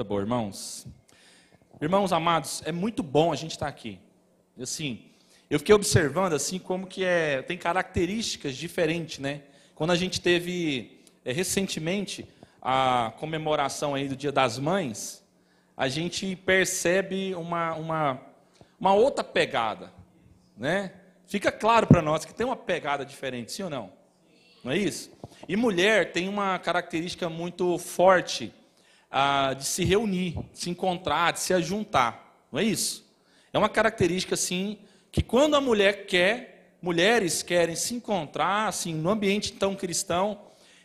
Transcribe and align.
Coisa 0.00 0.08
boa, 0.08 0.22
irmãos. 0.22 0.86
Irmãos 1.78 2.10
amados, 2.10 2.62
é 2.64 2.72
muito 2.72 3.02
bom 3.02 3.34
a 3.34 3.36
gente 3.36 3.50
estar 3.50 3.66
aqui. 3.66 4.00
Assim, 4.58 5.10
eu 5.50 5.58
fiquei 5.58 5.74
observando 5.74 6.32
assim 6.32 6.58
como 6.58 6.86
que 6.86 7.04
é, 7.04 7.42
tem 7.42 7.58
características 7.58 8.56
diferentes, 8.56 9.18
né? 9.18 9.42
Quando 9.74 9.90
a 9.90 9.96
gente 9.96 10.18
teve 10.18 11.02
é, 11.22 11.32
recentemente 11.32 12.26
a 12.62 13.12
comemoração 13.18 13.94
aí 13.94 14.08
do 14.08 14.16
Dia 14.16 14.32
das 14.32 14.58
Mães, 14.58 15.22
a 15.76 15.86
gente 15.86 16.34
percebe 16.34 17.34
uma, 17.34 17.74
uma, 17.74 18.20
uma 18.80 18.94
outra 18.94 19.22
pegada, 19.22 19.92
né? 20.56 20.94
Fica 21.26 21.52
claro 21.52 21.86
para 21.86 22.00
nós 22.00 22.24
que 22.24 22.32
tem 22.32 22.46
uma 22.46 22.56
pegada 22.56 23.04
diferente, 23.04 23.52
sim 23.52 23.64
ou 23.64 23.68
não? 23.68 23.92
Não 24.64 24.72
é 24.72 24.78
isso? 24.78 25.12
E 25.46 25.56
mulher 25.56 26.10
tem 26.10 26.26
uma 26.26 26.58
característica 26.58 27.28
muito 27.28 27.76
forte 27.76 28.50
ah, 29.10 29.54
de 29.54 29.64
se 29.64 29.84
reunir, 29.84 30.36
de 30.52 30.58
se 30.58 30.70
encontrar, 30.70 31.32
de 31.32 31.40
se 31.40 31.52
ajuntar. 31.52 32.44
Não 32.52 32.60
é 32.60 32.64
isso? 32.64 33.04
É 33.52 33.58
uma 33.58 33.68
característica, 33.68 34.34
assim, 34.34 34.78
que 35.10 35.22
quando 35.22 35.56
a 35.56 35.60
mulher 35.60 36.06
quer, 36.06 36.76
mulheres 36.80 37.42
querem 37.42 37.74
se 37.74 37.94
encontrar, 37.94 38.68
assim, 38.68 38.94
no 38.94 39.10
ambiente 39.10 39.52
tão 39.52 39.74
cristão, 39.74 40.40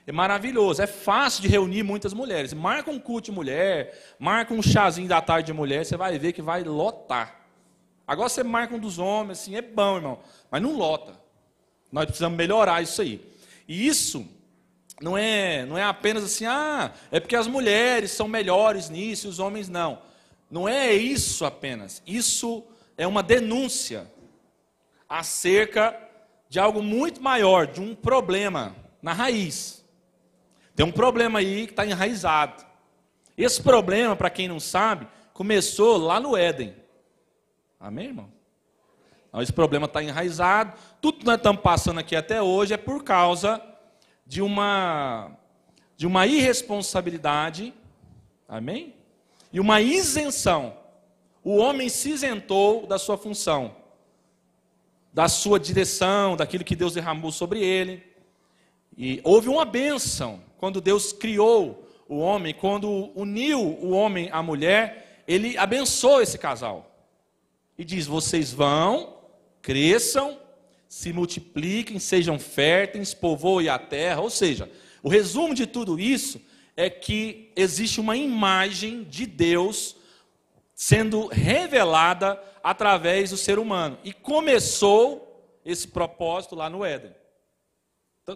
é 0.08 0.12
maravilhoso. 0.12 0.82
É 0.82 0.88
fácil 0.88 1.42
de 1.42 1.48
reunir 1.48 1.84
muitas 1.84 2.14
mulheres. 2.14 2.54
Marca 2.54 2.92
um 2.92 3.00
culto 3.00 3.26
de 3.26 3.32
mulher, 3.32 4.16
marca 4.20 4.54
um 4.54 4.62
chazinho 4.62 5.08
da 5.08 5.22
tarde 5.22 5.48
de 5.48 5.54
mulher, 5.54 5.86
você 5.86 5.98
vai 5.98 6.18
ver 6.18 6.34
que 6.34 6.42
vai 6.42 6.64
lotar. 6.64 7.46
Agora 8.08 8.30
você 8.30 8.44
marca 8.44 8.76
um 8.76 8.80
dos 8.80 9.00
homens, 9.00 9.40
assim, 9.40 9.56
é 9.56 9.62
bom, 9.62 9.96
irmão, 9.96 10.20
mas 10.52 10.62
não 10.62 10.78
lota. 10.78 11.14
Nós 11.92 12.06
precisamos 12.06 12.38
melhorar 12.38 12.82
isso 12.84 13.02
aí. 13.02 13.22
E 13.68 13.88
isso 13.88 14.28
não 15.02 15.18
é, 15.18 15.66
não 15.66 15.78
é 15.78 15.84
apenas 15.84 16.24
assim, 16.24 16.46
ah, 16.46 16.94
é 17.12 17.20
porque 17.20 17.36
as 17.36 17.48
mulheres 17.48 18.12
são 18.12 18.28
melhores 18.28 18.90
nisso 18.90 19.28
e 19.28 19.30
os 19.30 19.40
homens 19.40 19.68
não. 19.68 20.00
Não 20.50 20.70
é 20.70 20.94
isso 20.94 21.46
apenas. 21.46 22.02
Isso 22.08 22.64
é 22.98 23.06
uma 23.06 23.22
denúncia 23.22 24.10
acerca 25.10 26.00
de 26.48 26.60
algo 26.60 26.82
muito 26.82 27.22
maior, 27.22 27.68
de 27.68 27.82
um 27.82 27.94
problema 27.94 28.76
na 29.02 29.12
raiz. 29.12 29.84
Tem 30.76 30.86
um 30.86 30.92
problema 30.92 31.40
aí 31.40 31.66
que 31.66 31.74
está 31.74 31.86
enraizado. 31.86 32.66
Esse 33.38 33.62
problema, 33.62 34.16
para 34.16 34.30
quem 34.30 34.48
não 34.48 34.60
sabe, 34.60 35.08
começou 35.34 35.98
lá 35.98 36.20
no 36.20 36.38
Éden. 36.38 36.74
Amém, 37.80 38.08
irmão? 38.08 38.32
Então, 39.28 39.42
esse 39.42 39.52
problema 39.52 39.86
está 39.86 40.02
enraizado. 40.02 40.74
Tudo 41.02 41.20
que 41.20 41.26
nós 41.26 41.36
estamos 41.36 41.62
passando 41.62 42.00
aqui 42.00 42.16
até 42.16 42.42
hoje 42.42 42.74
é 42.74 42.78
por 42.78 43.04
causa 43.04 43.62
de 44.26 44.42
uma, 44.42 45.32
de 45.96 46.08
uma 46.08 46.26
irresponsabilidade, 46.26 47.74
amém? 48.48 48.94
E 49.54 49.60
uma 49.60 49.82
isenção. 49.82 50.76
O 51.44 51.58
homem 51.58 51.90
se 51.90 52.10
isentou 52.10 52.88
da 52.88 52.98
sua 52.98 53.18
função, 53.18 53.76
da 55.14 55.30
sua 55.30 55.60
direção, 55.60 56.36
daquilo 56.36 56.64
que 56.64 56.76
Deus 56.76 56.94
derramou 56.94 57.32
sobre 57.32 57.64
ele. 57.64 58.04
E 58.98 59.22
houve 59.24 59.48
uma 59.48 59.64
bênção 59.64 60.42
quando 60.58 60.82
Deus 60.82 61.14
criou 61.14 61.88
o 62.08 62.18
homem, 62.18 62.54
quando 62.54 63.12
uniu 63.16 63.60
o 63.60 63.92
homem 63.92 64.30
à 64.32 64.42
mulher, 64.42 65.24
ele 65.28 65.58
abençoou 65.58 66.22
esse 66.22 66.38
casal. 66.38 66.92
E 67.78 67.84
diz: 67.84 68.06
vocês 68.08 68.52
vão, 68.52 69.18
cresçam, 69.62 70.40
se 70.96 71.12
multipliquem, 71.12 72.00
sejam 72.00 72.40
férteis, 72.40 73.14
povoem 73.14 73.68
a 73.68 73.78
terra. 73.78 74.22
Ou 74.22 74.30
seja, 74.30 74.72
o 75.04 75.10
resumo 75.10 75.54
de 75.54 75.68
tudo 75.68 76.00
isso 76.00 76.40
é 76.74 76.90
que 76.90 77.52
existe 77.54 78.00
uma 78.00 78.16
imagem 78.16 79.04
de 79.04 79.26
Deus 79.26 79.98
sendo 80.74 81.28
revelada 81.28 82.42
através 82.64 83.32
do 83.32 83.36
ser 83.36 83.60
humano. 83.60 83.98
E 84.06 84.14
começou 84.14 85.60
esse 85.66 85.86
propósito 85.86 86.56
lá 86.56 86.70
no 86.70 86.86
Éden. 86.86 87.14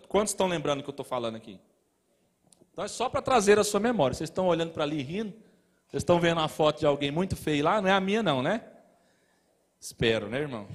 Quantos 0.10 0.34
estão 0.34 0.46
lembrando 0.46 0.84
que 0.84 0.90
eu 0.90 0.92
estou 0.92 1.06
falando 1.06 1.38
aqui? 1.38 1.58
Então 2.74 2.84
é 2.84 2.90
só 2.90 3.08
para 3.08 3.22
trazer 3.22 3.58
a 3.58 3.64
sua 3.64 3.80
memória. 3.80 4.14
Vocês 4.14 4.30
estão 4.30 4.48
olhando 4.48 4.74
para 4.74 4.84
ali 4.84 5.02
rindo? 5.02 5.32
Vocês 5.88 6.02
estão 6.02 6.20
vendo 6.20 6.40
uma 6.40 6.50
foto 6.50 6.80
de 6.82 6.86
alguém 6.86 7.10
muito 7.10 7.38
feio 7.38 7.64
lá? 7.64 7.82
Não 7.82 7.88
é 7.88 7.94
a 7.94 8.02
minha, 8.02 8.22
não, 8.22 8.44
né? 8.44 8.66
Espero, 9.80 10.28
né, 10.28 10.40
irmão? 10.40 10.68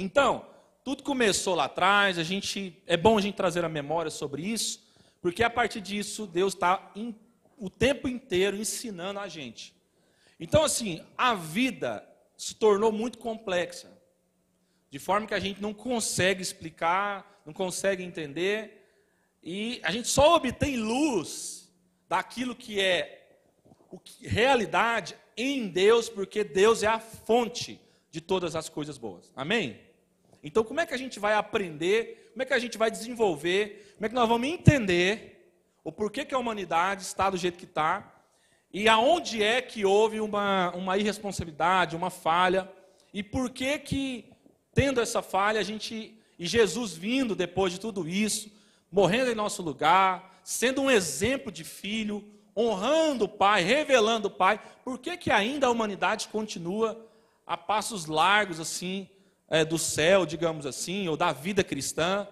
Então, 0.00 0.46
tudo 0.82 1.02
começou 1.02 1.54
lá 1.54 1.64
atrás, 1.66 2.18
a 2.18 2.22
gente 2.22 2.82
é 2.86 2.96
bom 2.96 3.18
a 3.18 3.20
gente 3.20 3.34
trazer 3.34 3.66
a 3.66 3.68
memória 3.68 4.10
sobre 4.10 4.42
isso, 4.42 4.82
porque 5.20 5.42
a 5.42 5.50
partir 5.50 5.82
disso 5.82 6.26
Deus 6.26 6.54
está 6.54 6.90
o 7.58 7.68
tempo 7.68 8.08
inteiro 8.08 8.56
ensinando 8.56 9.20
a 9.20 9.28
gente. 9.28 9.74
Então, 10.38 10.64
assim, 10.64 11.04
a 11.18 11.34
vida 11.34 12.02
se 12.34 12.54
tornou 12.54 12.90
muito 12.90 13.18
complexa, 13.18 13.92
de 14.88 14.98
forma 14.98 15.26
que 15.26 15.34
a 15.34 15.38
gente 15.38 15.60
não 15.60 15.74
consegue 15.74 16.40
explicar, 16.40 17.42
não 17.44 17.52
consegue 17.52 18.02
entender, 18.02 18.88
e 19.42 19.80
a 19.82 19.92
gente 19.92 20.08
só 20.08 20.36
obtém 20.36 20.78
luz 20.78 21.70
daquilo 22.08 22.56
que 22.56 22.80
é 22.80 23.38
realidade 24.22 25.14
em 25.36 25.68
Deus, 25.68 26.08
porque 26.08 26.42
Deus 26.42 26.82
é 26.82 26.86
a 26.86 26.98
fonte 26.98 27.78
de 28.10 28.22
todas 28.22 28.56
as 28.56 28.70
coisas 28.70 28.96
boas. 28.96 29.30
Amém? 29.36 29.89
Então, 30.42 30.64
como 30.64 30.80
é 30.80 30.86
que 30.86 30.94
a 30.94 30.98
gente 30.98 31.18
vai 31.18 31.34
aprender? 31.34 32.30
Como 32.32 32.42
é 32.42 32.46
que 32.46 32.54
a 32.54 32.58
gente 32.58 32.78
vai 32.78 32.90
desenvolver? 32.90 33.94
Como 33.96 34.06
é 34.06 34.08
que 34.08 34.14
nós 34.14 34.28
vamos 34.28 34.48
entender 34.48 35.52
o 35.84 35.92
porquê 35.92 36.24
que 36.24 36.34
a 36.34 36.38
humanidade 36.38 37.02
está 37.02 37.28
do 37.28 37.36
jeito 37.36 37.58
que 37.58 37.64
está? 37.64 38.20
E 38.72 38.88
aonde 38.88 39.42
é 39.42 39.60
que 39.60 39.84
houve 39.84 40.20
uma, 40.20 40.70
uma 40.74 40.96
irresponsabilidade, 40.96 41.96
uma 41.96 42.10
falha? 42.10 42.70
E 43.12 43.22
por 43.22 43.50
que 43.50 43.78
que, 43.78 44.32
tendo 44.72 45.00
essa 45.00 45.20
falha, 45.20 45.60
a 45.60 45.64
gente, 45.64 46.16
e 46.38 46.46
Jesus 46.46 46.94
vindo 46.94 47.34
depois 47.34 47.72
de 47.72 47.80
tudo 47.80 48.08
isso, 48.08 48.50
morrendo 48.90 49.30
em 49.30 49.34
nosso 49.34 49.62
lugar, 49.62 50.40
sendo 50.44 50.82
um 50.82 50.90
exemplo 50.90 51.50
de 51.50 51.64
filho, 51.64 52.24
honrando 52.56 53.24
o 53.24 53.28
Pai, 53.28 53.62
revelando 53.62 54.28
o 54.28 54.30
Pai, 54.30 54.60
por 54.84 54.98
que 54.98 55.16
que 55.16 55.30
ainda 55.30 55.66
a 55.66 55.70
humanidade 55.70 56.28
continua 56.28 57.06
a 57.46 57.56
passos 57.56 58.06
largos 58.06 58.60
assim, 58.60 59.08
é, 59.50 59.64
do 59.64 59.76
céu, 59.76 60.24
digamos 60.24 60.64
assim, 60.64 61.08
ou 61.08 61.16
da 61.16 61.32
vida 61.32 61.64
cristã? 61.64 62.26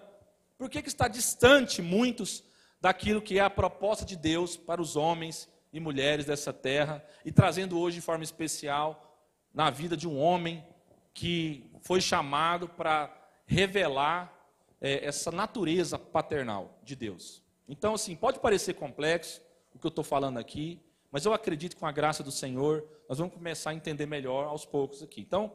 Por 0.57 0.69
que, 0.69 0.81
que 0.81 0.87
está 0.87 1.07
distante 1.07 1.81
muitos 1.81 2.43
daquilo 2.81 3.21
que 3.21 3.37
é 3.37 3.41
a 3.41 3.49
proposta 3.49 4.05
de 4.05 4.15
Deus 4.15 4.55
para 4.55 4.81
os 4.81 4.95
homens 4.95 5.49
e 5.71 5.79
mulheres 5.79 6.25
dessa 6.25 6.53
terra 6.53 7.05
e 7.23 7.31
trazendo 7.31 7.77
hoje 7.77 7.97
de 7.97 8.01
forma 8.01 8.23
especial 8.23 9.17
na 9.53 9.69
vida 9.69 9.95
de 9.95 10.07
um 10.07 10.17
homem 10.17 10.65
que 11.13 11.69
foi 11.81 11.99
chamado 11.99 12.69
para 12.69 13.13
revelar 13.45 14.33
é, 14.79 15.05
essa 15.05 15.31
natureza 15.31 15.99
paternal 15.99 16.79
de 16.83 16.95
Deus. 16.95 17.43
Então, 17.67 17.93
assim, 17.93 18.15
pode 18.15 18.39
parecer 18.39 18.73
complexo 18.73 19.41
o 19.73 19.79
que 19.79 19.85
eu 19.85 19.89
estou 19.89 20.03
falando 20.03 20.37
aqui, 20.37 20.81
mas 21.11 21.25
eu 21.25 21.33
acredito 21.33 21.75
que 21.75 21.79
com 21.79 21.87
a 21.87 21.91
graça 21.91 22.23
do 22.23 22.31
Senhor 22.31 22.87
nós 23.07 23.17
vamos 23.17 23.33
começar 23.33 23.71
a 23.71 23.73
entender 23.73 24.05
melhor 24.05 24.45
aos 24.45 24.65
poucos 24.65 25.03
aqui. 25.03 25.21
Então, 25.21 25.51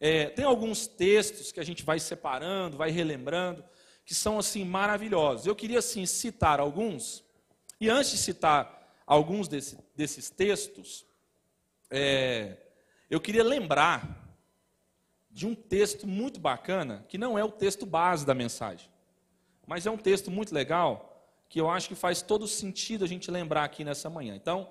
é, 0.00 0.26
tem 0.26 0.44
alguns 0.44 0.86
textos 0.86 1.50
que 1.50 1.60
a 1.60 1.64
gente 1.64 1.82
vai 1.82 1.98
separando, 1.98 2.76
vai 2.76 2.90
relembrando, 2.90 3.64
que 4.04 4.14
são 4.14 4.38
assim 4.38 4.64
maravilhosos. 4.64 5.46
Eu 5.46 5.56
queria 5.56 5.78
assim 5.78 6.06
citar 6.06 6.60
alguns, 6.60 7.24
e 7.80 7.88
antes 7.88 8.10
de 8.12 8.18
citar 8.18 9.02
alguns 9.06 9.48
desse, 9.48 9.78
desses 9.94 10.30
textos, 10.30 11.06
é, 11.90 12.56
eu 13.08 13.20
queria 13.20 13.44
lembrar 13.44 14.24
de 15.30 15.46
um 15.46 15.54
texto 15.54 16.06
muito 16.06 16.40
bacana, 16.40 17.04
que 17.08 17.18
não 17.18 17.38
é 17.38 17.44
o 17.44 17.50
texto 17.50 17.84
base 17.84 18.24
da 18.24 18.34
mensagem, 18.34 18.90
mas 19.66 19.86
é 19.86 19.90
um 19.90 19.98
texto 19.98 20.30
muito 20.30 20.54
legal, 20.54 21.12
que 21.48 21.60
eu 21.60 21.70
acho 21.70 21.88
que 21.88 21.94
faz 21.94 22.22
todo 22.22 22.48
sentido 22.48 23.04
a 23.04 23.08
gente 23.08 23.30
lembrar 23.30 23.64
aqui 23.64 23.84
nessa 23.84 24.10
manhã. 24.10 24.34
Então, 24.34 24.70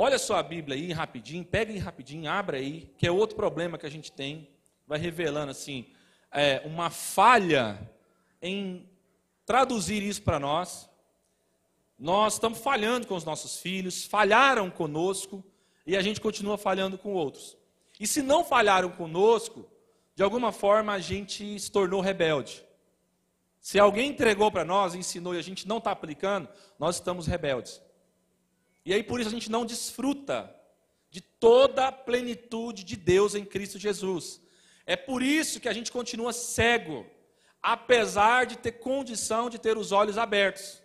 Olha 0.00 0.16
só 0.16 0.36
a 0.36 0.44
Bíblia 0.44 0.76
aí 0.76 0.92
rapidinho, 0.92 1.44
pega 1.44 1.72
aí 1.72 1.78
rapidinho, 1.78 2.30
abra 2.30 2.58
aí, 2.58 2.88
que 2.96 3.04
é 3.04 3.10
outro 3.10 3.34
problema 3.34 3.76
que 3.76 3.84
a 3.84 3.90
gente 3.90 4.12
tem, 4.12 4.48
vai 4.86 4.96
revelando 4.96 5.50
assim, 5.50 5.86
é, 6.30 6.62
uma 6.64 6.88
falha 6.88 7.90
em 8.40 8.88
traduzir 9.44 10.00
isso 10.00 10.22
para 10.22 10.38
nós. 10.38 10.88
Nós 11.98 12.34
estamos 12.34 12.60
falhando 12.60 13.08
com 13.08 13.16
os 13.16 13.24
nossos 13.24 13.58
filhos, 13.58 14.04
falharam 14.04 14.70
conosco 14.70 15.44
e 15.84 15.96
a 15.96 16.00
gente 16.00 16.20
continua 16.20 16.56
falhando 16.56 16.96
com 16.96 17.12
outros. 17.12 17.58
E 17.98 18.06
se 18.06 18.22
não 18.22 18.44
falharam 18.44 18.90
conosco, 18.90 19.68
de 20.14 20.22
alguma 20.22 20.52
forma 20.52 20.92
a 20.92 21.00
gente 21.00 21.58
se 21.58 21.72
tornou 21.72 22.00
rebelde. 22.00 22.64
Se 23.58 23.80
alguém 23.80 24.10
entregou 24.10 24.48
para 24.48 24.64
nós, 24.64 24.94
ensinou 24.94 25.34
e 25.34 25.38
a 25.38 25.42
gente 25.42 25.66
não 25.66 25.78
está 25.78 25.90
aplicando, 25.90 26.48
nós 26.78 26.94
estamos 26.94 27.26
rebeldes. 27.26 27.82
E 28.84 28.92
aí 28.94 29.02
por 29.02 29.20
isso 29.20 29.28
a 29.28 29.32
gente 29.32 29.50
não 29.50 29.64
desfruta 29.64 30.54
de 31.10 31.20
toda 31.20 31.88
a 31.88 31.92
plenitude 31.92 32.84
de 32.84 32.96
Deus 32.96 33.34
em 33.34 33.44
Cristo 33.44 33.78
Jesus. 33.78 34.40
É 34.86 34.96
por 34.96 35.22
isso 35.22 35.60
que 35.60 35.68
a 35.68 35.72
gente 35.72 35.92
continua 35.92 36.32
cego, 36.32 37.06
apesar 37.62 38.46
de 38.46 38.56
ter 38.56 38.72
condição 38.72 39.50
de 39.50 39.58
ter 39.58 39.76
os 39.76 39.92
olhos 39.92 40.16
abertos. 40.16 40.82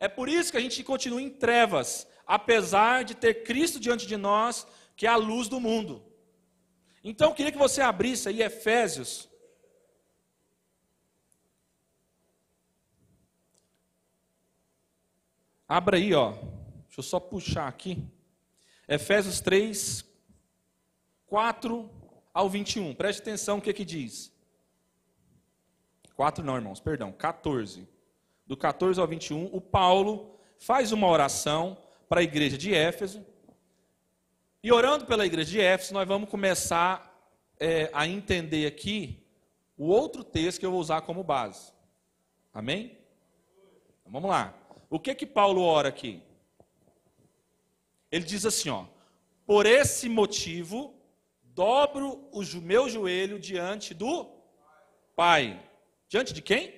É 0.00 0.08
por 0.08 0.28
isso 0.28 0.50
que 0.50 0.56
a 0.58 0.60
gente 0.60 0.82
continua 0.82 1.22
em 1.22 1.30
trevas, 1.30 2.06
apesar 2.26 3.04
de 3.04 3.14
ter 3.14 3.44
Cristo 3.44 3.78
diante 3.78 4.06
de 4.06 4.16
nós, 4.16 4.66
que 4.96 5.06
é 5.06 5.10
a 5.10 5.16
luz 5.16 5.48
do 5.48 5.60
mundo. 5.60 6.04
Então 7.02 7.28
eu 7.28 7.34
queria 7.34 7.52
que 7.52 7.58
você 7.58 7.80
abrisse 7.80 8.28
aí 8.28 8.42
Efésios. 8.42 9.28
Abra 15.68 15.96
aí, 15.96 16.12
ó. 16.14 16.53
Deixa 16.94 17.00
eu 17.00 17.10
só 17.10 17.18
puxar 17.18 17.66
aqui. 17.66 18.00
Efésios 18.86 19.40
3, 19.40 20.04
4 21.26 21.90
ao 22.32 22.48
21. 22.48 22.94
Preste 22.94 23.20
atenção 23.20 23.58
o 23.58 23.60
que 23.60 23.72
que 23.72 23.84
diz. 23.84 24.32
4 26.14 26.44
não, 26.44 26.54
irmãos, 26.54 26.78
perdão, 26.78 27.10
14. 27.10 27.88
Do 28.46 28.56
14 28.56 29.00
ao 29.00 29.08
21, 29.08 29.46
o 29.46 29.60
Paulo 29.60 30.38
faz 30.56 30.92
uma 30.92 31.08
oração 31.08 31.76
para 32.08 32.20
a 32.20 32.22
igreja 32.22 32.56
de 32.56 32.72
Éfeso. 32.72 33.26
E 34.62 34.70
orando 34.70 35.04
pela 35.04 35.26
igreja 35.26 35.50
de 35.50 35.60
Éfeso, 35.60 35.94
nós 35.94 36.06
vamos 36.06 36.30
começar 36.30 37.28
é, 37.58 37.90
a 37.92 38.06
entender 38.06 38.68
aqui 38.68 39.26
o 39.76 39.88
outro 39.88 40.22
texto 40.22 40.60
que 40.60 40.66
eu 40.66 40.70
vou 40.70 40.78
usar 40.78 41.00
como 41.00 41.24
base. 41.24 41.72
Amém? 42.52 42.96
Então, 44.00 44.12
vamos 44.12 44.30
lá. 44.30 44.54
O 44.88 45.00
que 45.00 45.12
que 45.12 45.26
Paulo 45.26 45.60
ora 45.60 45.88
aqui? 45.88 46.22
Ele 48.14 48.22
diz 48.22 48.46
assim, 48.46 48.70
ó: 48.70 48.84
Por 49.44 49.66
esse 49.66 50.08
motivo, 50.08 50.94
dobro 51.42 52.28
o 52.30 52.44
meu 52.62 52.88
joelho 52.88 53.40
diante 53.40 53.92
do 53.92 54.30
Pai. 55.16 55.60
Diante 56.08 56.32
de 56.32 56.40
quem? 56.40 56.72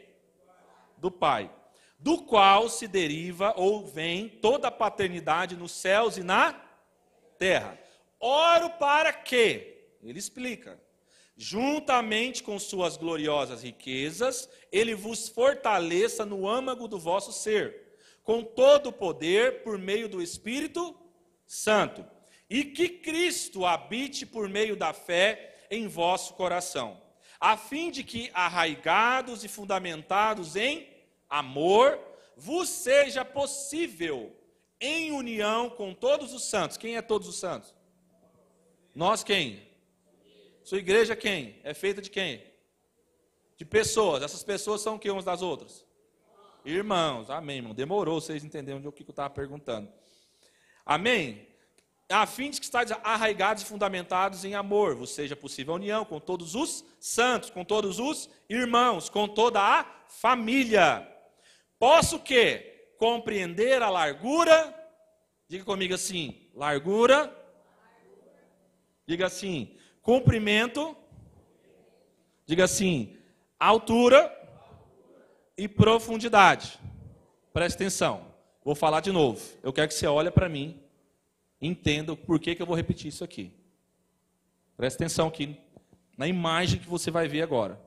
Do 0.97 1.11
Pai. 1.11 1.55
Do 1.99 2.23
qual 2.23 2.71
se 2.71 2.89
deriva 2.89 3.53
ou 3.55 3.87
vem 3.87 4.31
toda 4.31 4.69
a 4.69 4.71
paternidade 4.71 5.57
nos 5.57 5.73
céus 5.73 6.17
e 6.17 6.23
na 6.23 6.59
terra. 7.39 7.79
Oro 8.19 8.71
para 8.71 9.13
que? 9.13 9.91
Ele 10.03 10.19
explica. 10.19 10.81
Juntamente 11.37 12.43
com 12.43 12.59
suas 12.59 12.97
gloriosas 12.97 13.63
riquezas, 13.63 14.49
ele 14.73 14.95
vos 14.95 15.29
fortaleça 15.29 16.25
no 16.25 16.49
âmago 16.49 16.89
do 16.89 16.99
vosso 16.99 17.31
ser, 17.31 17.99
com 18.25 18.43
todo 18.43 18.87
o 18.87 18.93
poder 18.93 19.63
por 19.63 19.77
meio 19.77 20.09
do 20.09 20.23
Espírito 20.23 20.99
Santo, 21.47 22.05
e 22.49 22.65
que 22.65 22.89
Cristo 22.89 23.65
habite 23.65 24.27
por 24.27 24.49
meio 24.49 24.77
da 24.77 24.93
fé 24.93 25.67
em 25.71 25.87
vosso 25.87 26.35
coração, 26.35 27.01
a 27.41 27.57
fim 27.57 27.91
de 27.91 28.03
que, 28.03 28.31
arraigados 28.33 29.45
e 29.45 29.49
fundamentados 29.49 30.57
em 30.57 30.89
amor, 31.29 31.99
vos 32.37 32.69
seja 32.69 33.25
possível, 33.25 34.35
em 34.81 35.13
união 35.13 35.71
com 35.71 35.95
todos 35.95 36.33
os 36.33 36.45
santos. 36.45 36.77
Quem 36.77 36.97
é 36.97 37.03
todos 37.03 37.29
os 37.29 37.37
santos? 37.37 37.75
Nós 38.95 39.25
quem? 39.25 39.67
Sua 40.63 40.79
igreja 40.79 41.15
quem? 41.15 41.61
É 41.63 41.73
feita 41.75 42.03
de 42.03 42.11
quem? 42.11 42.43
De 43.57 43.65
pessoas. 43.65 44.23
Essas 44.23 44.43
pessoas 44.43 44.81
são 44.81 44.99
que 44.99 45.11
umas 45.11 45.25
das 45.25 45.43
outras? 45.43 45.87
Irmãos. 46.65 47.31
Amém, 47.31 47.59
irmão. 47.59 47.75
Demorou 47.75 48.21
vocês 48.21 48.45
entenderem 48.45 48.87
o 48.87 48.93
que 48.93 49.03
eu 49.03 49.11
estava 49.11 49.31
perguntando. 49.31 49.91
Amém? 50.87 51.45
A 52.09 52.25
fim 52.25 52.51
de 52.51 52.61
que 52.61 52.65
estáis 52.65 52.93
arraigados 53.03 53.65
e 53.65 53.67
fundamentados 53.67 54.45
em 54.45 54.55
amor, 54.55 54.95
vos 54.95 55.11
seja 55.11 55.35
possível 55.35 55.75
a 55.75 55.77
união 55.77 56.05
com 56.05 56.21
todos 56.21 56.55
os 56.55 56.85
santos, 57.01 57.51
com 57.51 57.65
todos 57.65 57.99
os 57.99 58.31
irmãos, 58.49 59.09
com 59.09 59.27
toda 59.27 59.61
a 59.61 59.85
família. 60.07 61.07
Posso 61.81 62.21
que 62.21 62.93
compreender 62.97 63.83
a 63.83 63.91
largura, 63.91 64.73
diga 65.49 65.65
comigo 65.65 65.95
assim, 65.95 66.49
largura, 66.55 67.37
diga 69.05 69.27
assim, 69.27 69.77
comprimento, 70.01 70.97
diga 72.47 72.65
assim, 72.65 73.19
altura 73.59 74.33
e 75.59 75.67
profundidade. 75.67 76.79
Preste 77.53 77.75
atenção. 77.75 78.26
Vou 78.67 78.75
falar 78.75 78.99
de 78.99 79.13
novo. 79.13 79.41
Eu 79.63 79.73
quero 79.73 79.87
que 79.87 79.95
você 79.95 80.09
olhe 80.09 80.29
para 80.29 80.49
mim, 80.49 80.83
entenda 81.63 82.17
por 82.17 82.41
que, 82.41 82.57
eu 82.59 82.67
vou 82.67 82.75
repetir 82.75 83.07
isso 83.07 83.23
aqui. 83.23 83.53
Preste 84.77 84.97
atenção 84.97 85.29
aqui 85.29 85.57
na 86.19 86.27
imagem 86.27 86.81
que 86.81 86.89
você 86.89 87.09
vai 87.09 87.29
ver 87.29 87.43
agora. 87.43 87.81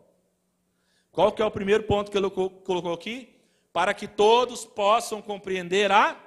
Qual 1.11 1.33
que 1.33 1.41
é 1.41 1.45
o 1.45 1.51
primeiro 1.51 1.83
ponto 1.83 2.09
que 2.09 2.17
ele 2.17 2.29
colocou 2.29 2.93
aqui? 2.93 3.27
Para 3.73 3.93
que 3.93 4.07
todos 4.07 4.63
possam 4.63 5.21
compreender 5.21 5.91
a 5.91 6.17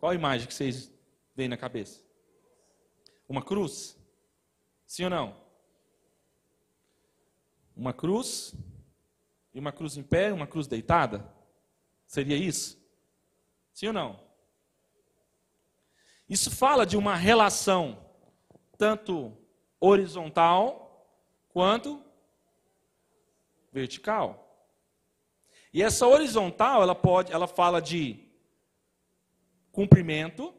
Qual 0.00 0.12
a 0.12 0.14
imagem 0.14 0.46
que 0.46 0.54
vocês 0.54 0.90
veem 1.36 1.50
na 1.50 1.58
cabeça? 1.58 2.00
Uma 3.28 3.42
cruz? 3.42 3.97
Sim 4.88 5.04
ou 5.04 5.10
não? 5.10 5.36
Uma 7.76 7.92
cruz 7.92 8.54
e 9.52 9.60
uma 9.60 9.70
cruz 9.70 9.98
em 9.98 10.02
pé, 10.02 10.32
uma 10.32 10.46
cruz 10.46 10.66
deitada? 10.66 11.30
Seria 12.06 12.36
isso? 12.36 12.82
Sim 13.74 13.88
ou 13.88 13.92
não? 13.92 14.18
Isso 16.26 16.50
fala 16.50 16.86
de 16.86 16.96
uma 16.96 17.14
relação 17.14 18.02
tanto 18.78 19.36
horizontal 19.78 21.06
quanto 21.50 22.02
vertical. 23.70 24.66
E 25.70 25.82
essa 25.82 26.06
horizontal, 26.06 26.82
ela 26.82 26.94
pode, 26.94 27.30
ela 27.30 27.46
fala 27.46 27.82
de 27.82 28.26
comprimento, 29.70 30.54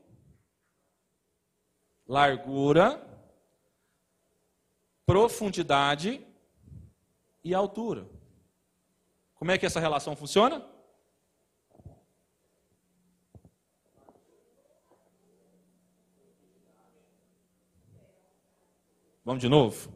largura, 2.08 3.09
profundidade 5.10 6.24
e 7.44 7.51
altura. 7.56 8.08
Como 9.34 9.50
é 9.50 9.58
que 9.58 9.66
essa 9.66 9.80
relação 9.80 10.16
funciona? 10.16 10.63
Vamos 19.25 19.42
de 19.42 19.50
novo? 19.50 19.92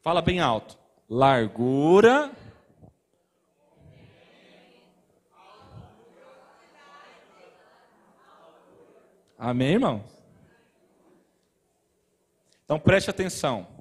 Fala 0.00 0.22
bem 0.22 0.40
alto. 0.40 0.78
Largura. 1.10 2.32
Amém, 9.36 9.72
irmão? 9.72 10.02
Então 12.64 12.80
preste 12.80 13.10
atenção. 13.10 13.71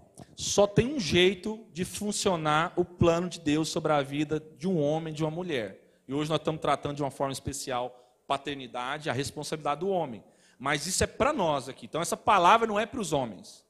Só 0.42 0.66
tem 0.66 0.96
um 0.96 1.00
jeito 1.00 1.64
de 1.72 1.86
funcionar 1.86 2.74
o 2.76 2.84
plano 2.84 3.30
de 3.30 3.40
Deus 3.40 3.70
sobre 3.70 3.94
a 3.94 4.02
vida 4.02 4.44
de 4.58 4.68
um 4.68 4.82
homem, 4.82 5.14
de 5.14 5.24
uma 5.24 5.30
mulher. 5.30 5.80
E 6.08 6.14
hoje 6.16 6.32
nós 6.32 6.40
estamos 6.40 6.60
tratando 6.60 6.96
de 6.96 7.04
uma 7.04 7.12
forma 7.12 7.32
especial 7.32 7.96
paternidade, 8.28 9.08
a 9.08 9.14
responsabilidade 9.14 9.82
do 9.82 9.90
homem. 9.90 10.24
Mas 10.58 10.88
isso 10.88 11.04
é 11.04 11.08
para 11.08 11.32
nós 11.32 11.70
aqui. 11.70 11.86
Então 11.86 12.02
essa 12.02 12.18
palavra 12.18 12.66
não 12.66 12.80
é 12.80 12.88
para 12.88 13.00
os 13.00 13.14
homens. 13.14 13.64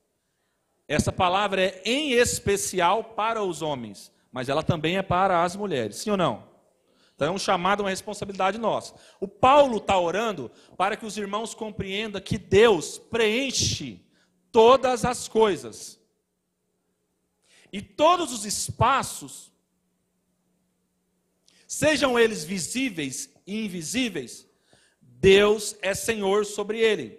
Essa 0.87 1.11
palavra 1.11 1.61
é 1.61 1.81
em 1.83 2.13
especial 2.13 3.03
para 3.03 3.43
os 3.43 3.61
homens, 3.61 4.09
mas 4.31 4.47
ela 4.47 4.63
também 4.63 4.95
é 4.95 5.01
para 5.01 5.43
as 5.43 5.57
mulheres. 5.57 5.97
Sim 5.97 6.11
ou 6.11 6.17
não? 6.17 6.47
Então 7.13 7.27
é 7.27 7.31
um 7.31 7.37
chamado, 7.37 7.83
uma 7.83 7.89
responsabilidade 7.89 8.57
nossa. 8.57 8.95
O 9.19 9.27
Paulo 9.27 9.75
está 9.75 9.99
orando 9.99 10.49
para 10.77 10.95
que 10.95 11.05
os 11.05 11.17
irmãos 11.17 11.53
compreendam 11.53 12.21
que 12.21 12.37
Deus 12.37 12.97
preenche 12.97 13.99
todas 14.53 15.03
as 15.03 15.27
coisas. 15.27 16.00
E 17.71 17.81
todos 17.81 18.33
os 18.33 18.45
espaços, 18.45 19.51
sejam 21.67 22.19
eles 22.19 22.43
visíveis 22.43 23.29
e 23.47 23.65
invisíveis, 23.65 24.45
Deus 25.01 25.75
é 25.81 25.93
Senhor 25.93 26.45
sobre 26.45 26.79
ele. 26.79 27.17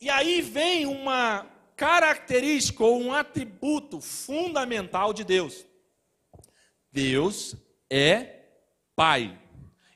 E 0.00 0.10
aí 0.10 0.42
vem 0.42 0.84
uma 0.84 1.46
característica 1.76 2.84
ou 2.84 3.00
um 3.00 3.12
atributo 3.12 4.00
fundamental 4.00 5.12
de 5.12 5.24
Deus. 5.24 5.64
Deus 6.92 7.56
é 7.88 8.42
Pai. 8.94 9.38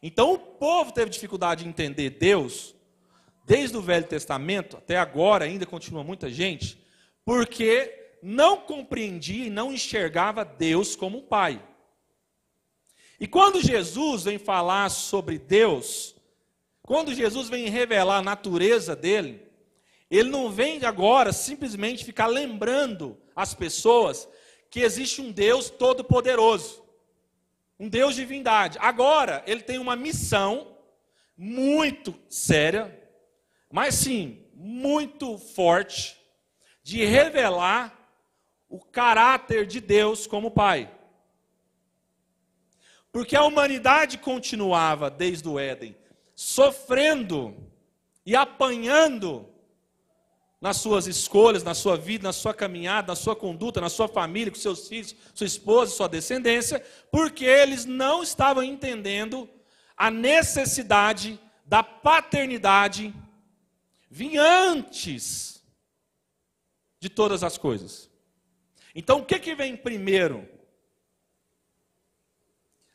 Então 0.02 0.32
o 0.32 0.38
povo 0.38 0.92
teve 0.92 1.10
dificuldade 1.10 1.62
de 1.62 1.68
entender 1.68 2.10
Deus, 2.10 2.75
desde 3.44 3.76
o 3.76 3.82
Velho 3.82 4.06
Testamento 4.06 4.76
até 4.76 4.96
agora, 4.96 5.44
ainda 5.44 5.66
continua 5.66 6.04
muita 6.04 6.30
gente, 6.30 6.78
porque 7.25 7.97
não 8.22 8.58
compreendia 8.58 9.46
e 9.46 9.50
não 9.50 9.72
enxergava 9.72 10.44
Deus 10.44 10.96
como 10.96 11.22
Pai. 11.22 11.62
E 13.20 13.26
quando 13.26 13.60
Jesus 13.60 14.25
vem 14.25 14.38
falar 14.38 14.88
sobre 14.90 15.38
Deus, 15.38 16.14
quando 16.82 17.14
Jesus 17.14 17.48
vem 17.48 17.68
revelar 17.68 18.18
a 18.18 18.22
natureza 18.22 18.94
dele, 18.94 19.42
Ele 20.10 20.30
não 20.30 20.50
vem 20.50 20.84
agora 20.84 21.32
simplesmente 21.32 22.04
ficar 22.04 22.26
lembrando 22.26 23.18
as 23.34 23.54
pessoas 23.54 24.28
que 24.70 24.80
existe 24.80 25.20
um 25.20 25.32
Deus 25.32 25.70
todo-poderoso, 25.70 26.82
um 27.78 27.88
Deus 27.88 28.14
de 28.14 28.22
divindade. 28.22 28.78
Agora, 28.80 29.42
ele 29.46 29.62
tem 29.62 29.78
uma 29.78 29.96
missão 29.96 30.76
muito 31.37 32.14
séria, 32.28 33.00
mas 33.70 33.94
sim, 33.94 34.44
muito 34.54 35.38
forte, 35.38 36.16
de 36.82 37.04
revelar 37.04 37.97
o 38.68 38.78
caráter 38.78 39.66
de 39.66 39.80
Deus 39.80 40.26
como 40.26 40.50
Pai. 40.50 40.92
Porque 43.10 43.34
a 43.34 43.44
humanidade 43.44 44.18
continuava 44.18 45.10
desde 45.10 45.48
o 45.48 45.58
Éden 45.58 45.96
sofrendo 46.34 47.56
e 48.25 48.37
apanhando 48.37 49.48
nas 50.60 50.76
suas 50.76 51.06
escolhas, 51.06 51.62
na 51.62 51.75
sua 51.75 51.96
vida, 51.96 52.28
na 52.28 52.32
sua 52.32 52.52
caminhada, 52.52 53.08
na 53.08 53.16
sua 53.16 53.34
conduta, 53.34 53.80
na 53.80 53.88
sua 53.88 54.06
família, 54.06 54.52
com 54.52 54.58
seus 54.58 54.88
filhos, 54.88 55.16
sua 55.34 55.46
esposa, 55.46 55.94
sua 55.94 56.08
descendência, 56.08 56.84
porque 57.10 57.44
eles 57.44 57.84
não 57.84 58.22
estavam 58.22 58.62
entendendo 58.62 59.48
a 59.96 60.10
necessidade 60.10 61.40
da 61.64 61.82
paternidade 61.82 63.14
vir 64.10 64.38
antes 64.38 65.62
de 67.00 67.08
todas 67.08 67.42
as 67.42 67.58
coisas. 67.58 68.08
Então, 68.95 69.18
o 69.21 69.25
que, 69.25 69.38
que 69.38 69.54
vem 69.54 69.76
primeiro? 69.76 70.49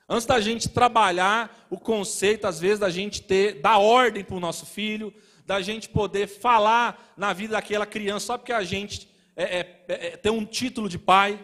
Antes 0.07 0.25
da 0.25 0.39
gente 0.39 0.69
trabalhar 0.69 1.67
o 1.69 1.79
conceito, 1.79 2.45
às 2.45 2.59
vezes, 2.59 2.79
da 2.79 2.89
gente 2.89 3.21
ter, 3.21 3.61
dar 3.61 3.77
ordem 3.77 4.23
para 4.23 4.35
o 4.35 4.39
nosso 4.39 4.65
filho, 4.65 5.13
da 5.45 5.61
gente 5.61 5.89
poder 5.89 6.27
falar 6.27 7.13
na 7.17 7.33
vida 7.33 7.53
daquela 7.53 7.85
criança 7.85 8.27
só 8.27 8.37
porque 8.37 8.53
a 8.53 8.63
gente 8.63 9.09
é, 9.35 9.43
é, 9.43 9.83
é, 9.87 10.07
é, 10.07 10.17
tem 10.17 10.31
um 10.31 10.45
título 10.45 10.87
de 10.87 10.97
pai. 10.97 11.43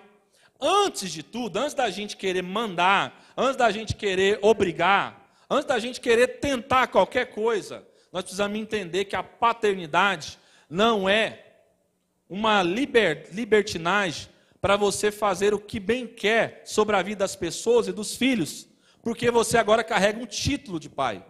Antes 0.60 1.12
de 1.12 1.24
tudo, 1.24 1.58
antes 1.58 1.74
da 1.74 1.90
gente 1.90 2.18
querer 2.18 2.44
mandar, 2.44 3.32
antes 3.38 3.56
da 3.56 3.72
gente 3.72 3.96
querer 3.96 4.40
obrigar, 4.42 5.34
antes 5.50 5.66
da 5.66 5.80
gente 5.80 6.02
querer 6.02 6.40
tentar 6.40 6.88
qualquer 6.88 7.28
coisa, 7.28 7.86
nós 8.12 8.24
precisamos 8.24 8.58
entender 8.58 9.06
que 9.06 9.16
a 9.16 9.24
paternidade 9.24 10.38
não 10.70 11.08
é 11.08 11.46
uma 12.30 12.62
liber, 12.62 13.30
libertinagem 13.32 14.28
para 14.62 14.76
você 14.76 15.12
fazer 15.12 15.54
o 15.54 15.60
que 15.60 15.80
bem 15.80 16.06
quer 16.06 16.62
sobre 16.66 16.96
a 16.96 17.02
vida 17.02 17.20
das 17.20 17.36
pessoas 17.36 17.88
e 17.88 17.92
dos 17.92 18.16
filhos, 18.16 18.68
porque 19.02 19.32
você 19.32 19.58
agora 19.58 19.84
carrega 19.84 20.20
um 20.20 20.26
título 20.26 20.80
de 20.80 20.90
pai. 20.90 21.26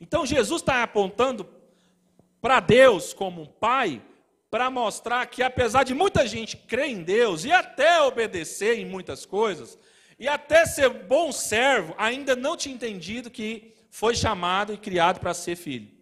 Então 0.00 0.24
Jesus 0.24 0.62
está 0.62 0.82
apontando 0.82 1.48
para 2.40 2.60
Deus 2.60 3.12
como 3.12 3.42
um 3.42 3.46
pai, 3.46 4.02
para 4.50 4.70
mostrar 4.70 5.26
que 5.26 5.42
apesar 5.42 5.84
de 5.84 5.92
muita 5.92 6.26
gente 6.26 6.56
crer 6.56 6.88
em 6.88 7.02
Deus 7.02 7.44
e 7.44 7.52
até 7.52 8.00
obedecer 8.00 8.78
em 8.78 8.86
muitas 8.86 9.26
coisas, 9.26 9.78
e 10.18 10.26
até 10.26 10.64
ser 10.64 10.88
bom 10.88 11.30
servo, 11.30 11.94
ainda 11.98 12.34
não 12.34 12.56
tinha 12.56 12.74
entendido 12.74 13.30
que 13.30 13.74
foi 13.90 14.14
chamado 14.14 14.72
e 14.72 14.78
criado 14.78 15.20
para 15.20 15.34
ser 15.34 15.54
filho. 15.56 15.97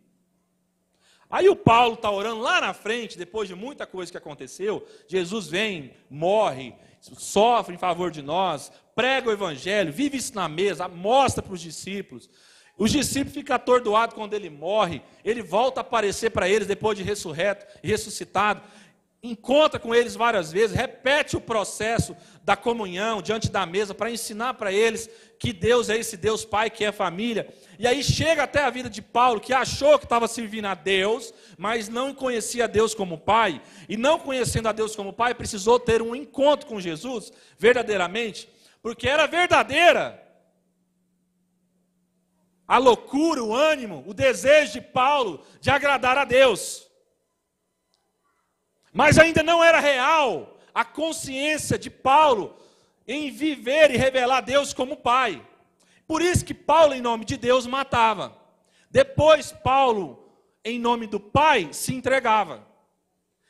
Aí 1.31 1.49
o 1.49 1.57
Paulo 1.57 1.95
está 1.95 2.11
orando 2.11 2.41
lá 2.41 2.61
na 2.61 2.73
frente, 2.73 3.19
depois 3.19 3.49
de 3.49 3.55
muita 3.55 3.87
coisa 3.87 4.11
que 4.11 4.19
aconteceu, 4.19 4.87
Jesus 5.09 5.49
vem, 5.49 5.93
morre, 6.09 6.75
sofre 7.01 7.75
em 7.75 7.79
favor 7.79 8.11
de 8.11 8.23
nós, 8.23 8.71
prega 8.95 9.29
o 9.29 9.33
evangelho, 9.33 9.93
vive 9.93 10.17
isso 10.19 10.35
na 10.35 10.49
mesa, 10.49 10.89
mostra 10.89 11.43
para 11.43 11.55
os 11.55 11.61
discípulos. 11.61 12.31
Os 12.79 12.93
discípulos 12.93 13.35
ficam 13.35 13.57
atordoados 13.57 14.15
quando 14.15 14.35
ele 14.35 14.51
morre, 14.51 15.03
ele 15.25 15.43
volta 15.43 15.81
a 15.81 15.83
aparecer 15.83 16.31
para 16.31 16.49
eles 16.49 16.69
depois 16.69 16.97
de 16.97 17.03
ressurreto 17.03 17.67
ressuscitado 17.83 18.63
encontra 19.23 19.81
com 19.81 19.95
eles 19.95 20.15
várias 20.15 20.53
vezes, 20.53 20.77
repete 20.77 21.37
o 21.37 21.41
processo 21.41 22.17
da 22.45 22.55
comunhão 22.55 23.21
diante 23.21 23.51
da 23.51 23.67
mesa 23.67 23.95
para 23.95 24.11
ensinar 24.11 24.55
para 24.55 24.73
eles 24.73 25.11
que 25.39 25.53
Deus 25.53 25.89
é 25.91 25.97
esse 25.97 26.17
Deus 26.17 26.45
Pai 26.45 26.71
que 26.71 26.85
é 26.85 26.93
família. 26.93 27.53
E 27.79 27.87
aí 27.87 28.03
chega 28.03 28.45
até 28.45 28.63
a 28.63 28.71
vida 28.71 28.89
de 28.89 29.03
Paulo, 29.03 29.41
que 29.41 29.53
achou 29.53 29.99
que 29.99 30.05
estava 30.05 30.29
servindo 30.29 30.67
a 30.67 30.75
Deus, 30.75 31.35
mas 31.59 31.89
não 31.89 32.15
conhecia 32.15 32.69
Deus 32.69 32.95
como 32.95 33.19
Pai, 33.19 33.61
e 33.89 33.97
não 33.97 34.19
conhecendo 34.19 34.69
a 34.69 34.73
Deus 34.73 34.95
como 34.95 35.13
Pai, 35.13 35.35
precisou 35.35 35.81
ter 35.81 36.01
um 36.01 36.15
encontro 36.15 36.67
com 36.67 36.81
Jesus, 36.81 37.33
verdadeiramente, 37.59 38.49
porque 38.81 39.09
era 39.09 39.27
verdadeira 39.27 40.23
a 42.69 42.79
loucura, 42.79 43.43
o 43.43 43.55
ânimo, 43.55 44.03
o 44.07 44.15
desejo 44.15 44.73
de 44.73 44.81
Paulo 44.81 45.45
de 45.61 45.71
agradar 45.71 46.19
a 46.19 46.25
Deus. 46.25 46.86
Mas 48.97 49.19
ainda 49.19 49.43
não 49.43 49.63
era 49.63 49.79
real 49.79 50.59
a 50.75 50.83
consciência 50.83 51.79
de 51.79 51.91
Paulo 51.91 52.57
em 53.07 53.31
viver 53.31 53.91
e 53.91 53.97
revelar 53.99 54.41
Deus 54.41 54.73
como 54.73 54.97
Pai. 54.97 55.47
Por 56.07 56.23
isso 56.23 56.43
que 56.43 56.55
Paulo, 56.55 56.95
em 56.95 57.03
nome 57.03 57.27
de 57.27 57.37
Deus, 57.37 57.67
matava. 57.67 58.35
Depois, 58.91 59.53
Paulo, 59.53 60.33
em 60.65 60.79
nome 60.79 61.07
do 61.07 61.21
Pai, 61.21 61.69
se 61.73 61.95
entregava. 61.95 62.67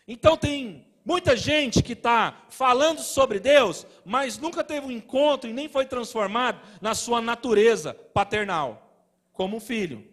Então, 0.08 0.36
tem 0.36 0.84
muita 1.04 1.36
gente 1.36 1.80
que 1.80 1.92
está 1.92 2.42
falando 2.48 2.98
sobre 2.98 3.38
Deus, 3.38 3.86
mas 4.04 4.38
nunca 4.38 4.64
teve 4.64 4.88
um 4.88 4.90
encontro 4.90 5.48
e 5.48 5.52
nem 5.52 5.68
foi 5.68 5.86
transformado 5.86 6.60
na 6.80 6.92
sua 6.92 7.20
natureza 7.20 7.94
paternal, 7.94 9.00
como 9.32 9.60
filho. 9.60 10.04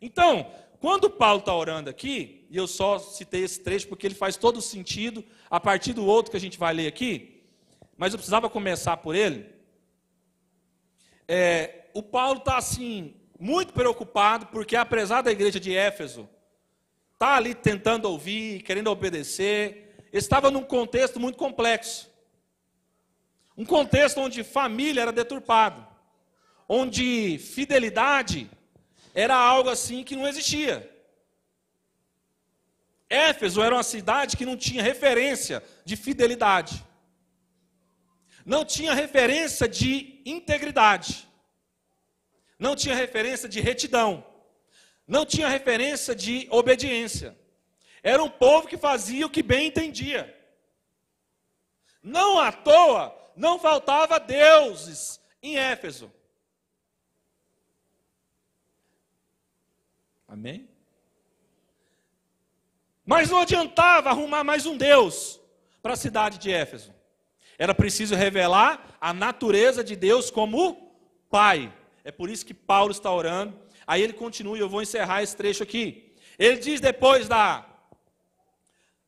Então, 0.00 0.48
quando 0.80 1.10
Paulo 1.10 1.40
está 1.40 1.54
orando 1.54 1.90
aqui, 1.90 2.46
e 2.48 2.56
eu 2.56 2.66
só 2.66 2.98
citei 2.98 3.42
esse 3.42 3.60
trecho 3.60 3.88
porque 3.88 4.06
ele 4.06 4.14
faz 4.14 4.36
todo 4.36 4.62
sentido 4.62 5.24
a 5.50 5.58
partir 5.58 5.92
do 5.92 6.06
outro 6.06 6.30
que 6.30 6.36
a 6.36 6.40
gente 6.40 6.58
vai 6.58 6.72
ler 6.72 6.86
aqui, 6.86 7.42
mas 7.96 8.12
eu 8.12 8.18
precisava 8.18 8.48
começar 8.48 8.96
por 8.98 9.14
ele. 9.14 9.46
É, 11.26 11.86
o 11.92 12.02
Paulo 12.02 12.38
está 12.38 12.56
assim, 12.56 13.14
muito 13.38 13.72
preocupado, 13.72 14.46
porque 14.46 14.76
apesar 14.76 15.22
da 15.22 15.32
igreja 15.32 15.58
de 15.58 15.74
Éfeso 15.74 16.28
estar 17.12 17.26
tá 17.26 17.36
ali 17.36 17.54
tentando 17.54 18.08
ouvir, 18.08 18.62
querendo 18.62 18.88
obedecer, 18.88 20.06
estava 20.12 20.50
num 20.50 20.62
contexto 20.62 21.18
muito 21.18 21.36
complexo. 21.36 22.08
Um 23.56 23.64
contexto 23.64 24.20
onde 24.20 24.44
família 24.44 25.02
era 25.02 25.12
deturpado, 25.12 25.84
onde 26.68 27.38
fidelidade 27.38 28.48
era 29.20 29.34
algo 29.34 29.68
assim 29.68 30.04
que 30.04 30.14
não 30.14 30.28
existia. 30.28 30.88
Éfeso 33.10 33.60
era 33.60 33.74
uma 33.74 33.82
cidade 33.82 34.36
que 34.36 34.46
não 34.46 34.56
tinha 34.56 34.80
referência 34.80 35.60
de 35.84 35.96
fidelidade, 35.96 36.84
não 38.46 38.64
tinha 38.64 38.94
referência 38.94 39.66
de 39.66 40.22
integridade, 40.24 41.28
não 42.56 42.76
tinha 42.76 42.94
referência 42.94 43.48
de 43.48 43.60
retidão, 43.60 44.24
não 45.04 45.26
tinha 45.26 45.48
referência 45.48 46.14
de 46.14 46.46
obediência. 46.48 47.36
Era 48.04 48.22
um 48.22 48.30
povo 48.30 48.68
que 48.68 48.76
fazia 48.76 49.26
o 49.26 49.30
que 49.30 49.42
bem 49.42 49.66
entendia. 49.66 50.22
Não 52.00 52.38
à 52.38 52.52
toa, 52.52 53.12
não 53.34 53.58
faltava 53.58 54.20
deuses 54.20 55.20
em 55.42 55.58
Éfeso. 55.58 56.08
Amém? 60.28 60.68
Mas 63.04 63.30
não 63.30 63.38
adiantava 63.38 64.10
arrumar 64.10 64.44
mais 64.44 64.66
um 64.66 64.76
Deus 64.76 65.40
para 65.82 65.94
a 65.94 65.96
cidade 65.96 66.36
de 66.36 66.52
Éfeso. 66.52 66.94
Era 67.58 67.74
preciso 67.74 68.14
revelar 68.14 68.98
a 69.00 69.14
natureza 69.14 69.82
de 69.82 69.96
Deus 69.96 70.30
como 70.30 70.92
Pai. 71.30 71.72
É 72.04 72.12
por 72.12 72.28
isso 72.28 72.44
que 72.44 72.52
Paulo 72.52 72.92
está 72.92 73.10
orando. 73.10 73.58
Aí 73.86 74.02
ele 74.02 74.12
continua, 74.12 74.58
e 74.58 74.60
eu 74.60 74.68
vou 74.68 74.82
encerrar 74.82 75.22
esse 75.22 75.34
trecho 75.34 75.62
aqui. 75.62 76.14
Ele 76.38 76.58
diz 76.58 76.80
depois 76.80 77.26
da 77.26 77.66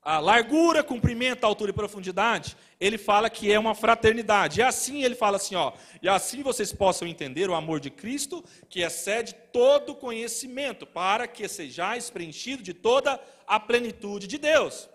a 0.02 0.19
largura, 0.19 0.83
comprimento, 0.83 1.45
altura 1.45 1.71
e 1.71 1.75
profundidade, 1.75 2.57
ele 2.78 2.97
fala 2.97 3.28
que 3.28 3.52
é 3.52 3.59
uma 3.59 3.75
fraternidade. 3.75 4.61
E 4.61 4.62
assim 4.62 5.02
ele 5.02 5.14
fala 5.14 5.37
assim, 5.37 5.54
ó, 5.54 5.73
e 6.00 6.09
assim 6.09 6.42
vocês 6.42 6.73
possam 6.73 7.07
entender 7.07 7.50
o 7.50 7.54
amor 7.54 7.80
de 7.80 7.90
Cristo, 7.90 8.42
que 8.69 8.80
excede 8.80 9.35
todo 9.52 9.95
conhecimento, 9.95 10.87
para 10.87 11.28
que 11.28 11.47
sejais 11.47 12.09
preenchido 12.09 12.62
de 12.62 12.73
toda 12.73 13.21
a 13.47 13.61
plenitude 13.61 14.26
de 14.26 14.38
Deus. 14.38 14.88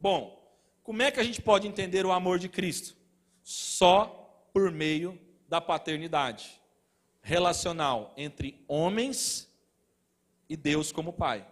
Bom, 0.00 0.40
como 0.84 1.02
é 1.02 1.10
que 1.10 1.18
a 1.20 1.24
gente 1.24 1.42
pode 1.42 1.66
entender 1.66 2.06
o 2.06 2.12
amor 2.12 2.38
de 2.38 2.48
Cristo? 2.48 2.96
Só 3.42 4.48
por 4.52 4.70
meio 4.70 5.18
da 5.48 5.60
paternidade 5.60 6.60
relacional 7.20 8.12
entre 8.16 8.64
homens 8.68 9.48
e 10.48 10.56
Deus 10.56 10.92
como 10.92 11.12
Pai. 11.12 11.46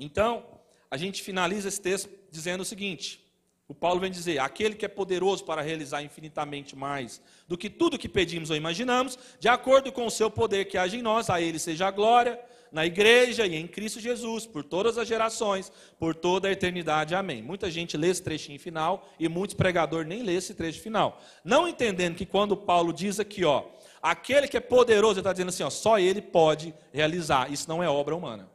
Então, 0.00 0.44
a 0.90 0.96
gente 0.96 1.22
finaliza 1.22 1.68
esse 1.68 1.80
texto 1.80 2.10
dizendo 2.30 2.62
o 2.62 2.64
seguinte: 2.64 3.22
O 3.68 3.74
Paulo 3.74 4.00
vem 4.00 4.10
dizer: 4.10 4.40
aquele 4.40 4.74
que 4.74 4.84
é 4.84 4.88
poderoso 4.88 5.44
para 5.44 5.60
realizar 5.60 6.02
infinitamente 6.02 6.74
mais 6.74 7.20
do 7.46 7.56
que 7.56 7.68
tudo 7.68 7.98
que 7.98 8.08
pedimos 8.08 8.50
ou 8.50 8.56
imaginamos, 8.56 9.18
de 9.38 9.48
acordo 9.48 9.92
com 9.92 10.06
o 10.06 10.10
seu 10.10 10.30
poder 10.30 10.64
que 10.64 10.78
age 10.78 10.96
em 10.96 11.02
nós, 11.02 11.28
a 11.28 11.40
ele 11.40 11.58
seja 11.58 11.86
a 11.86 11.90
glória, 11.90 12.40
na 12.72 12.86
igreja 12.86 13.46
e 13.46 13.56
em 13.56 13.66
Cristo 13.66 14.00
Jesus, 14.00 14.46
por 14.46 14.64
todas 14.64 14.96
as 14.96 15.06
gerações, 15.06 15.70
por 15.98 16.14
toda 16.14 16.48
a 16.48 16.52
eternidade. 16.52 17.14
Amém. 17.14 17.42
Muita 17.42 17.70
gente 17.70 17.96
lê 17.96 18.08
esse 18.08 18.22
trechinho 18.22 18.58
final 18.58 19.06
e 19.18 19.28
muitos 19.28 19.54
pregadores 19.54 20.08
nem 20.08 20.22
lê 20.22 20.34
esse 20.34 20.54
trecho 20.54 20.80
final. 20.80 21.20
Não 21.44 21.68
entendendo 21.68 22.16
que 22.16 22.24
quando 22.24 22.56
Paulo 22.56 22.92
diz 22.92 23.20
aqui, 23.20 23.44
ó, 23.44 23.64
aquele 24.00 24.48
que 24.48 24.56
é 24.56 24.60
poderoso, 24.60 25.14
ele 25.14 25.20
está 25.20 25.32
dizendo 25.32 25.48
assim, 25.50 25.62
ó, 25.62 25.70
só 25.70 25.98
ele 25.98 26.22
pode 26.22 26.72
realizar. 26.92 27.52
Isso 27.52 27.68
não 27.68 27.82
é 27.82 27.88
obra 27.88 28.16
humana. 28.16 28.48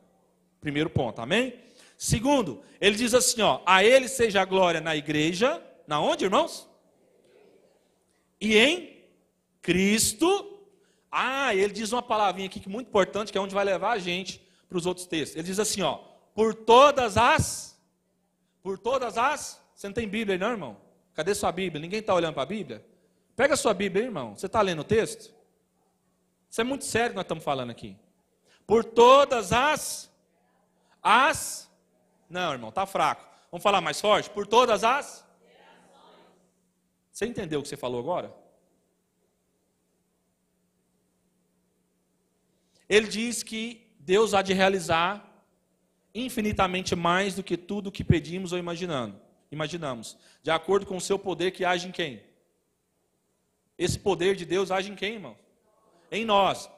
Primeiro 0.65 0.89
ponto, 0.89 1.21
amém? 1.21 1.59
Segundo, 1.95 2.63
ele 2.81 2.95
diz 2.95 3.13
assim, 3.13 3.39
ó, 3.43 3.61
a 3.67 3.83
ele 3.83 4.07
seja 4.07 4.41
a 4.41 4.45
glória 4.45 4.81
na 4.81 4.95
igreja, 4.95 5.63
na 5.85 6.01
onde, 6.01 6.25
irmãos? 6.25 6.67
E 8.41 8.57
em 8.57 9.05
Cristo. 9.61 10.59
Ah, 11.11 11.53
ele 11.53 11.71
diz 11.71 11.91
uma 11.91 12.01
palavrinha 12.01 12.47
aqui 12.47 12.59
que 12.59 12.67
é 12.67 12.71
muito 12.71 12.87
importante, 12.87 13.31
que 13.31 13.37
é 13.37 13.41
onde 13.41 13.53
vai 13.53 13.63
levar 13.63 13.91
a 13.91 13.99
gente 13.99 14.41
para 14.67 14.75
os 14.75 14.87
outros 14.87 15.05
textos. 15.05 15.35
Ele 15.35 15.45
diz 15.45 15.59
assim, 15.59 15.83
ó, 15.83 15.99
por 16.33 16.55
todas 16.55 17.15
as 17.15 17.79
por 18.63 18.79
todas 18.79 19.19
as, 19.19 19.61
você 19.75 19.85
não 19.85 19.93
tem 19.93 20.07
Bíblia 20.07 20.33
aí 20.33 20.39
não, 20.39 20.49
irmão? 20.49 20.77
Cadê 21.13 21.35
sua 21.35 21.51
Bíblia? 21.51 21.79
Ninguém 21.79 21.99
está 21.99 22.15
olhando 22.15 22.33
para 22.33 22.41
a 22.41 22.47
Bíblia? 22.47 22.83
Pega 23.35 23.53
a 23.53 23.57
sua 23.57 23.75
Bíblia, 23.75 24.03
irmão. 24.03 24.35
Você 24.35 24.47
está 24.47 24.63
lendo 24.63 24.79
o 24.79 24.83
texto? 24.83 25.31
Isso 26.49 26.59
é 26.59 26.63
muito 26.63 26.85
sério 26.85 27.11
que 27.11 27.15
nós 27.17 27.25
estamos 27.25 27.43
falando 27.43 27.69
aqui. 27.69 27.95
Por 28.65 28.83
todas 28.83 29.53
as 29.53 30.14
as 31.05 31.65
não, 32.29 32.53
irmão, 32.53 32.71
tá 32.71 32.85
fraco. 32.85 33.25
Vamos 33.51 33.63
falar 33.63 33.81
mais 33.81 34.01
forte? 34.01 34.29
Por 34.29 34.47
todas 34.47 34.83
as 34.83 35.25
Você 37.11 37.25
entendeu 37.25 37.59
o 37.59 37.63
que 37.63 37.69
você 37.69 37.77
falou 37.77 37.99
agora? 37.99 38.35
Ele 42.89 43.07
diz 43.07 43.41
que 43.41 43.95
Deus 43.99 44.33
há 44.33 44.41
de 44.41 44.53
realizar 44.53 45.25
infinitamente 46.13 46.95
mais 46.95 47.35
do 47.35 47.43
que 47.43 47.57
tudo 47.57 47.87
o 47.87 47.91
que 47.91 48.03
pedimos 48.03 48.51
ou 48.51 48.59
imaginando, 48.59 49.19
imaginamos, 49.51 50.17
de 50.41 50.51
acordo 50.51 50.85
com 50.85 50.95
o 50.97 51.01
seu 51.01 51.17
poder 51.17 51.51
que 51.51 51.65
age 51.65 51.87
em 51.87 51.91
quem? 51.91 52.21
Esse 53.77 53.99
poder 53.99 54.35
de 54.35 54.45
Deus 54.45 54.71
age 54.71 54.91
em 54.91 54.95
quem, 54.95 55.13
irmão? 55.15 55.37
Em 56.11 56.23
nós. 56.23 56.69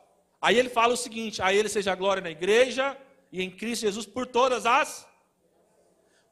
Aí 0.41 0.57
ele 0.57 0.69
fala 0.69 0.93
o 0.93 0.97
seguinte: 0.97 1.41
a 1.41 1.53
ele 1.53 1.69
seja 1.69 1.91
a 1.91 1.95
glória 1.95 2.21
na 2.21 2.31
igreja 2.31 2.97
e 3.31 3.41
em 3.41 3.49
Cristo 3.49 3.81
Jesus 3.81 4.05
por 4.05 4.25
todas 4.25 4.65
as 4.65 5.07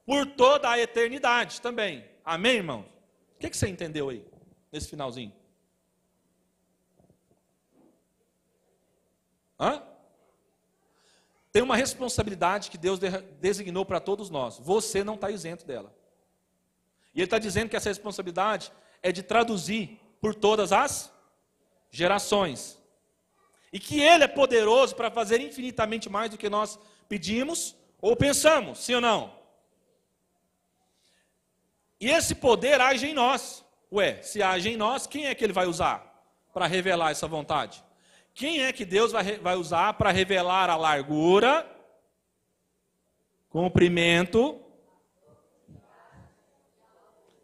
por 0.05 0.25
toda 0.27 0.69
a 0.69 0.79
eternidade 0.79 1.59
também. 1.61 2.05
Amém, 2.23 2.57
irmão? 2.57 2.85
O 3.35 3.39
que, 3.39 3.49
que 3.49 3.57
você 3.57 3.67
entendeu 3.67 4.09
aí, 4.09 4.23
nesse 4.71 4.87
finalzinho? 4.87 5.33
Hã? 9.59 9.81
Tem 11.51 11.63
uma 11.63 11.75
responsabilidade 11.75 12.69
que 12.69 12.77
Deus 12.77 12.99
designou 13.39 13.85
para 13.85 13.99
todos 13.99 14.29
nós. 14.29 14.59
Você 14.59 15.03
não 15.03 15.15
está 15.15 15.31
isento 15.31 15.65
dela. 15.65 15.95
E 17.13 17.19
Ele 17.19 17.25
está 17.25 17.39
dizendo 17.39 17.69
que 17.69 17.77
essa 17.77 17.89
responsabilidade 17.89 18.71
é 19.01 19.11
de 19.11 19.23
traduzir 19.23 19.99
por 20.19 20.35
todas 20.35 20.71
as 20.71 21.11
gerações. 21.89 22.77
E 23.75 23.79
que 23.79 23.99
Ele 23.99 24.23
é 24.23 24.27
poderoso 24.27 24.95
para 24.95 25.11
fazer 25.11 25.41
infinitamente 25.41 26.07
mais 26.09 26.31
do 26.31 26.37
que 26.37 26.49
nós 26.49 26.79
pedimos 27.09 27.75
ou 27.99 28.15
pensamos, 28.15 28.79
sim 28.79 28.95
ou 28.95 29.01
não? 29.01 29.37
E 31.99 32.09
esse 32.09 32.33
poder 32.33 32.79
age 32.79 33.05
em 33.05 33.13
nós. 33.13 33.65
Ué, 33.91 34.21
se 34.21 34.41
age 34.41 34.69
em 34.69 34.77
nós, 34.77 35.05
quem 35.05 35.25
é 35.25 35.35
que 35.35 35.43
ele 35.43 35.51
vai 35.51 35.65
usar 35.65 36.23
para 36.53 36.67
revelar 36.67 37.11
essa 37.11 37.27
vontade? 37.27 37.83
Quem 38.33 38.63
é 38.63 38.71
que 38.71 38.85
Deus 38.85 39.11
vai, 39.11 39.39
vai 39.39 39.57
usar 39.57 39.93
para 39.95 40.09
revelar 40.09 40.69
a 40.69 40.77
largura, 40.77 41.69
comprimento? 43.49 44.57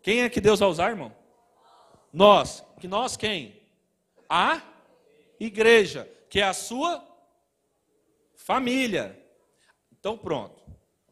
Quem 0.01 0.21
é 0.21 0.29
que 0.29 0.39
Deus 0.39 0.61
vai 0.61 0.69
usar, 0.69 0.91
irmão? 0.91 1.13
Nós. 2.13 2.63
Que 2.79 2.87
nós 2.87 3.17
quem? 3.17 3.61
A 4.29 4.61
igreja, 5.37 6.09
que 6.31 6.39
é 6.39 6.43
a 6.43 6.53
sua 6.53 7.05
família. 8.37 9.21
Então 9.91 10.17
pronto. 10.17 10.63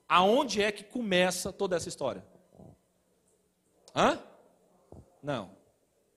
Aonde 0.07 0.63
é 0.63 0.71
que 0.71 0.81
começa 0.81 1.51
toda 1.51 1.75
essa 1.75 1.89
história? 1.89 2.25
Hã? 3.93 4.17
Não. 5.21 5.51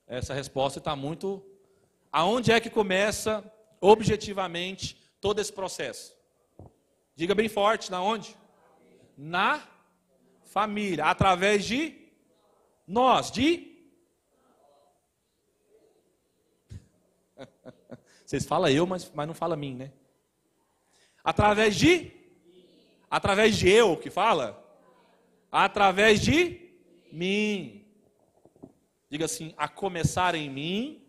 Essa 0.06 0.32
resposta 0.32 0.78
está 0.78 0.94
muito. 0.94 1.44
Aonde 2.12 2.52
é 2.52 2.60
que 2.60 2.70
começa 2.70 3.44
objetivamente 3.80 4.96
todo 5.20 5.40
esse 5.40 5.52
processo? 5.52 6.16
Diga 7.16 7.34
bem 7.34 7.48
forte, 7.48 7.90
na 7.90 8.00
onde? 8.00 8.36
Na 9.18 9.66
família, 10.44 11.06
através 11.06 11.64
de 11.64 12.08
nós, 12.86 13.32
de 13.32 13.71
Vocês 18.32 18.46
falam 18.46 18.70
eu, 18.70 18.86
mas, 18.86 19.12
mas 19.14 19.26
não 19.26 19.34
fala 19.34 19.54
mim, 19.54 19.74
né? 19.74 19.92
Através 21.22 21.76
de 21.76 22.10
Através 23.10 23.58
de 23.58 23.68
eu 23.68 23.94
que 23.94 24.08
fala? 24.08 24.58
Através 25.50 26.18
de 26.18 26.72
mim. 27.12 27.84
Diga 29.10 29.26
assim: 29.26 29.52
a 29.54 29.68
começar 29.68 30.34
em 30.34 30.48
mim, 30.48 31.06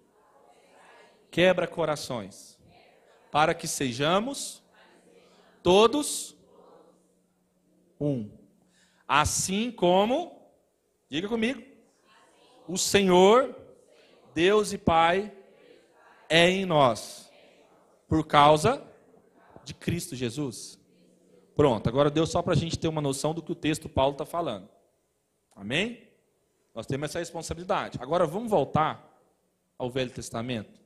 quebra 1.31 1.65
corações, 1.65 2.59
para 3.31 3.53
que 3.53 3.69
sejamos 3.69 4.61
todos 5.63 6.35
um. 7.97 8.29
Assim 9.07 9.71
como, 9.71 10.45
diga 11.09 11.29
comigo, 11.29 11.63
o 12.67 12.77
Senhor, 12.77 13.55
Deus 14.33 14.73
e 14.73 14.77
Pai, 14.77 15.31
é 16.29 16.49
em 16.49 16.65
nós, 16.65 17.31
por 18.07 18.25
causa 18.25 18.85
de 19.63 19.73
Cristo 19.73 20.15
Jesus. 20.15 20.79
Pronto, 21.55 21.87
agora 21.87 22.09
deu 22.09 22.25
só 22.25 22.41
para 22.41 22.53
a 22.53 22.57
gente 22.57 22.77
ter 22.77 22.87
uma 22.87 23.01
noção 23.01 23.33
do 23.33 23.41
que 23.41 23.51
o 23.51 23.55
texto 23.55 23.87
Paulo 23.87 24.13
está 24.13 24.25
falando. 24.25 24.67
Amém? 25.55 26.07
Nós 26.73 26.87
temos 26.87 27.09
essa 27.09 27.19
responsabilidade. 27.19 27.99
Agora 28.01 28.25
vamos 28.25 28.49
voltar 28.49 29.13
ao 29.77 29.89
Velho 29.89 30.09
Testamento. 30.09 30.81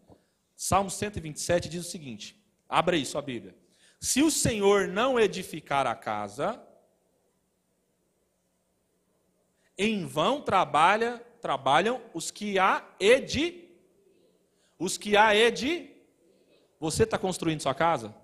Salmo 0.56 0.90
127 0.90 1.70
diz 1.70 1.86
o 1.86 1.90
seguinte: 1.90 2.44
abra 2.68 2.96
aí 2.96 3.06
sua 3.06 3.22
Bíblia. 3.22 3.56
Se 4.00 4.22
o 4.22 4.30
Senhor 4.30 4.88
não 4.88 5.20
edificar 5.20 5.88
a 5.88 5.96
casa, 5.96 6.62
em 9.78 10.06
vão 10.06 10.42
trabalha, 10.42 11.20
trabalham 11.42 12.02
os 12.14 12.30
que 12.32 12.60
a 12.60 12.84
edi, 13.00 13.67
os 14.80 14.98
que 14.98 15.16
a 15.18 15.36
edi. 15.36 15.92
Você 16.80 17.04
está 17.04 17.18
construindo 17.18 17.62
sua 17.62 17.74
casa? 17.74 18.16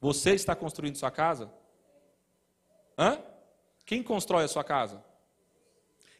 Você 0.00 0.34
está 0.34 0.56
construindo 0.56 0.96
sua 0.96 1.10
casa? 1.10 1.52
Hã? 2.98 3.22
Quem 3.84 4.02
constrói 4.02 4.44
a 4.44 4.48
sua 4.48 4.64
casa? 4.64 5.04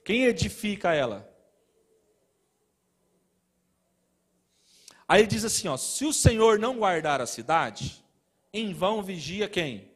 Quem 0.05 0.25
edifica 0.25 0.95
ela? 0.95 1.29
Aí 5.09 5.23
ele 5.23 5.29
diz 5.29 5.45
assim: 5.45 5.67
ó, 5.67 5.77
se 5.77 6.05
o 6.05 6.13
Senhor 6.13 6.59
não 6.59 6.79
guardar 6.79 7.21
a 7.21 7.27
cidade, 7.27 8.05
em 8.53 8.73
vão 8.73 9.03
vigia 9.03 9.49
quem? 9.49 9.91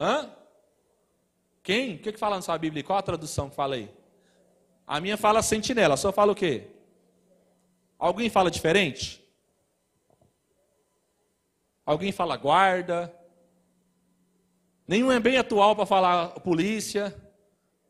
Hã? 0.00 0.30
Quem? 1.62 1.96
O 1.96 1.98
que, 1.98 2.12
que 2.12 2.18
fala 2.18 2.36
na 2.36 2.42
sua 2.42 2.58
Bíblia? 2.58 2.82
Qual 2.82 2.98
a 2.98 3.02
tradução 3.02 3.48
que 3.48 3.56
fala 3.56 3.76
aí? 3.76 3.90
A 4.86 5.00
minha 5.00 5.16
fala 5.16 5.42
sentinela, 5.42 5.96
sua 5.96 6.12
fala 6.12 6.32
o 6.32 6.34
quê? 6.34 6.70
Alguém 7.98 8.28
fala 8.28 8.50
diferente? 8.50 9.24
Alguém 11.84 12.12
fala 12.12 12.36
guarda? 12.36 13.14
Nenhum 14.86 15.10
é 15.10 15.18
bem 15.18 15.36
atual 15.36 15.74
para 15.74 15.86
falar 15.86 16.28
polícia. 16.40 17.14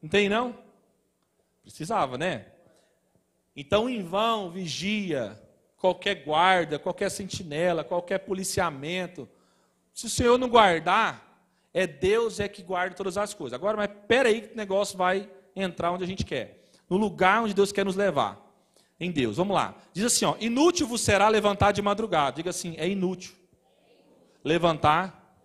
Não 0.00 0.08
tem, 0.08 0.28
não? 0.28 0.56
Precisava, 1.62 2.16
né? 2.16 2.46
Então, 3.54 3.88
em 3.88 4.02
vão, 4.02 4.50
vigia, 4.50 5.40
qualquer 5.76 6.24
guarda, 6.24 6.78
qualquer 6.78 7.10
sentinela, 7.10 7.82
qualquer 7.82 8.18
policiamento. 8.18 9.28
Se 9.92 10.06
o 10.06 10.10
Senhor 10.10 10.38
não 10.38 10.48
guardar, 10.48 11.42
é 11.72 11.86
Deus 11.86 12.38
é 12.38 12.48
que 12.48 12.62
guarda 12.62 12.94
todas 12.94 13.16
as 13.18 13.34
coisas. 13.34 13.54
Agora, 13.54 13.76
mas 13.76 13.90
espera 13.90 14.28
aí 14.28 14.42
que 14.42 14.54
o 14.54 14.56
negócio 14.56 14.96
vai 14.96 15.28
entrar 15.54 15.90
onde 15.90 16.04
a 16.04 16.06
gente 16.06 16.24
quer. 16.24 16.64
No 16.88 16.96
lugar 16.96 17.42
onde 17.42 17.54
Deus 17.54 17.72
quer 17.72 17.84
nos 17.84 17.96
levar. 17.96 18.45
Em 18.98 19.10
Deus. 19.10 19.36
Vamos 19.36 19.54
lá. 19.54 19.74
Diz 19.92 20.04
assim, 20.04 20.24
ó, 20.24 20.36
inútil 20.40 20.86
vos 20.86 21.00
será 21.00 21.28
levantar 21.28 21.72
de 21.72 21.82
madrugada. 21.82 22.36
Diga 22.36 22.50
assim, 22.50 22.74
é 22.78 22.88
inútil. 22.88 23.34
Levantar 24.42 25.38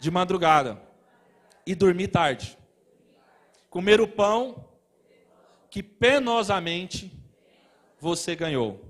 de 0.00 0.10
madrugada. 0.10 0.80
E 1.66 1.74
dormir 1.74 2.08
tarde. 2.08 2.58
comer 3.70 4.00
o 4.00 4.06
pão 4.06 4.68
que 5.68 5.82
penosamente 5.82 7.12
você 7.98 8.36
ganhou. 8.36 8.80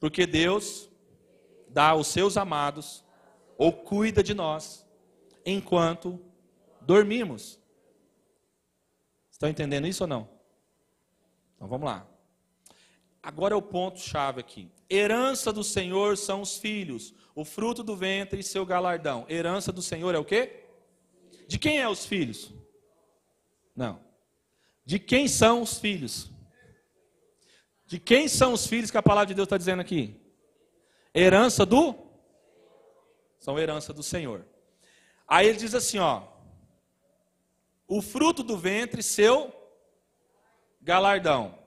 Porque 0.00 0.26
Deus 0.26 0.90
dá 1.68 1.90
aos 1.90 2.08
seus 2.08 2.36
amados 2.36 3.04
ou 3.56 3.72
cuida 3.72 4.22
de 4.22 4.34
nós 4.34 4.84
enquanto 5.44 6.20
dormimos. 6.80 7.60
Estão 9.30 9.48
entendendo 9.48 9.86
isso 9.86 10.04
ou 10.04 10.08
não? 10.08 10.28
Então 11.54 11.68
vamos 11.68 11.86
lá. 11.86 12.06
Agora 13.26 13.54
é 13.54 13.56
o 13.56 13.60
ponto 13.60 13.98
chave 13.98 14.38
aqui. 14.38 14.70
Herança 14.88 15.52
do 15.52 15.64
Senhor 15.64 16.16
são 16.16 16.42
os 16.42 16.58
filhos, 16.58 17.12
o 17.34 17.44
fruto 17.44 17.82
do 17.82 17.96
ventre 17.96 18.38
e 18.38 18.44
seu 18.44 18.64
galardão. 18.64 19.26
Herança 19.28 19.72
do 19.72 19.82
Senhor 19.82 20.14
é 20.14 20.18
o 20.18 20.24
quê? 20.24 20.62
De 21.48 21.58
quem 21.58 21.80
é 21.80 21.88
os 21.88 22.06
filhos? 22.06 22.52
Não. 23.74 24.00
De 24.84 25.00
quem 25.00 25.26
são 25.26 25.60
os 25.60 25.76
filhos? 25.76 26.30
De 27.84 27.98
quem 27.98 28.28
são 28.28 28.52
os 28.52 28.64
filhos 28.64 28.92
que 28.92 28.96
a 28.96 29.02
palavra 29.02 29.26
de 29.26 29.34
Deus 29.34 29.46
está 29.46 29.58
dizendo 29.58 29.80
aqui? 29.80 30.20
Herança 31.12 31.66
do? 31.66 31.96
São 33.40 33.58
herança 33.58 33.92
do 33.92 34.04
Senhor. 34.04 34.46
Aí 35.26 35.48
ele 35.48 35.58
diz 35.58 35.74
assim, 35.74 35.98
ó. 35.98 36.22
O 37.88 38.00
fruto 38.00 38.44
do 38.44 38.56
ventre, 38.56 39.02
seu 39.02 39.52
galardão. 40.80 41.65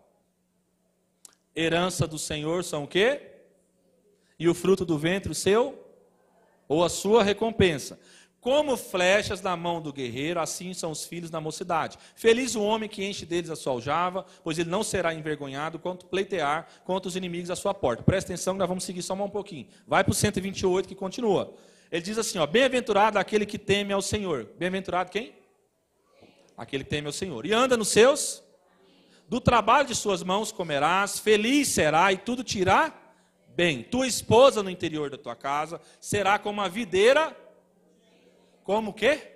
Herança 1.56 2.08
do 2.08 2.18
Senhor 2.18 2.64
são 2.64 2.84
o 2.84 2.88
quê? 2.88 3.22
E 4.38 4.48
o 4.48 4.54
fruto 4.54 4.86
do 4.86 4.98
ventre, 4.98 5.32
o 5.32 5.36
seu? 5.36 5.86
Ou 6.68 6.84
a 6.84 6.90
sua 6.90 7.24
recompensa. 7.24 8.00
Como 8.40 8.78
flechas 8.78 9.42
na 9.42 9.58
mão 9.58 9.82
do 9.82 9.92
guerreiro, 9.92 10.40
assim 10.40 10.74
são 10.74 10.92
os 10.92 11.04
filhos 11.04 11.30
da 11.30 11.42
mocidade. 11.42 11.98
Feliz 12.16 12.56
o 12.56 12.62
homem 12.62 12.88
que 12.88 13.04
enche 13.04 13.26
deles 13.26 13.50
a 13.50 13.56
sua 13.56 13.74
aljava, 13.74 14.26
pois 14.42 14.58
ele 14.58 14.70
não 14.70 14.82
será 14.82 15.14
envergonhado 15.14 15.78
quanto 15.78 16.06
pleitear 16.06 16.66
contra 16.86 17.10
os 17.10 17.18
inimigos 17.18 17.52
à 17.52 17.56
sua 17.56 17.74
porta. 17.74 18.02
Presta 18.02 18.32
atenção 18.32 18.54
nós 18.54 18.68
vamos 18.68 18.86
seguir 18.86 19.02
só 19.02 19.14
um 19.14 19.30
pouquinho. 19.30 19.68
Vai 19.86 20.06
para 20.06 20.12
o 20.12 20.16
128 20.16 20.88
que 20.88 20.96
continua. 20.96 21.54
Ele 21.92 22.02
diz 22.02 22.18
assim: 22.18 22.38
ó, 22.38 22.48
bem-aventurado 22.48 23.20
aquele 23.20 23.46
que 23.46 23.58
teme 23.58 23.92
ao 23.92 24.02
Senhor. 24.02 24.48
Bem-aventurado 24.58 25.12
quem? 25.12 25.34
Aquele 26.56 26.86
que 26.86 26.90
teme 26.90 27.08
ao 27.08 27.14
Senhor. 27.14 27.46
E 27.46 27.52
anda 27.52 27.76
nos 27.76 27.90
seus 27.90 28.42
do 29.30 29.40
trabalho 29.40 29.88
de 29.88 29.94
suas 29.94 30.24
mãos 30.24 30.52
comerás, 30.52 31.20
feliz 31.20 31.68
será 31.68 32.12
e 32.12 32.18
tudo 32.18 32.44
te 32.44 32.58
irá 32.58 32.92
bem. 33.50 33.84
Tua 33.84 34.08
esposa 34.08 34.64
no 34.64 34.72
interior 34.72 35.12
da 35.12 35.20
tua 35.20 35.36
casa 35.36 35.80
será 36.02 36.40
como 36.40 36.60
uma 36.60 36.68
videira. 36.68 37.38
Como 38.64 38.90
o 38.90 38.94
quê? 38.94 39.36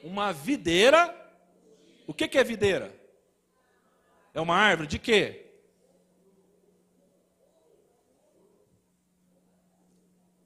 Uma 0.00 0.32
videira. 0.32 1.12
O 2.06 2.14
que, 2.14 2.28
que 2.28 2.38
é 2.38 2.44
videira? 2.44 2.94
É 4.32 4.40
uma 4.40 4.54
árvore 4.54 4.86
de 4.86 5.00
quê? 5.00 5.44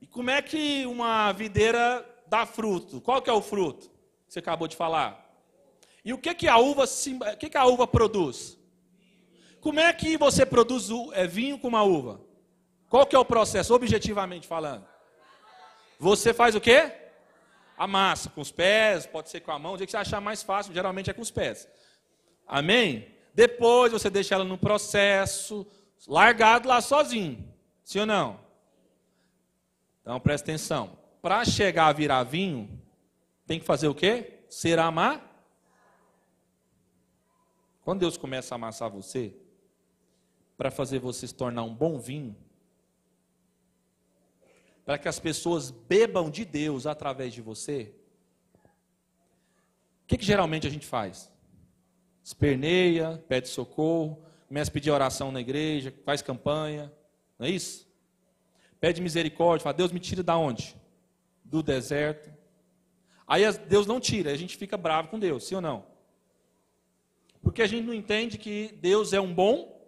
E 0.01 0.07
como 0.07 0.31
é 0.31 0.41
que 0.41 0.87
uma 0.87 1.33
videira 1.33 2.03
dá 2.27 2.47
fruto? 2.47 2.99
Qual 3.03 3.21
que 3.21 3.29
é 3.29 3.33
o 3.33 3.43
fruto? 3.43 3.91
Você 4.27 4.39
acabou 4.39 4.67
de 4.67 4.75
falar. 4.75 5.22
E 6.05 6.13
o 6.13 6.19
que, 6.19 6.35
que 6.35 6.49
a 6.49 6.59
uva 6.59 6.85
o 6.85 7.37
que, 7.37 7.49
que 7.49 7.57
a 7.57 7.65
uva 7.65 7.87
produz? 7.87 8.59
Como 9.61 9.79
é 9.79 9.93
que 9.93 10.17
você 10.17 10.45
produz 10.45 10.89
é, 11.13 11.27
vinho 11.27 11.59
com 11.59 11.69
uma 11.69 11.85
uva? 11.85 12.21
Qual 12.89 13.07
que 13.07 13.15
é 13.15 13.19
o 13.19 13.25
processo, 13.25 13.73
objetivamente 13.73 14.47
falando? 14.47 14.85
Você 15.99 16.35
faz 16.35 16.57
o 16.57 16.61
quê? 16.61 16.93
Amassa 17.79 18.29
com 18.29 18.41
os 18.41 18.51
pés, 18.51 19.07
pode 19.07 19.31
ser 19.31 19.41
com 19.41 19.53
a 19.53 19.59
mão, 19.59 19.75
o 19.75 19.79
que 19.79 19.87
você 19.87 19.97
achar 19.97 20.21
mais 20.21 20.43
fácil, 20.43 20.75
geralmente 20.75 21.09
é 21.09 21.13
com 21.13 21.23
os 21.23 21.31
pés. 21.31 21.69
Amém? 22.47 23.09
Depois 23.33 23.93
você 23.93 24.11
deixa 24.11 24.35
ela 24.35 24.45
no 24.45 24.59
processo, 24.59 25.67
largado 26.07 26.69
lá 26.69 26.81
sozinho. 26.81 27.49
Sim 27.85 28.01
ou 28.01 28.07
não? 28.07 28.41
Então 30.01 30.19
presta 30.21 30.51
atenção. 30.51 30.99
Para 31.23 31.45
chegar 31.45 31.87
a 31.87 31.93
virar 31.93 32.25
vinho, 32.25 32.69
tem 33.47 33.61
que 33.61 33.65
fazer 33.65 33.87
o 33.87 33.95
quê? 33.95 34.41
Ser 34.49 34.79
amar 34.81 35.32
quando 37.83 38.01
Deus 38.01 38.17
começa 38.17 38.55
a 38.55 38.57
amassar 38.57 38.91
você, 38.91 39.35
para 40.57 40.71
fazer 40.71 40.99
você 40.99 41.27
se 41.27 41.35
tornar 41.35 41.63
um 41.65 41.75
bom 41.75 41.99
vinho, 41.99 42.37
para 44.85 44.99
que 44.99 45.09
as 45.09 45.19
pessoas 45.19 45.71
bebam 45.71 46.31
de 46.31 46.45
Deus 46.45 46.87
através 46.87 47.35
de 47.35 47.43
você, 47.43 47.93
o 50.05 50.07
que, 50.07 50.19
que 50.19 50.25
geralmente 50.25 50.67
a 50.67 50.71
gente 50.71 50.87
faz? 50.87 51.33
Esperneia, 52.23 53.23
pede 53.29 53.49
socorro, 53.49 54.23
começa 54.47 54.71
a 54.71 54.75
pedir 54.75 54.91
oração 54.91 55.33
na 55.33 55.41
igreja, 55.41 55.93
faz 56.05 56.23
campanha, 56.23 56.93
não 57.39 57.47
é 57.47 57.51
isso? 57.51 57.91
Pede 58.79 59.01
misericórdia, 59.01 59.65
fala, 59.65 59.75
Deus 59.75 59.91
me 59.91 59.99
tira 59.99 60.23
da 60.23 60.37
onde? 60.37 60.77
Do 61.45 61.63
deserto. 61.63 62.33
Aí 63.27 63.43
Deus 63.69 63.87
não 63.87 63.99
tira, 63.99 64.31
a 64.31 64.37
gente 64.37 64.57
fica 64.57 64.77
bravo 64.77 65.09
com 65.09 65.19
Deus, 65.19 65.45
sim 65.45 65.55
ou 65.55 65.61
não? 65.61 65.92
Porque 67.43 67.63
a 67.63 67.67
gente 67.67 67.85
não 67.85 67.95
entende 67.95 68.39
que 68.39 68.75
Deus 68.81 69.13
é 69.13 69.21
um 69.21 69.33
bom 69.35 69.81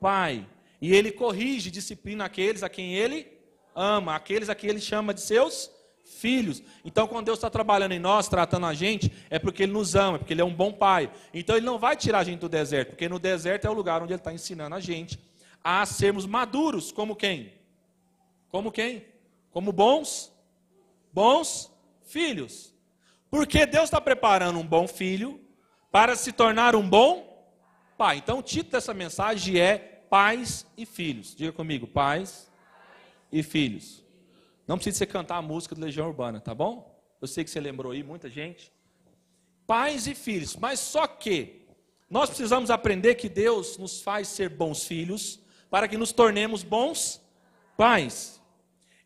pai. 0.00 0.46
E 0.80 0.94
ele 0.94 1.10
corrige, 1.10 1.70
disciplina 1.70 2.24
aqueles 2.24 2.62
a 2.62 2.68
quem 2.68 2.94
ele 2.94 3.26
ama, 3.74 4.14
aqueles 4.14 4.48
a 4.48 4.54
quem 4.54 4.70
ele 4.70 4.80
chama 4.80 5.12
de 5.12 5.20
seus 5.20 5.70
filhos. 6.08 6.62
Então, 6.84 7.06
quando 7.06 7.26
Deus 7.26 7.38
está 7.38 7.50
trabalhando 7.50 7.92
em 7.92 7.98
nós, 7.98 8.28
tratando 8.28 8.66
a 8.66 8.74
gente, 8.74 9.12
é 9.30 9.38
porque 9.38 9.62
Ele 9.64 9.72
nos 9.72 9.94
ama, 9.94 10.16
é 10.16 10.18
porque 10.18 10.32
Ele 10.32 10.40
é 10.40 10.44
um 10.44 10.54
bom 10.54 10.72
pai. 10.72 11.10
Então, 11.32 11.56
Ele 11.56 11.66
não 11.66 11.78
vai 11.78 11.96
tirar 11.96 12.20
a 12.20 12.24
gente 12.24 12.40
do 12.40 12.48
deserto, 12.48 12.90
porque 12.90 13.08
no 13.08 13.18
deserto 13.18 13.66
é 13.66 13.70
o 13.70 13.74
lugar 13.74 14.02
onde 14.02 14.12
Ele 14.12 14.20
está 14.20 14.32
ensinando 14.32 14.74
a 14.74 14.80
gente 14.80 15.18
a 15.62 15.84
sermos 15.84 16.24
maduros, 16.24 16.90
como 16.90 17.14
quem? 17.14 17.52
Como 18.48 18.72
quem? 18.72 19.04
Como 19.50 19.72
bons, 19.72 20.32
bons 21.12 21.70
filhos. 22.04 22.74
Porque 23.30 23.66
Deus 23.66 23.84
está 23.84 24.00
preparando 24.00 24.58
um 24.58 24.66
bom 24.66 24.88
filho 24.88 25.40
para 25.90 26.16
se 26.16 26.32
tornar 26.32 26.76
um 26.76 26.88
bom 26.88 27.46
pai. 27.96 28.18
Então, 28.18 28.38
o 28.38 28.42
título 28.42 28.72
dessa 28.72 28.94
mensagem 28.94 29.58
é 29.58 29.78
Pais 29.78 30.66
e 30.76 30.86
Filhos. 30.86 31.34
Diga 31.34 31.52
comigo, 31.52 31.86
pais 31.86 32.50
e 33.32 33.42
filhos. 33.42 34.04
Não 34.66 34.76
precisa 34.76 34.98
você 34.98 35.06
cantar 35.06 35.36
a 35.36 35.42
música 35.42 35.74
do 35.74 35.80
Legião 35.80 36.06
Urbana, 36.06 36.40
tá 36.40 36.54
bom? 36.54 36.94
Eu 37.20 37.26
sei 37.26 37.42
que 37.42 37.50
você 37.50 37.60
lembrou 37.60 37.92
aí, 37.92 38.02
muita 38.02 38.28
gente. 38.28 38.72
Pais 39.66 40.06
e 40.06 40.14
filhos, 40.14 40.56
mas 40.56 40.80
só 40.80 41.06
que 41.06 41.66
nós 42.08 42.30
precisamos 42.30 42.70
aprender 42.70 43.16
que 43.16 43.28
Deus 43.28 43.76
nos 43.76 44.00
faz 44.00 44.28
ser 44.28 44.48
bons 44.48 44.84
filhos 44.84 45.40
para 45.70 45.86
que 45.86 45.98
nos 45.98 46.12
tornemos 46.12 46.62
bons 46.62 47.20
pais. 47.76 48.40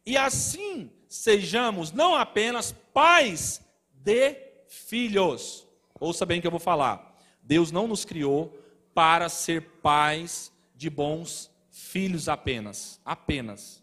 E 0.07 0.17
assim 0.17 0.91
sejamos 1.09 1.93
não 1.93 2.15
apenas 2.15 2.73
pais 2.93 3.61
de 3.93 4.37
filhos. 4.69 5.67
Ouça 6.03 6.27
bem 6.27 6.41
o 6.41 6.41
que 6.41 6.47
eu 6.49 6.51
vou 6.51 6.59
falar. 6.59 7.17
Deus 7.41 7.71
não 7.71 7.87
nos 7.87 8.05
criou 8.05 8.59
para 8.93 9.29
ser 9.29 9.63
pais 9.81 10.53
de 10.75 10.91
bons 10.91 11.49
filhos 11.71 12.29
apenas, 12.29 13.01
apenas. 13.05 13.81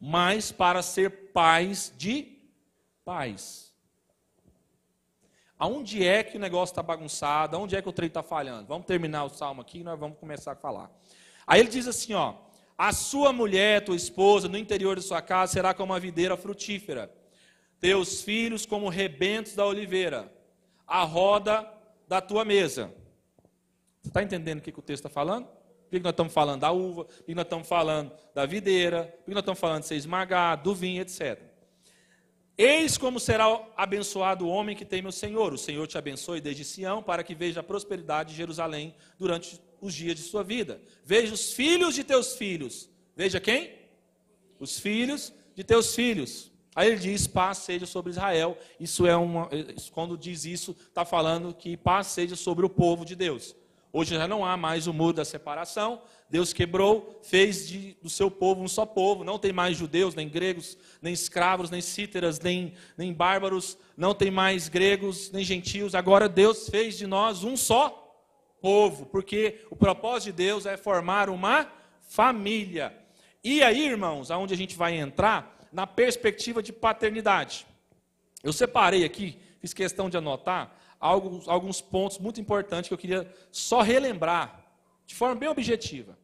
Mas 0.00 0.50
para 0.50 0.82
ser 0.82 1.30
pais 1.32 1.94
de 1.96 2.36
pais. 3.04 3.72
Aonde 5.56 6.04
é 6.04 6.24
que 6.24 6.36
o 6.36 6.40
negócio 6.40 6.72
está 6.72 6.82
bagunçado? 6.82 7.56
Aonde 7.56 7.76
é 7.76 7.80
que 7.80 7.88
o 7.88 7.92
trem 7.92 8.08
está 8.08 8.24
falhando? 8.24 8.66
Vamos 8.66 8.84
terminar 8.84 9.22
o 9.22 9.30
salmo 9.30 9.60
aqui 9.60 9.78
e 9.78 9.84
nós 9.84 9.98
vamos 9.98 10.18
começar 10.18 10.50
a 10.50 10.56
falar. 10.56 10.90
Aí 11.46 11.60
ele 11.60 11.70
diz 11.70 11.86
assim, 11.86 12.14
ó: 12.14 12.34
A 12.76 12.92
sua 12.92 13.32
mulher, 13.32 13.84
tua 13.84 13.94
esposa, 13.94 14.48
no 14.48 14.58
interior 14.58 14.98
de 14.98 15.02
sua 15.04 15.22
casa 15.22 15.52
será 15.52 15.72
como 15.72 15.92
uma 15.92 16.00
videira 16.00 16.36
frutífera. 16.36 17.08
Teus 17.78 18.20
filhos 18.20 18.66
como 18.66 18.88
rebentos 18.88 19.54
da 19.54 19.64
oliveira 19.64 20.34
a 20.86 21.02
roda 21.02 21.68
da 22.06 22.20
tua 22.20 22.44
mesa. 22.44 22.92
Você 24.02 24.08
está 24.08 24.22
entendendo 24.22 24.58
o 24.58 24.62
que, 24.62 24.72
que 24.72 24.78
o 24.78 24.82
texto 24.82 25.06
está 25.06 25.08
falando? 25.08 25.46
Por 25.46 25.90
que 25.90 26.00
nós 26.00 26.12
estamos 26.12 26.32
falando 26.32 26.60
da 26.60 26.70
uva? 26.70 27.04
Por 27.04 27.24
que 27.24 27.34
nós 27.34 27.44
estamos 27.44 27.68
falando 27.68 28.12
da 28.34 28.44
videira? 28.46 29.04
Por 29.18 29.26
que 29.26 29.34
nós 29.34 29.42
estamos 29.42 29.60
falando 29.60 29.82
de 29.82 29.88
ser 29.88 29.96
esmagado, 29.96 30.64
do 30.64 30.74
vinho, 30.74 31.00
etc. 31.00 31.40
Eis 32.56 32.96
como 32.96 33.18
será 33.18 33.46
abençoado 33.76 34.46
o 34.46 34.48
homem 34.48 34.76
que 34.76 34.84
teme 34.84 35.08
o 35.08 35.12
Senhor. 35.12 35.52
O 35.52 35.58
Senhor 35.58 35.86
te 35.86 35.98
abençoe 35.98 36.40
desde 36.40 36.64
Sião, 36.64 37.02
para 37.02 37.24
que 37.24 37.34
veja 37.34 37.60
a 37.60 37.64
prosperidade 37.64 38.30
de 38.30 38.36
Jerusalém 38.36 38.94
durante 39.18 39.60
os 39.80 39.92
dias 39.92 40.16
de 40.16 40.22
sua 40.22 40.44
vida. 40.44 40.80
Veja 41.04 41.34
os 41.34 41.52
filhos 41.52 41.94
de 41.94 42.04
teus 42.04 42.36
filhos. 42.36 42.88
Veja 43.16 43.40
quem? 43.40 43.74
Os 44.58 44.78
filhos 44.78 45.32
de 45.54 45.64
teus 45.64 45.94
filhos. 45.94 46.52
Aí 46.74 46.88
ele 46.88 46.98
diz: 46.98 47.26
paz 47.26 47.58
seja 47.58 47.86
sobre 47.86 48.10
Israel. 48.10 48.58
Isso 48.78 49.06
é 49.06 49.16
uma. 49.16 49.48
Quando 49.92 50.18
diz 50.18 50.44
isso, 50.44 50.76
está 50.88 51.04
falando 51.04 51.54
que 51.54 51.76
paz 51.76 52.08
seja 52.08 52.36
sobre 52.36 52.66
o 52.66 52.70
povo 52.70 53.04
de 53.04 53.14
Deus. 53.14 53.54
Hoje 53.96 54.16
já 54.16 54.26
não 54.26 54.44
há 54.44 54.56
mais 54.56 54.88
o 54.88 54.92
muro 54.92 55.12
da 55.12 55.24
separação. 55.24 56.02
Deus 56.28 56.52
quebrou, 56.52 57.20
fez 57.22 57.68
de, 57.68 57.96
do 58.02 58.10
seu 58.10 58.28
povo 58.28 58.60
um 58.60 58.66
só 58.66 58.84
povo. 58.84 59.22
Não 59.22 59.38
tem 59.38 59.52
mais 59.52 59.76
judeus, 59.76 60.16
nem 60.16 60.28
gregos, 60.28 60.76
nem 61.00 61.12
escravos, 61.12 61.70
nem 61.70 61.80
cíteras, 61.80 62.40
nem, 62.40 62.74
nem 62.98 63.12
bárbaros. 63.12 63.78
Não 63.96 64.12
tem 64.12 64.32
mais 64.32 64.68
gregos, 64.68 65.30
nem 65.30 65.44
gentios. 65.44 65.94
Agora 65.94 66.28
Deus 66.28 66.68
fez 66.68 66.98
de 66.98 67.06
nós 67.06 67.44
um 67.44 67.56
só 67.56 68.04
povo, 68.60 69.06
porque 69.06 69.60
o 69.70 69.76
propósito 69.76 70.24
de 70.24 70.32
Deus 70.32 70.66
é 70.66 70.76
formar 70.76 71.30
uma 71.30 71.70
família. 72.00 72.92
E 73.44 73.62
aí, 73.62 73.86
irmãos, 73.86 74.30
aonde 74.30 74.54
a 74.54 74.56
gente 74.56 74.74
vai 74.74 74.96
entrar? 74.98 75.53
Na 75.74 75.88
perspectiva 75.88 76.62
de 76.62 76.72
paternidade. 76.72 77.66
Eu 78.44 78.52
separei 78.52 79.04
aqui, 79.04 79.36
fiz 79.58 79.74
questão 79.74 80.08
de 80.08 80.16
anotar 80.16 80.72
alguns, 81.00 81.48
alguns 81.48 81.80
pontos 81.80 82.18
muito 82.18 82.40
importantes 82.40 82.86
que 82.86 82.94
eu 82.94 82.98
queria 82.98 83.34
só 83.50 83.82
relembrar, 83.82 84.64
de 85.04 85.16
forma 85.16 85.34
bem 85.34 85.48
objetiva. 85.48 86.16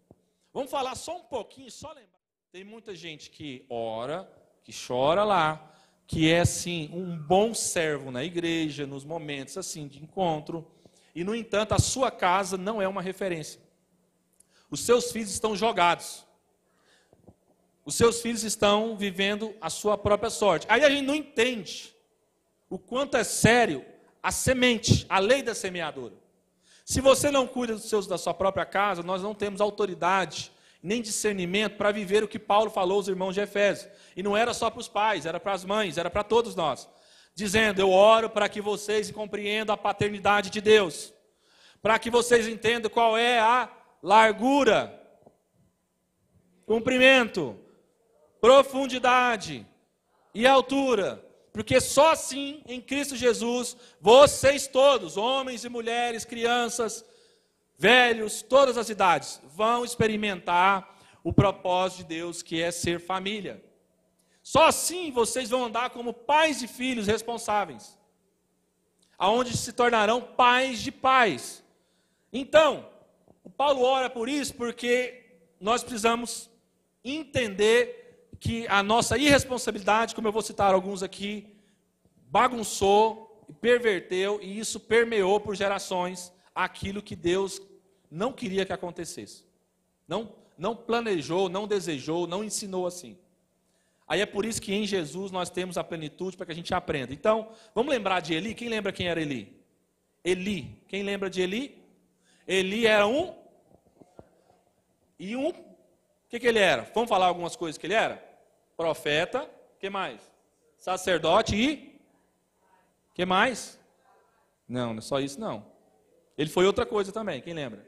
Vamos 0.55 0.71
falar 0.71 0.95
só 0.95 1.19
um 1.19 1.25
pouquinho, 1.25 1.69
só 1.69 1.89
lembrar. 1.89 2.21
Tem 2.53 2.63
muita 2.63 2.95
gente 2.95 3.29
que 3.29 3.67
ora, 3.69 4.31
que 4.63 4.73
chora 4.73 5.25
lá, 5.25 5.75
que 6.07 6.31
é 6.31 6.41
assim 6.41 6.89
um 6.93 7.17
bom 7.17 7.53
servo 7.53 8.13
na 8.13 8.23
igreja, 8.23 8.87
nos 8.87 9.05
momentos 9.05 9.59
assim 9.59 9.89
de 9.89 10.01
encontro, 10.01 10.65
e 11.13 11.25
no 11.25 11.35
entanto 11.35 11.73
a 11.73 11.79
sua 11.81 12.11
casa 12.11 12.57
não 12.57 12.81
é 12.81 12.87
uma 12.87 13.03
referência. 13.03 13.61
Os 14.71 14.81
seus 14.81 15.11
filhos 15.11 15.33
estão 15.33 15.57
jogados. 15.57 16.25
Os 17.85 17.95
seus 17.95 18.21
filhos 18.21 18.43
estão 18.43 18.97
vivendo 18.97 19.55
a 19.61 19.71
sua 19.71 19.97
própria 19.97 20.31
sorte. 20.31 20.67
Aí 20.69 20.85
a 20.85 20.91
gente 20.91 21.07
não 21.07 21.15
entende 21.15 21.95
o 22.69 22.79
quanto 22.79 23.17
é 23.17 23.25
sério 23.25 23.85
a 24.23 24.31
semente, 24.31 25.07
a 25.09 25.19
lei 25.19 25.43
da 25.43 25.55
semeadura. 25.55 26.15
Se 26.85 27.01
você 27.01 27.31
não 27.31 27.47
cuida 27.47 27.75
dos 27.75 27.89
seus, 27.89 28.07
da 28.07 28.19
sua 28.19 28.35
própria 28.35 28.67
casa, 28.67 29.03
nós 29.03 29.23
não 29.23 29.35
temos 29.35 29.61
autoridade 29.61 30.53
nem 30.83 31.03
discernimento 31.03 31.77
para 31.77 31.93
viver 31.93 32.25
o 32.25 32.29
que 32.29 32.39
Paulo 32.39 32.71
falou 32.71 32.97
aos 32.97 33.09
irmãos 33.09 33.35
de 33.35 33.41
Efésio. 33.41 33.91
E 34.17 34.23
não 34.23 34.37
era 34.37 34.55
só 34.55 34.71
para 34.71 34.81
os 34.81 34.89
pais, 34.89 35.27
era 35.27 35.39
para 35.39 35.53
as 35.53 35.65
mães, 35.65 35.99
era 35.99 36.11
para 36.11 36.25
todos 36.25 36.55
nós. 36.55 36.89
Dizendo: 37.35 37.81
Eu 37.81 37.91
oro 37.91 38.29
para 38.29 38.49
que 38.49 38.61
vocês 38.61 39.11
compreendam 39.11 39.75
a 39.75 39.79
paternidade 39.79 40.51
de 40.51 40.61
Deus, 40.61 41.13
para 41.81 41.99
que 41.99 42.11
vocês 42.11 42.49
entendam 42.49 42.91
qual 42.91 43.17
é 43.17 43.39
a 43.39 43.71
largura, 44.03 44.99
comprimento, 46.67 47.59
profundidade 48.41 49.67
e 50.35 50.47
altura 50.47 51.25
porque 51.53 51.81
só 51.81 52.13
assim, 52.13 52.63
em 52.67 52.81
Cristo 52.81 53.17
Jesus, 53.17 53.77
vocês 54.01 54.67
todos, 54.67 55.17
homens 55.17 55.65
e 55.65 55.69
mulheres, 55.69 56.25
crianças, 56.25 57.05
velhos, 57.77 58.41
todas 58.43 58.79
as 58.79 58.89
idades, 58.89 59.41
vão 59.55 59.85
experimentar 59.85 60.97
o 61.25 61.33
propósito 61.33 61.99
de 61.99 62.05
Deus, 62.05 62.43
que 62.43 62.63
é 62.63 62.71
ser 62.71 63.01
família. 63.01 63.63
Só 64.43 64.67
assim 64.67 65.11
vocês 65.11 65.51
vão 65.51 65.65
andar 65.65 65.91
como 65.91 66.15
pais 66.15 66.63
e 66.63 66.69
filhos 66.69 67.07
responsáveis, 67.07 67.99
aonde 69.19 69.57
se 69.57 69.73
tornarão 69.73 70.23
pais 70.23 70.81
de 70.81 70.93
pais. 70.93 71.65
Então, 72.33 72.89
o 73.43 73.51
Paulo 73.51 73.83
ora 73.83 74.09
por 74.09 74.29
isso 74.29 74.55
porque 74.55 75.25
nós 75.61 75.83
precisamos 75.83 76.49
entender 77.05 78.00
que 78.41 78.67
a 78.69 78.83
nossa 78.83 79.19
irresponsabilidade, 79.19 80.15
como 80.15 80.27
eu 80.27 80.33
vou 80.33 80.41
citar 80.41 80.73
alguns 80.73 81.03
aqui, 81.03 81.55
bagunçou, 82.27 83.45
perverteu 83.61 84.41
e 84.43 84.59
isso 84.59 84.81
permeou 84.81 85.39
por 85.39 85.55
gerações 85.55 86.33
aquilo 86.55 87.03
que 87.03 87.15
Deus 87.15 87.61
não 88.11 88.33
queria 88.33 88.65
que 88.65 88.73
acontecesse. 88.73 89.45
Não, 90.09 90.33
não 90.57 90.75
planejou, 90.75 91.51
não 91.51 91.67
desejou, 91.67 92.27
não 92.27 92.43
ensinou 92.43 92.87
assim. 92.87 93.17
Aí 94.09 94.21
é 94.21 94.27
por 94.27 94.45
isso 94.45 94.61
que 94.61 94.73
em 94.73 94.87
Jesus 94.87 95.31
nós 95.31 95.51
temos 95.51 95.77
a 95.77 95.85
plenitude 95.85 96.37
para 96.37 96.47
que 96.47 96.53
a 96.53 96.55
gente 96.55 96.75
aprenda. 96.75 97.13
Então, 97.13 97.51
vamos 97.75 97.93
lembrar 97.93 98.21
de 98.21 98.35
Eli? 98.35 98.55
Quem 98.55 98.69
lembra 98.69 98.91
quem 98.91 99.07
era 99.07 99.21
Eli? 99.21 99.55
Eli. 100.25 100.83
Quem 100.89 101.03
lembra 101.03 101.31
de 101.31 101.43
Eli? 101.43 101.79
Eli 102.49 102.87
era 102.87 103.07
um. 103.07 103.35
E 105.19 105.37
um. 105.37 105.51
O 105.51 105.55
que, 106.29 106.41
que 106.41 106.47
ele 106.47 106.59
era? 106.59 106.91
Vamos 106.95 107.09
falar 107.09 107.27
algumas 107.27 107.55
coisas 107.55 107.79
que 107.79 107.87
ele 107.87 107.95
era? 107.95 108.30
Profeta, 108.81 109.47
que 109.79 109.91
mais? 109.91 110.23
Sacerdote 110.79 111.55
e 111.55 112.01
que 113.13 113.27
mais? 113.27 113.79
Não, 114.67 114.95
não 114.95 115.01
é 115.01 115.03
só 115.03 115.21
isso 115.21 115.39
não. 115.39 115.67
Ele 116.39 116.49
foi 116.49 116.65
outra 116.65 116.87
coisa 116.87 117.13
também, 117.13 117.43
quem 117.43 117.53
lembra? 117.53 117.87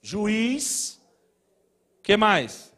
Juiz, 0.00 0.98
que 2.02 2.16
mais? 2.16 2.74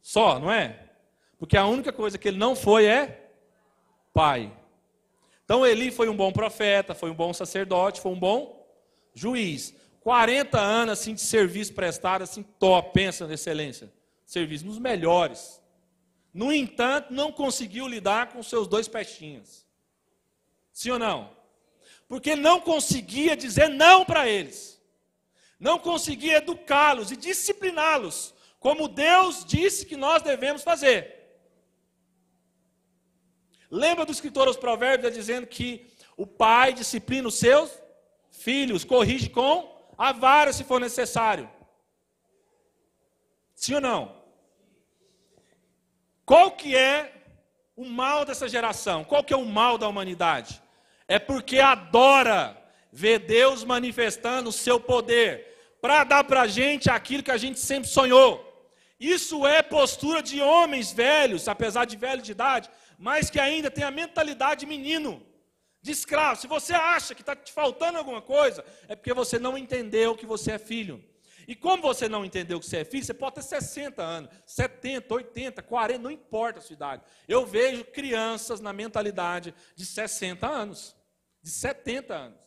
Só, 0.00 0.40
não 0.40 0.50
é? 0.50 0.90
Porque 1.38 1.56
a 1.56 1.64
única 1.64 1.92
coisa 1.92 2.18
que 2.18 2.26
ele 2.26 2.38
não 2.38 2.56
foi 2.56 2.86
é 2.86 3.30
pai. 4.12 4.52
Então 5.44 5.64
Eli 5.64 5.92
foi 5.92 6.08
um 6.08 6.16
bom 6.16 6.32
profeta, 6.32 6.92
foi 6.92 7.08
um 7.08 7.14
bom 7.14 7.32
sacerdote, 7.32 8.00
foi 8.00 8.10
um 8.10 8.18
bom 8.18 8.68
juiz. 9.14 9.76
40 10.00 10.58
anos 10.58 10.98
assim 10.98 11.14
de 11.14 11.20
serviço 11.20 11.72
prestado, 11.72 12.22
assim, 12.22 12.42
top, 12.42 12.92
pensa 12.92 13.28
na 13.28 13.34
excelência 13.34 14.01
serviço, 14.32 14.64
nos 14.64 14.78
melhores. 14.78 15.62
No 16.32 16.50
entanto, 16.52 17.12
não 17.12 17.30
conseguiu 17.30 17.86
lidar 17.86 18.32
com 18.32 18.42
seus 18.42 18.66
dois 18.66 18.88
peixinhos. 18.88 19.66
Sim 20.72 20.92
ou 20.92 20.98
não? 20.98 21.36
Porque 22.08 22.34
não 22.34 22.58
conseguia 22.58 23.36
dizer 23.36 23.68
não 23.68 24.04
para 24.06 24.26
eles. 24.26 24.80
Não 25.60 25.78
conseguia 25.78 26.38
educá-los 26.38 27.10
e 27.10 27.16
discipliná-los, 27.16 28.34
como 28.58 28.88
Deus 28.88 29.44
disse 29.44 29.84
que 29.84 29.96
nós 29.96 30.22
devemos 30.22 30.62
fazer. 30.62 31.20
Lembra 33.70 34.06
do 34.06 34.12
escritor 34.12 34.48
aos 34.48 34.56
Provérbios 34.56 35.14
dizendo 35.14 35.46
que 35.46 35.86
o 36.16 36.26
pai 36.26 36.72
disciplina 36.72 37.28
os 37.28 37.34
seus 37.34 37.70
filhos, 38.30 38.82
corrige 38.82 39.28
com 39.28 39.70
a 39.96 40.10
vara 40.12 40.52
se 40.52 40.64
for 40.64 40.80
necessário. 40.80 41.50
Sim 43.54 43.74
ou 43.74 43.80
não? 43.80 44.21
Qual 46.32 46.50
que 46.52 46.74
é 46.74 47.12
o 47.76 47.84
mal 47.84 48.24
dessa 48.24 48.48
geração? 48.48 49.04
Qual 49.04 49.22
que 49.22 49.34
é 49.34 49.36
o 49.36 49.44
mal 49.44 49.76
da 49.76 49.86
humanidade? 49.86 50.62
É 51.06 51.18
porque 51.18 51.60
adora 51.60 52.56
ver 52.90 53.18
Deus 53.18 53.64
manifestando 53.64 54.48
o 54.48 54.52
seu 54.64 54.80
poder 54.80 55.76
para 55.82 56.04
dar 56.04 56.24
para 56.24 56.40
a 56.40 56.46
gente 56.46 56.88
aquilo 56.88 57.22
que 57.22 57.30
a 57.30 57.36
gente 57.36 57.60
sempre 57.60 57.90
sonhou. 57.90 58.32
Isso 58.98 59.46
é 59.46 59.60
postura 59.60 60.22
de 60.22 60.40
homens 60.40 60.90
velhos, 60.90 61.48
apesar 61.48 61.84
de 61.84 61.98
velho 61.98 62.22
de 62.22 62.32
idade, 62.32 62.70
mas 62.98 63.28
que 63.28 63.38
ainda 63.38 63.70
tem 63.70 63.84
a 63.84 63.90
mentalidade 63.90 64.60
de 64.60 64.66
menino, 64.66 65.22
de 65.82 65.92
escravo. 65.92 66.40
Se 66.40 66.46
você 66.46 66.72
acha 66.72 67.14
que 67.14 67.20
está 67.20 67.36
te 67.36 67.52
faltando 67.52 67.98
alguma 67.98 68.22
coisa, 68.22 68.64
é 68.88 68.96
porque 68.96 69.12
você 69.12 69.38
não 69.38 69.58
entendeu 69.58 70.16
que 70.16 70.24
você 70.24 70.52
é 70.52 70.58
filho. 70.58 71.04
E 71.46 71.54
como 71.54 71.82
você 71.82 72.08
não 72.08 72.24
entendeu 72.24 72.58
que 72.60 72.66
você 72.66 72.78
é 72.78 72.84
filho, 72.84 73.04
você 73.04 73.14
pode 73.14 73.36
ter 73.36 73.42
60 73.42 74.02
anos, 74.02 74.30
70, 74.46 75.12
80, 75.14 75.62
40, 75.62 75.98
não 75.98 76.10
importa 76.10 76.58
a 76.58 76.62
sua 76.62 76.74
idade. 76.74 77.02
Eu 77.26 77.44
vejo 77.46 77.84
crianças 77.84 78.60
na 78.60 78.72
mentalidade 78.72 79.54
de 79.74 79.84
60 79.84 80.46
anos, 80.46 80.96
de 81.42 81.50
70 81.50 82.14
anos. 82.14 82.38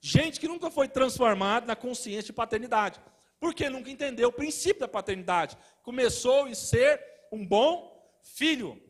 Gente 0.00 0.38
que 0.38 0.46
nunca 0.46 0.70
foi 0.70 0.86
transformada 0.86 1.66
na 1.66 1.74
consciência 1.74 2.24
de 2.24 2.32
paternidade. 2.32 3.00
Porque 3.40 3.68
nunca 3.68 3.90
entendeu 3.90 4.28
o 4.28 4.32
princípio 4.32 4.80
da 4.80 4.88
paternidade. 4.88 5.56
Começou 5.82 6.48
em 6.48 6.54
ser 6.54 7.02
um 7.32 7.46
bom 7.46 7.94
filho. 8.22 8.80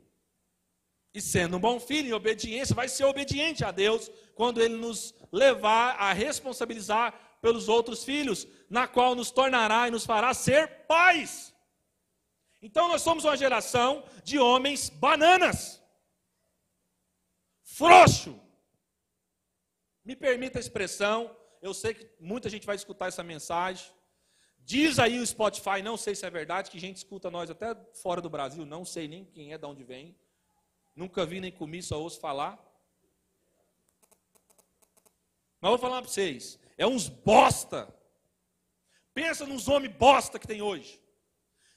E 1.15 1.21
sendo 1.21 1.57
um 1.57 1.61
bom 1.61 1.79
filho, 1.79 2.09
em 2.09 2.13
obediência, 2.13 2.75
vai 2.75 2.89
ser 2.89 3.05
obediente 3.05 3.65
a 3.65 3.71
Deus 3.71 4.11
quando 4.35 4.61
Ele 4.61 4.77
nos 4.77 5.15
levar 5.31 5.97
a 5.97 6.13
responsabilizar 6.13 7.15
pelos 7.45 7.69
outros 7.69 8.03
filhos, 8.03 8.49
na 8.71 8.89
qual 8.89 9.15
nos 9.15 9.31
tornará 9.31 9.87
e 9.87 9.91
nos 9.91 10.07
fará 10.07 10.33
ser 10.33 10.87
pais. 10.87 11.55
Então 12.63 12.89
nós 12.89 13.03
somos 13.03 13.23
uma 13.27 13.37
geração 13.37 14.03
de 14.23 14.39
homens 14.39 14.89
bananas. 14.89 15.59
Frouxo. 17.63 18.41
Me 20.03 20.17
permita 20.17 20.59
a 20.59 20.65
expressão, 20.67 21.37
eu 21.61 21.75
sei 21.75 21.93
que 21.93 22.09
muita 22.19 22.49
gente 22.49 22.65
vai 22.65 22.77
escutar 22.77 23.09
essa 23.09 23.23
mensagem. 23.23 23.93
Diz 24.61 24.99
aí 24.99 25.19
o 25.19 25.27
Spotify, 25.27 25.83
não 25.83 25.99
sei 25.99 26.15
se 26.15 26.25
é 26.25 26.31
verdade, 26.31 26.71
que 26.71 26.79
gente 26.79 26.97
escuta 26.97 27.31
nós 27.31 27.51
até 27.51 27.77
fora 27.93 28.23
do 28.23 28.31
Brasil, 28.31 28.65
não 28.65 28.87
sei 28.87 29.07
nem 29.07 29.27
quem 29.27 29.53
é, 29.53 29.59
de 29.59 29.67
onde 29.67 29.85
vem. 29.85 30.19
Nunca 30.97 31.27
vi 31.27 31.41
nem 31.41 31.53
comi, 31.53 31.83
só 31.83 32.01
ouço 32.01 32.19
falar. 32.19 32.59
Mas 35.61 35.69
vou 35.69 35.79
falar 35.79 36.01
para 36.01 36.11
vocês. 36.11 36.59
É 36.77 36.87
uns 36.87 37.09
bosta. 37.09 37.93
Pensa 39.13 39.47
nos 39.47 39.69
homens 39.69 39.95
bosta 39.95 40.39
que 40.39 40.47
tem 40.47 40.61
hoje. 40.61 41.01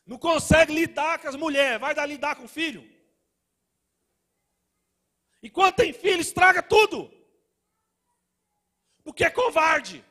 Não 0.06 0.18
consegue 0.18 0.74
lidar 0.74 1.20
com 1.20 1.28
as 1.28 1.36
mulheres, 1.36 1.80
vai 1.80 1.94
dar 1.94 2.06
lidar 2.06 2.36
com 2.36 2.46
o 2.46 2.48
filho. 2.48 2.90
E 5.42 5.50
quando 5.50 5.76
tem 5.76 5.94
filho, 5.94 6.22
estraga 6.22 6.64
tudo. 6.64 7.12
Porque 9.04 9.24
é 9.24 9.30
covarde. 9.30 10.04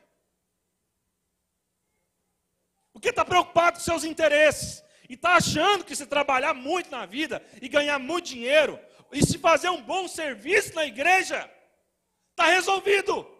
Porque 2.93 3.09
está 3.09 3.25
preocupado 3.25 3.77
com 3.77 3.83
seus 3.83 4.03
interesses. 4.03 4.83
E 5.09 5.13
está 5.13 5.35
achando 5.35 5.85
que 5.85 5.95
se 5.95 6.05
trabalhar 6.05 6.53
muito 6.53 6.89
na 6.89 7.05
vida 7.05 7.45
e 7.61 7.69
ganhar 7.69 7.99
muito 7.99 8.25
dinheiro, 8.25 8.79
e 9.11 9.25
se 9.25 9.37
fazer 9.37 9.69
um 9.69 9.81
bom 9.81 10.07
serviço 10.07 10.75
na 10.75 10.85
igreja, 10.85 11.49
está 12.31 12.47
resolvido. 12.47 13.36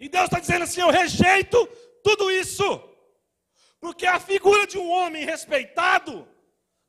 E 0.00 0.08
Deus 0.08 0.24
está 0.24 0.40
dizendo 0.40 0.64
assim: 0.64 0.80
eu 0.80 0.90
rejeito 0.90 1.66
tudo 2.02 2.30
isso, 2.30 2.64
porque 3.78 4.06
a 4.06 4.18
figura 4.18 4.66
de 4.66 4.78
um 4.78 4.90
homem 4.90 5.24
respeitado 5.24 6.26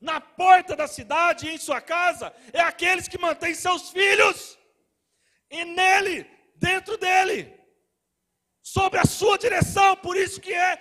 na 0.00 0.20
porta 0.20 0.74
da 0.74 0.88
cidade 0.88 1.46
e 1.46 1.52
em 1.54 1.58
sua 1.58 1.80
casa 1.80 2.34
é 2.52 2.60
aqueles 2.60 3.06
que 3.06 3.18
mantêm 3.18 3.54
seus 3.54 3.90
filhos 3.90 4.58
e 5.50 5.64
nele, 5.64 6.26
dentro 6.56 6.96
dele, 6.96 7.54
sob 8.62 8.96
a 8.98 9.04
sua 9.04 9.36
direção. 9.38 9.94
Por 9.96 10.16
isso 10.16 10.40
que 10.40 10.52
é 10.52 10.76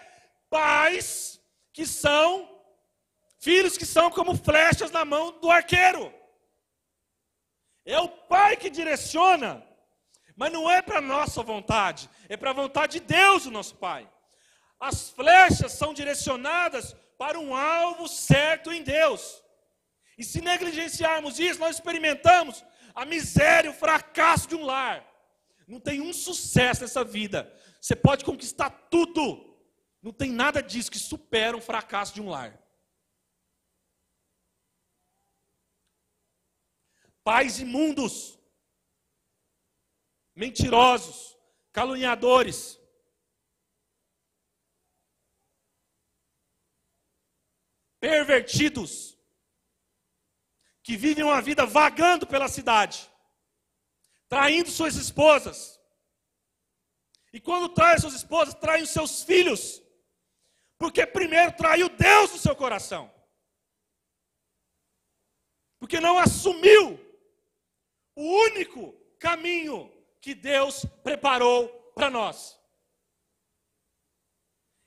pais 0.49 1.39
que 1.73 1.85
são 1.85 2.49
filhos 3.39 3.77
que 3.77 3.85
são 3.85 4.09
como 4.09 4.35
flechas 4.37 4.91
na 4.91 5.03
mão 5.03 5.37
do 5.39 5.49
arqueiro. 5.49 6.13
É 7.83 7.99
o 7.99 8.07
pai 8.07 8.55
que 8.55 8.69
direciona, 8.69 9.65
mas 10.41 10.51
não 10.51 10.67
é 10.71 10.81
para 10.81 10.99
nossa 10.99 11.43
vontade, 11.43 12.09
é 12.27 12.35
para 12.35 12.49
a 12.49 12.53
vontade 12.61 12.99
de 12.99 13.05
Deus, 13.05 13.45
o 13.45 13.51
nosso 13.51 13.75
pai. 13.75 14.11
As 14.79 15.11
flechas 15.11 15.73
são 15.73 15.93
direcionadas 15.93 16.95
para 17.15 17.39
um 17.39 17.55
alvo 17.55 18.07
certo 18.07 18.71
em 18.71 18.81
Deus. 18.81 19.39
E 20.17 20.23
se 20.23 20.41
negligenciarmos 20.41 21.39
isso, 21.39 21.59
nós 21.59 21.75
experimentamos 21.75 22.65
a 22.95 23.05
miséria, 23.05 23.69
o 23.69 23.73
fracasso 23.75 24.47
de 24.47 24.55
um 24.55 24.65
lar. 24.65 25.05
Não 25.67 25.79
tem 25.79 26.01
um 26.01 26.11
sucesso 26.11 26.81
nessa 26.81 27.03
vida. 27.03 27.55
Você 27.79 27.95
pode 27.95 28.25
conquistar 28.25 28.71
tudo. 28.89 29.23
Não 30.01 30.11
tem 30.11 30.31
nada 30.31 30.63
disso 30.63 30.89
que 30.89 30.97
supera 30.97 31.55
um 31.55 31.61
fracasso 31.61 32.15
de 32.15 32.21
um 32.23 32.29
lar. 32.29 32.59
Pais 37.23 37.59
imundos, 37.59 38.40
mentirosos, 40.35 41.37
caluniadores, 41.71 42.79
pervertidos, 47.99 49.17
que 50.83 50.97
vivem 50.97 51.23
uma 51.23 51.41
vida 51.41 51.65
vagando 51.65 52.25
pela 52.25 52.47
cidade, 52.47 53.09
traindo 54.27 54.69
suas 54.69 54.95
esposas. 54.95 55.79
E 57.31 57.39
quando 57.39 57.69
trai 57.69 57.99
suas 57.99 58.13
esposas, 58.13 58.55
traem 58.55 58.83
os 58.83 58.89
seus 58.89 59.23
filhos, 59.23 59.81
porque 60.77 61.05
primeiro 61.05 61.55
traiu 61.55 61.87
Deus 61.87 62.31
no 62.31 62.37
seu 62.39 62.55
coração, 62.55 63.13
porque 65.79 65.99
não 65.99 66.17
assumiu 66.17 66.99
o 68.15 68.23
único 68.23 68.93
caminho 69.19 70.00
que 70.21 70.35
Deus 70.35 70.85
preparou 71.03 71.67
para 71.95 72.09
nós. 72.09 72.57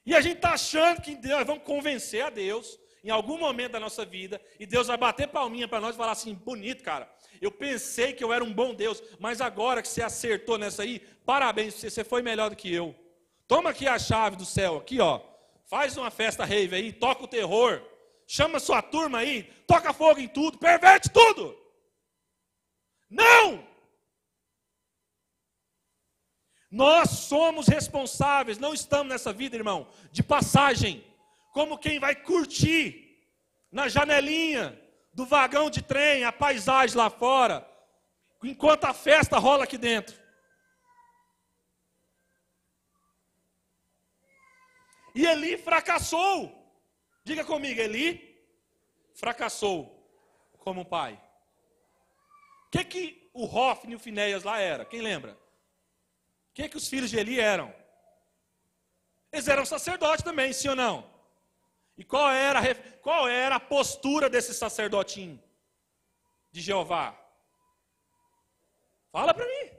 E 0.06 0.14
a 0.14 0.20
gente 0.20 0.36
está 0.36 0.52
achando 0.52 1.02
que 1.02 1.16
Deus, 1.16 1.44
vamos 1.44 1.64
convencer 1.64 2.22
a 2.22 2.30
Deus 2.30 2.78
em 3.02 3.10
algum 3.10 3.36
momento 3.36 3.72
da 3.72 3.80
nossa 3.80 4.04
vida, 4.04 4.40
e 4.58 4.64
Deus 4.64 4.86
vai 4.86 4.96
bater 4.96 5.28
palminha 5.28 5.68
para 5.68 5.80
nós 5.80 5.94
e 5.94 5.98
falar 5.98 6.12
assim: 6.12 6.34
bonito, 6.34 6.82
cara. 6.82 7.12
Eu 7.40 7.50
pensei 7.50 8.12
que 8.12 8.24
eu 8.24 8.32
era 8.32 8.42
um 8.42 8.52
bom 8.52 8.74
Deus, 8.74 9.02
mas 9.18 9.40
agora 9.40 9.82
que 9.82 9.88
você 9.88 10.02
acertou 10.02 10.56
nessa 10.56 10.82
aí, 10.82 11.00
parabéns, 11.26 11.74
você, 11.74 11.90
você 11.90 12.04
foi 12.04 12.22
melhor 12.22 12.48
do 12.48 12.56
que 12.56 12.72
eu. 12.72 12.94
Toma 13.46 13.70
aqui 13.70 13.86
a 13.86 13.98
chave 13.98 14.36
do 14.36 14.46
céu, 14.46 14.78
aqui 14.78 15.00
ó. 15.00 15.20
Faz 15.66 15.96
uma 15.96 16.10
festa 16.10 16.44
rave 16.44 16.76
aí, 16.76 16.92
toca 16.92 17.24
o 17.24 17.28
terror, 17.28 17.82
chama 18.26 18.60
sua 18.60 18.80
turma 18.80 19.18
aí, 19.18 19.42
toca 19.66 19.92
fogo 19.92 20.20
em 20.20 20.28
tudo, 20.28 20.58
perverte 20.58 21.10
tudo. 21.10 21.58
Não! 23.10 23.73
Nós 26.74 27.10
somos 27.10 27.68
responsáveis, 27.68 28.58
não 28.58 28.74
estamos 28.74 29.12
nessa 29.12 29.32
vida, 29.32 29.54
irmão, 29.54 29.86
de 30.10 30.24
passagem 30.24 31.04
como 31.52 31.78
quem 31.78 32.00
vai 32.00 32.16
curtir 32.16 33.16
na 33.70 33.88
janelinha 33.88 34.76
do 35.12 35.24
vagão 35.24 35.70
de 35.70 35.80
trem 35.80 36.24
a 36.24 36.32
paisagem 36.32 36.96
lá 36.96 37.08
fora, 37.08 37.64
enquanto 38.42 38.86
a 38.86 38.92
festa 38.92 39.38
rola 39.38 39.62
aqui 39.62 39.78
dentro. 39.78 40.20
E 45.14 45.24
Eli 45.24 45.56
fracassou. 45.56 46.74
Diga 47.22 47.44
comigo, 47.44 47.80
Eli 47.80 48.36
fracassou 49.14 50.04
como 50.58 50.84
pai. 50.84 51.22
O 52.66 52.70
que 52.72 52.84
que 52.84 53.30
o 53.32 53.44
Hofni 53.44 53.92
e 53.92 53.94
o 53.94 54.00
Finéias 54.00 54.42
lá 54.42 54.58
era? 54.58 54.84
Quem 54.84 55.00
lembra? 55.00 55.43
Que 56.54 56.68
que 56.68 56.76
os 56.76 56.88
filhos 56.88 57.10
de 57.10 57.18
Eli 57.18 57.40
eram? 57.40 57.74
Eles 59.32 59.48
eram 59.48 59.66
sacerdotes 59.66 60.24
também, 60.24 60.52
sim 60.52 60.68
ou 60.68 60.76
não? 60.76 61.12
E 61.96 62.04
qual 62.04 62.30
era, 62.30 62.60
a, 62.60 62.74
qual 63.02 63.28
era 63.28 63.56
a 63.56 63.60
postura 63.60 64.30
desse 64.30 64.54
sacerdotinho 64.54 65.42
de 66.52 66.60
Jeová? 66.60 67.18
Fala 69.10 69.34
para 69.34 69.46
mim. 69.46 69.70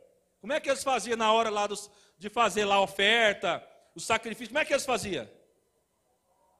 Como 0.42 0.52
é 0.52 0.60
que 0.60 0.70
eles 0.70 0.84
faziam 0.84 1.18
na 1.18 1.32
hora 1.32 1.50
lá 1.50 1.66
dos, 1.66 1.90
de 2.18 2.30
fazer 2.30 2.66
lá 2.66 2.76
a 2.76 2.82
oferta, 2.82 3.66
o 3.96 4.00
sacrifício? 4.00 4.50
Como 4.50 4.60
é 4.60 4.66
que 4.66 4.74
eles 4.74 4.86
faziam? 4.86 5.30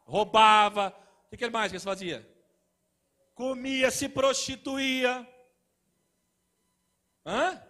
Roubava. 0.06 0.96
O 1.32 1.38
que, 1.38 1.50
mais 1.50 1.72
que 1.72 1.76
eles 1.76 1.84
faziam? 1.84 2.26
Comia, 3.34 3.92
se 3.92 4.08
prostituía. 4.08 5.28
Hã? 7.26 7.62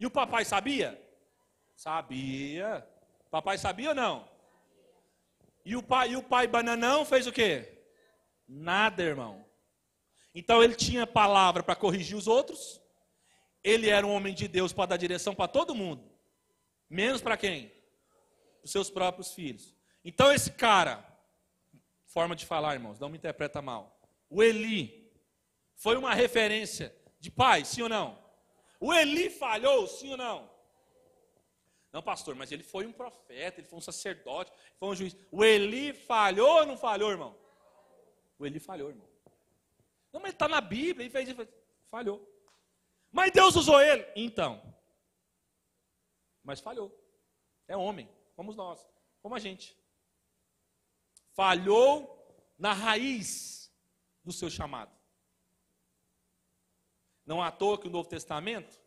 E 0.00 0.06
o 0.06 0.10
papai 0.10 0.44
sabia? 0.44 1.00
Sabia. 1.78 2.84
Papai 3.30 3.56
sabia 3.56 3.90
ou 3.90 3.94
não? 3.94 4.28
E 5.64 5.76
o 5.76 5.82
pai, 5.82 6.10
e 6.10 6.16
o 6.16 6.22
pai 6.24 6.48
bananão 6.48 7.04
fez 7.04 7.24
o 7.28 7.32
quê? 7.32 7.84
Nada, 8.48 9.00
irmão. 9.00 9.46
Então 10.34 10.60
ele 10.60 10.74
tinha 10.74 11.06
palavra 11.06 11.62
para 11.62 11.76
corrigir 11.76 12.16
os 12.16 12.26
outros. 12.26 12.82
Ele 13.62 13.88
era 13.88 14.04
um 14.04 14.12
homem 14.12 14.34
de 14.34 14.48
Deus 14.48 14.72
para 14.72 14.86
dar 14.86 14.96
direção 14.96 15.36
para 15.36 15.46
todo 15.46 15.72
mundo. 15.72 16.02
Menos 16.90 17.22
para 17.22 17.36
quem? 17.36 17.68
Para 17.68 18.64
os 18.64 18.72
seus 18.72 18.90
próprios 18.90 19.32
filhos. 19.32 19.72
Então 20.04 20.32
esse 20.32 20.50
cara, 20.50 21.06
forma 22.06 22.34
de 22.34 22.44
falar, 22.44 22.74
irmãos, 22.74 22.98
não 22.98 23.08
me 23.08 23.18
interpreta 23.18 23.62
mal. 23.62 24.00
O 24.28 24.42
Eli 24.42 25.12
foi 25.76 25.96
uma 25.96 26.12
referência 26.12 26.92
de 27.20 27.30
pai, 27.30 27.64
sim 27.64 27.82
ou 27.82 27.88
não? 27.88 28.18
O 28.80 28.92
Eli 28.92 29.30
falhou, 29.30 29.86
sim 29.86 30.10
ou 30.10 30.16
não? 30.16 30.57
Não, 31.92 32.02
pastor, 32.02 32.34
mas 32.34 32.52
ele 32.52 32.62
foi 32.62 32.86
um 32.86 32.92
profeta, 32.92 33.60
ele 33.60 33.66
foi 33.66 33.78
um 33.78 33.82
sacerdote, 33.82 34.52
foi 34.78 34.88
um 34.88 34.94
juiz. 34.94 35.16
O 35.30 35.44
Eli 35.44 35.92
falhou 35.92 36.60
ou 36.60 36.66
não 36.66 36.76
falhou, 36.76 37.10
irmão? 37.10 37.36
O 38.38 38.46
Eli 38.46 38.60
falhou, 38.60 38.90
irmão. 38.90 39.08
Não, 40.12 40.20
mas 40.20 40.32
está 40.32 40.46
na 40.46 40.60
Bíblia, 40.60 41.04
ele 41.04 41.10
fez 41.10 41.28
isso. 41.28 41.48
Falhou. 41.90 42.26
Mas 43.10 43.32
Deus 43.32 43.56
usou 43.56 43.80
ele? 43.80 44.06
Então. 44.14 44.62
Mas 46.42 46.60
falhou. 46.60 46.94
É 47.66 47.76
homem, 47.76 48.08
como 48.36 48.52
nós, 48.54 48.86
como 49.22 49.34
a 49.34 49.38
gente. 49.38 49.76
Falhou 51.32 52.16
na 52.58 52.72
raiz 52.72 53.72
do 54.24 54.32
seu 54.32 54.50
chamado. 54.50 54.96
Não 57.24 57.42
à 57.42 57.50
toa 57.50 57.78
que 57.78 57.86
o 57.86 57.90
Novo 57.90 58.08
Testamento, 58.08 58.80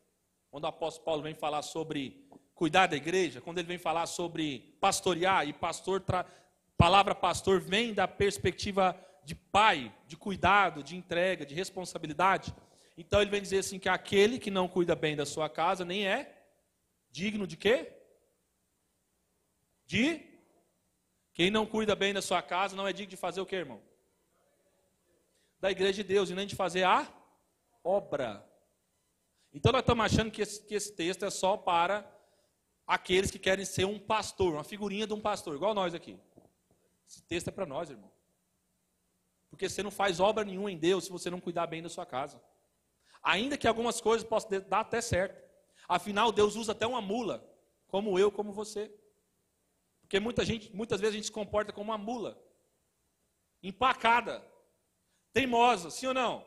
quando 0.50 0.64
o 0.64 0.68
apóstolo 0.68 1.06
Paulo 1.06 1.22
vem 1.22 1.36
falar 1.36 1.62
sobre 1.62 2.21
cuidar 2.62 2.86
da 2.86 2.96
igreja, 2.96 3.42
quando 3.42 3.58
ele 3.58 3.68
vem 3.68 3.80
falar 3.80 4.06
sobre 4.06 4.78
pastorear, 4.80 5.48
e 5.48 5.52
pastor, 5.52 6.00
tra... 6.00 6.24
palavra 6.78 7.16
pastor 7.16 7.60
vem 7.60 7.92
da 7.92 8.08
perspectiva 8.08 8.96
de 9.24 9.34
pai, 9.34 9.92
de 10.06 10.16
cuidado, 10.16 10.84
de 10.84 10.96
entrega, 10.96 11.44
de 11.44 11.56
responsabilidade. 11.56 12.54
Então 12.96 13.20
ele 13.20 13.32
vem 13.32 13.42
dizer 13.42 13.58
assim 13.58 13.80
que 13.80 13.90
aquele 13.90 14.38
que 14.38 14.52
não 14.52 14.68
cuida 14.68 14.96
bem 14.96 15.16
da 15.16 15.26
sua 15.26 15.50
casa 15.50 15.84
nem 15.84 16.08
é 16.08 16.40
digno 17.10 17.48
de 17.48 17.58
quê? 17.58 17.94
De 19.88 20.22
quem 21.34 21.50
não 21.50 21.66
cuida 21.66 21.96
bem 21.96 22.14
da 22.14 22.22
sua 22.22 22.44
casa 22.44 22.76
não 22.76 22.88
é 22.88 22.94
digno 22.94 23.10
de 23.10 23.18
fazer 23.18 23.42
o 23.42 23.46
quê, 23.48 23.56
irmão? 23.56 23.82
Da 25.60 25.72
igreja 25.72 26.04
de 26.04 26.04
Deus 26.04 26.30
e 26.30 26.36
nem 26.36 26.46
de 26.46 26.56
fazer 26.56 26.84
a 26.84 27.12
obra. 27.84 28.48
Então 29.52 29.72
nós 29.72 29.82
estamos 29.82 30.06
achando 30.06 30.30
que 30.30 30.44
esse, 30.44 30.64
que 30.64 30.76
esse 30.76 30.96
texto 30.96 31.26
é 31.26 31.32
só 31.32 31.58
para 31.58 32.21
aqueles 32.86 33.32
que 33.32 33.40
querem 33.40 33.66
ser 33.66 33.86
um 33.86 34.00
pastor, 34.00 34.54
uma 34.54 34.64
figurinha 34.64 35.08
de 35.08 35.14
um 35.14 35.22
pastor, 35.22 35.56
igual 35.56 35.74
nós 35.74 35.94
aqui. 35.94 36.20
Esse 37.08 37.22
texto 37.24 37.48
é 37.50 37.52
para 37.52 37.66
nós, 37.66 37.90
irmão. 37.90 38.12
Porque 39.50 39.68
você 39.68 39.84
não 39.84 39.92
faz 39.92 40.20
obra 40.20 40.46
nenhuma 40.46 40.72
em 40.72 40.78
Deus 40.78 41.06
se 41.06 41.12
você 41.12 41.30
não 41.30 41.42
cuidar 41.42 41.68
bem 41.68 41.82
da 41.82 41.90
sua 41.90 42.06
casa. 42.06 42.42
Ainda 43.22 43.58
que 43.58 43.68
algumas 43.68 44.00
coisas 44.00 44.28
possam 44.28 44.50
dar 44.68 44.80
até 44.80 45.02
certo. 45.02 45.42
Afinal, 45.88 46.32
Deus 46.32 46.56
usa 46.56 46.72
até 46.72 46.88
uma 46.88 47.02
mula, 47.02 47.46
como 47.88 48.18
eu, 48.18 48.32
como 48.32 48.54
você. 48.54 48.90
Porque 50.02 50.20
muita 50.20 50.44
gente, 50.44 50.74
muitas 50.76 51.00
vezes 51.00 51.14
a 51.14 51.18
gente 51.18 51.26
se 51.26 51.32
comporta 51.32 51.72
como 51.74 51.92
uma 51.92 51.98
mula, 51.98 52.42
empacada, 53.62 54.46
teimosa, 55.34 55.90
sim 55.90 56.08
ou 56.08 56.14
não? 56.14 56.46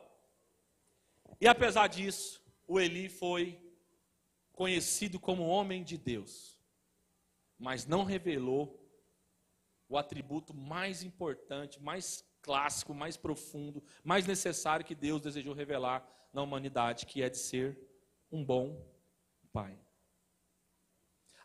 E 1.39 1.47
apesar 1.47 1.87
disso, 1.87 2.43
o 2.67 2.79
Eli 2.79 3.09
foi 3.09 3.64
conhecido 4.55 5.19
como 5.19 5.45
homem 5.45 5.83
de 5.83 5.97
Deus, 5.97 6.57
mas 7.59 7.85
não 7.85 8.03
revelou 8.03 8.81
o 9.87 9.97
atributo 9.97 10.53
mais 10.53 11.03
importante, 11.03 11.81
mais 11.81 12.25
clássico, 12.41 12.93
mais 12.93 13.17
profundo, 13.17 13.83
mais 14.03 14.25
necessário 14.25 14.85
que 14.85 14.95
Deus 14.95 15.21
desejou 15.21 15.53
revelar 15.53 16.07
na 16.33 16.41
humanidade, 16.41 17.05
que 17.05 17.21
é 17.21 17.29
de 17.29 17.37
ser 17.37 17.77
um 18.31 18.43
bom 18.43 18.83
pai. 19.51 19.77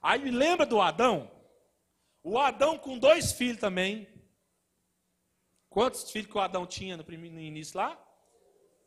Aí 0.01 0.31
lembra 0.31 0.65
do 0.65 0.81
Adão? 0.81 1.31
O 2.23 2.39
Adão 2.39 2.79
com 2.79 2.99
dois 2.99 3.33
filhos 3.33 3.61
também. 3.61 4.09
Quantos 5.69 6.11
filhos 6.11 6.31
que 6.31 6.37
o 6.37 6.41
Adão 6.41 6.67
tinha 6.67 6.97
no 6.97 7.13
início 7.13 7.77
lá? 7.77 7.99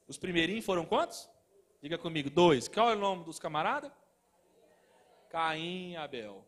Os 0.07 0.17
primeirinhos 0.17 0.65
foram 0.65 0.85
quantos? 0.85 1.29
Diga 1.81 1.97
comigo, 1.97 2.29
dois. 2.29 2.67
Qual 2.67 2.89
é 2.89 2.95
o 2.95 2.99
nome 2.99 3.23
dos 3.23 3.39
camaradas? 3.39 3.91
Caim 5.33 5.93
e 5.93 5.97
Abel. 5.97 6.47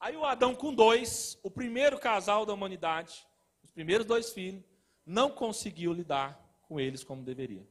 Aí 0.00 0.16
o 0.16 0.24
Adão 0.24 0.54
com 0.54 0.72
dois, 0.72 1.38
o 1.42 1.50
primeiro 1.50 1.98
casal 1.98 2.46
da 2.46 2.54
humanidade, 2.54 3.26
os 3.62 3.70
primeiros 3.70 4.06
dois 4.06 4.32
filhos, 4.32 4.64
não 5.04 5.30
conseguiu 5.30 5.92
lidar 5.92 6.40
com 6.62 6.80
eles 6.80 7.04
como 7.04 7.22
deveria. 7.22 7.68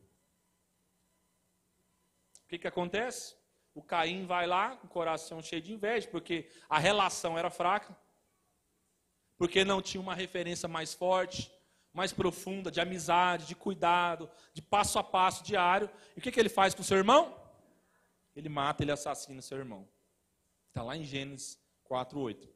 O 2.43 2.47
que, 2.47 2.59
que 2.59 2.67
acontece? 2.67 3.35
O 3.73 3.81
Caim 3.81 4.27
vai 4.27 4.45
lá 4.45 4.77
com 4.77 4.85
o 4.85 4.89
coração 4.91 5.41
cheio 5.41 5.63
de 5.63 5.73
inveja, 5.73 6.07
porque 6.07 6.51
a 6.69 6.77
relação 6.77 7.35
era 7.35 7.49
fraca, 7.49 7.97
porque 9.39 9.65
não 9.65 9.81
tinha 9.81 9.99
uma 9.99 10.13
referência 10.13 10.69
mais 10.69 10.93
forte, 10.93 11.51
mais 11.91 12.13
profunda, 12.13 12.69
de 12.69 12.79
amizade, 12.79 13.47
de 13.47 13.55
cuidado, 13.55 14.29
de 14.53 14.61
passo 14.61 14.99
a 14.99 15.03
passo 15.03 15.43
diário. 15.43 15.89
E 16.15 16.19
o 16.19 16.21
que, 16.21 16.31
que 16.31 16.39
ele 16.39 16.47
faz 16.47 16.75
com 16.75 16.81
o 16.81 16.85
seu 16.85 16.97
irmão? 16.97 17.35
Ele 18.35 18.49
mata, 18.49 18.83
ele 18.83 18.91
assassina 18.91 19.39
o 19.39 19.43
seu 19.43 19.57
irmão. 19.57 19.94
Está 20.75 20.83
lá 20.83 20.97
em 20.97 21.05
Gênesis 21.05 21.57
4, 21.85 22.19
8. 22.19 22.53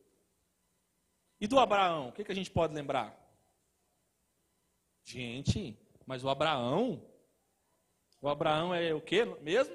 E 1.40 1.48
do 1.48 1.58
Abraão, 1.58 2.10
o 2.10 2.12
que, 2.12 2.26
que 2.26 2.32
a 2.34 2.36
gente 2.36 2.52
pode 2.52 2.74
lembrar? 2.74 3.18
Gente, 5.06 5.80
mas 6.06 6.22
o 6.22 6.28
Abraão, 6.28 7.02
o 8.22 8.28
Abraão 8.28 8.76
é 8.76 8.94
o 8.94 9.00
que 9.00 9.24
mesmo? 9.24 9.74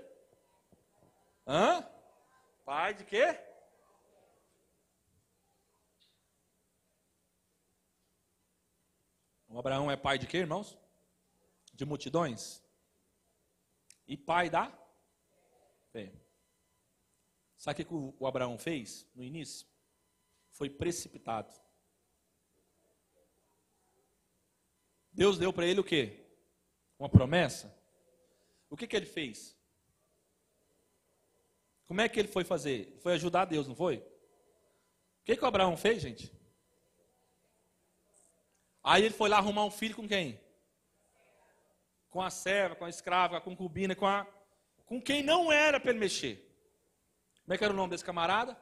Hã? 1.47 1.89
Pai 2.67 2.93
de 2.93 3.07
quê? 3.07 3.41
O 9.49 9.59
Abraão 9.59 9.91
é 9.91 9.97
pai 9.97 10.19
de 10.19 10.27
quê, 10.27 10.37
irmãos? 10.37 10.77
De 11.73 11.87
multidões. 11.87 12.63
E 14.07 14.19
pai 14.19 14.51
da 14.51 14.71
fé. 15.93 16.24
Sabe 17.65 17.81
o 17.81 17.87
que 17.87 17.95
o 18.23 18.27
Abraão 18.27 18.59
fez 18.59 19.09
no 19.15 19.25
início? 19.25 19.67
Foi 20.51 20.69
precipitado. 20.69 21.51
Deus 25.11 25.39
deu 25.39 25.51
para 25.51 25.65
ele 25.65 25.81
o 25.81 25.85
quê? 25.85 26.27
Uma 26.99 27.09
promessa? 27.09 27.75
O 28.69 28.77
que, 28.77 28.87
que 28.87 28.95
ele 28.95 29.07
fez? 29.07 29.57
Como 31.87 32.03
é 32.03 32.07
que 32.07 32.21
ele 32.21 32.29
foi 32.29 32.45
fazer? 32.45 32.99
Foi 33.01 33.15
ajudar 33.15 33.47
Deus, 33.47 33.67
não 33.67 33.75
foi? 33.75 33.97
O 33.97 35.25
que, 35.25 35.35
que 35.35 35.43
o 35.43 35.49
Abraão 35.49 35.75
fez, 35.75 36.03
gente? 36.03 36.31
Aí 38.83 39.05
ele 39.05 39.15
foi 39.15 39.31
lá 39.31 39.39
arrumar 39.39 39.65
um 39.65 39.71
filho 39.71 39.97
com 39.97 40.07
quem? 40.07 40.39
Com 42.11 42.21
a 42.21 42.29
serva, 42.29 42.77
com 42.77 42.85
a 42.85 42.91
escrava, 42.91 43.31
com 43.31 43.37
a 43.37 43.41
concubina, 43.41 43.97
com, 43.97 44.07
a, 44.07 44.27
com 44.85 45.01
quem 45.01 45.23
não 45.23 45.51
era 45.51 45.81
para 45.81 45.93
ele 45.93 46.01
mexer. 46.01 46.44
Como 47.45 47.55
é 47.55 47.59
que 47.59 47.65
era 47.65 47.73
o 47.73 47.77
nome 47.77 47.91
desse 47.91 48.05
camarada? 48.05 48.57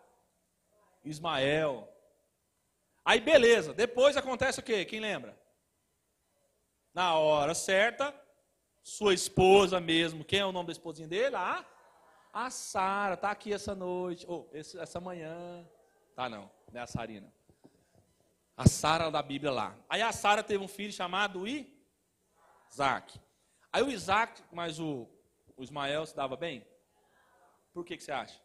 Ismael. 1.05 1.89
Aí 3.05 3.21
beleza, 3.21 3.73
depois 3.73 4.17
acontece 4.17 4.61
o 4.61 4.63
quê? 4.63 4.85
Quem 4.85 5.01
lembra? 5.01 5.41
Na 6.93 7.15
hora 7.15 7.55
certa, 7.55 8.15
sua 8.83 9.15
esposa 9.15 9.81
mesmo, 9.81 10.25
quem 10.25 10.41
é 10.41 10.45
o 10.45 10.53
nome 10.53 10.67
da 10.67 10.73
esposinha 10.73 11.09
dele? 11.09 11.37
Ah, 11.37 11.65
a 12.33 12.51
Sara 12.51 13.15
está 13.15 13.31
aqui 13.31 13.53
essa 13.53 13.75
noite, 13.75 14.27
ou 14.29 14.51
oh, 14.53 14.57
essa 14.57 15.01
manhã. 15.01 15.67
Tá 16.15 16.29
não, 16.29 16.51
não 16.71 16.81
é 16.81 16.83
a 16.83 16.87
Sarina. 16.87 17.33
A 18.57 18.69
Sara 18.69 19.11
da 19.11 19.23
Bíblia 19.23 19.53
lá. 19.53 19.77
Aí 19.89 20.03
a 20.03 20.13
Sara 20.13 20.43
teve 20.43 20.63
um 20.63 20.69
filho 20.69 20.93
chamado 20.93 21.45
Isaac. 21.47 23.21
Aí 23.73 23.83
o 23.83 23.91
Isaac, 23.91 24.43
mas 24.53 24.79
o, 24.79 25.09
o 25.57 25.63
Ismael 25.63 26.05
se 26.05 26.15
dava 26.15 26.37
bem? 26.37 26.67
Por 27.73 27.85
que, 27.85 27.97
que 27.97 28.03
você 28.03 28.13
acha? 28.13 28.39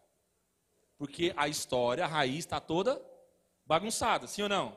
Porque 0.98 1.34
a 1.38 1.48
história, 1.48 2.04
a 2.04 2.08
raiz 2.08 2.40
está 2.40 2.60
toda 2.60 3.00
bagunçada, 3.66 4.26
sim 4.28 4.42
ou 4.42 4.50
não? 4.50 4.74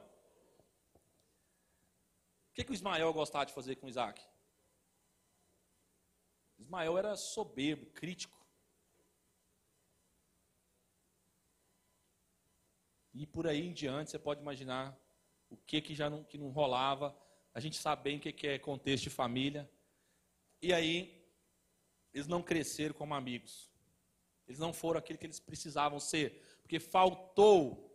O 2.51 2.53
que, 2.53 2.64
que 2.64 2.73
o 2.73 2.75
Ismael 2.75 3.12
gostava 3.12 3.47
de 3.47 3.55
fazer 3.55 3.77
com 3.77 3.89
Isaac? 3.89 4.21
Ismael 6.59 6.99
era 6.99 7.16
soberbo, 7.16 7.87
crítico. 7.93 8.39
E 13.14 13.27
por 13.27 13.47
aí 13.47 13.66
em 13.66 13.73
diante, 13.73 14.11
você 14.11 14.18
pode 14.18 14.41
imaginar 14.41 14.97
o 15.49 15.57
que, 15.57 15.81
que 15.81 15.95
já 15.95 16.11
não, 16.11 16.23
que 16.25 16.37
não 16.37 16.51
rolava. 16.51 17.16
A 17.55 17.61
gente 17.61 17.77
sabe 17.77 18.03
bem 18.03 18.18
o 18.18 18.21
que, 18.21 18.33
que 18.33 18.47
é 18.47 18.59
contexto 18.59 19.05
de 19.05 19.11
família. 19.11 19.71
E 20.61 20.73
aí, 20.73 21.27
eles 22.12 22.27
não 22.27 22.43
cresceram 22.43 22.95
como 22.95 23.14
amigos. 23.14 23.70
Eles 24.51 24.59
não 24.59 24.73
foram 24.73 24.99
aquilo 24.99 25.19
que 25.19 25.27
eles 25.27 25.41
precisavam 25.41 25.99
ser. 25.99 26.43
Porque 26.61 26.79
faltou 26.79 27.91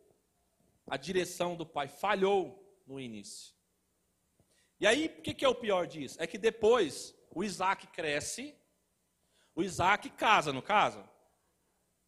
a 0.88 0.98
direção 0.98 1.56
do 1.56 1.66
pai, 1.66 1.88
falhou 1.88 2.82
no 2.88 3.00
início. 3.00 3.54
E 4.80 4.88
aí, 4.88 5.08
o 5.18 5.22
que, 5.22 5.34
que 5.34 5.46
é 5.46 5.50
o 5.50 5.56
pior 5.56 5.86
disso? 5.86 6.22
É 6.22 6.26
que 6.26 6.38
depois 6.38 7.16
o 7.32 7.44
Isaac 7.44 7.88
cresce, 7.88 8.56
o 9.54 9.62
Isaac 9.62 10.10
casa, 10.10 10.52
no 10.52 10.62
caso. 10.62 11.04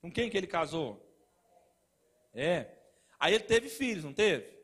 Com 0.01 0.11
quem 0.11 0.29
que 0.29 0.37
ele 0.37 0.47
casou? 0.47 1.03
É, 2.33 2.77
Aí 3.19 3.33
ele 3.33 3.43
teve 3.43 3.67
filhos, 3.67 4.03
não 4.03 4.13
teve? 4.13 4.55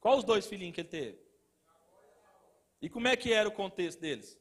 Qual 0.00 0.18
os 0.18 0.24
dois 0.24 0.46
filhinhos 0.46 0.74
que 0.74 0.82
ele 0.82 0.88
teve? 0.88 1.18
E 2.80 2.90
como 2.90 3.08
é 3.08 3.16
que 3.16 3.32
era 3.32 3.48
o 3.48 3.52
contexto 3.52 4.00
deles? 4.00 4.38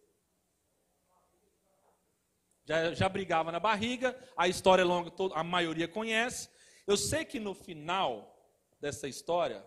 Já, 2.66 2.93
já 2.93 3.09
brigava 3.09 3.51
na 3.51 3.59
barriga, 3.59 4.18
a 4.38 4.47
história 4.47 4.82
é 4.82 4.86
longa, 4.86 5.11
a 5.34 5.43
maioria 5.43 5.88
conhece. 5.88 6.49
Eu 6.88 6.95
sei 6.95 7.26
que 7.26 7.39
no 7.39 7.53
final 7.53 8.34
dessa 8.80 9.07
história, 9.07 9.66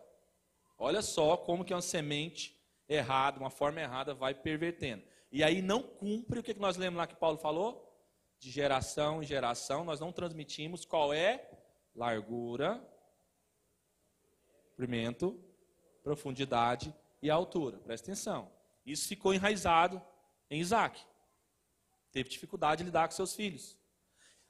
olha 0.78 1.02
só 1.02 1.36
como 1.36 1.64
que 1.64 1.74
uma 1.74 1.82
semente 1.82 2.56
errada, 2.88 3.38
uma 3.38 3.50
forma 3.50 3.80
errada 3.80 4.14
vai 4.14 4.34
pervertendo. 4.34 5.02
E 5.30 5.42
aí 5.42 5.60
não 5.60 5.82
cumpre 5.82 6.38
o 6.38 6.42
que 6.42 6.54
nós 6.54 6.76
lemos 6.76 6.98
lá 6.98 7.06
que 7.06 7.16
Paulo 7.16 7.38
falou? 7.38 7.82
De 8.38 8.50
geração 8.50 9.22
em 9.22 9.26
geração, 9.26 9.84
nós 9.84 10.00
não 10.00 10.12
transmitimos 10.12 10.84
qual 10.84 11.12
é 11.12 11.50
largura, 11.94 12.82
comprimento, 14.68 15.42
profundidade 16.02 16.94
e 17.22 17.30
altura. 17.30 17.78
Presta 17.78 18.06
atenção. 18.06 18.52
Isso 18.84 19.08
ficou 19.08 19.34
enraizado 19.34 20.00
em 20.50 20.60
Isaac. 20.60 21.02
Teve 22.16 22.30
dificuldade 22.30 22.78
de 22.78 22.84
lidar 22.84 23.06
com 23.06 23.14
seus 23.14 23.34
filhos. 23.34 23.76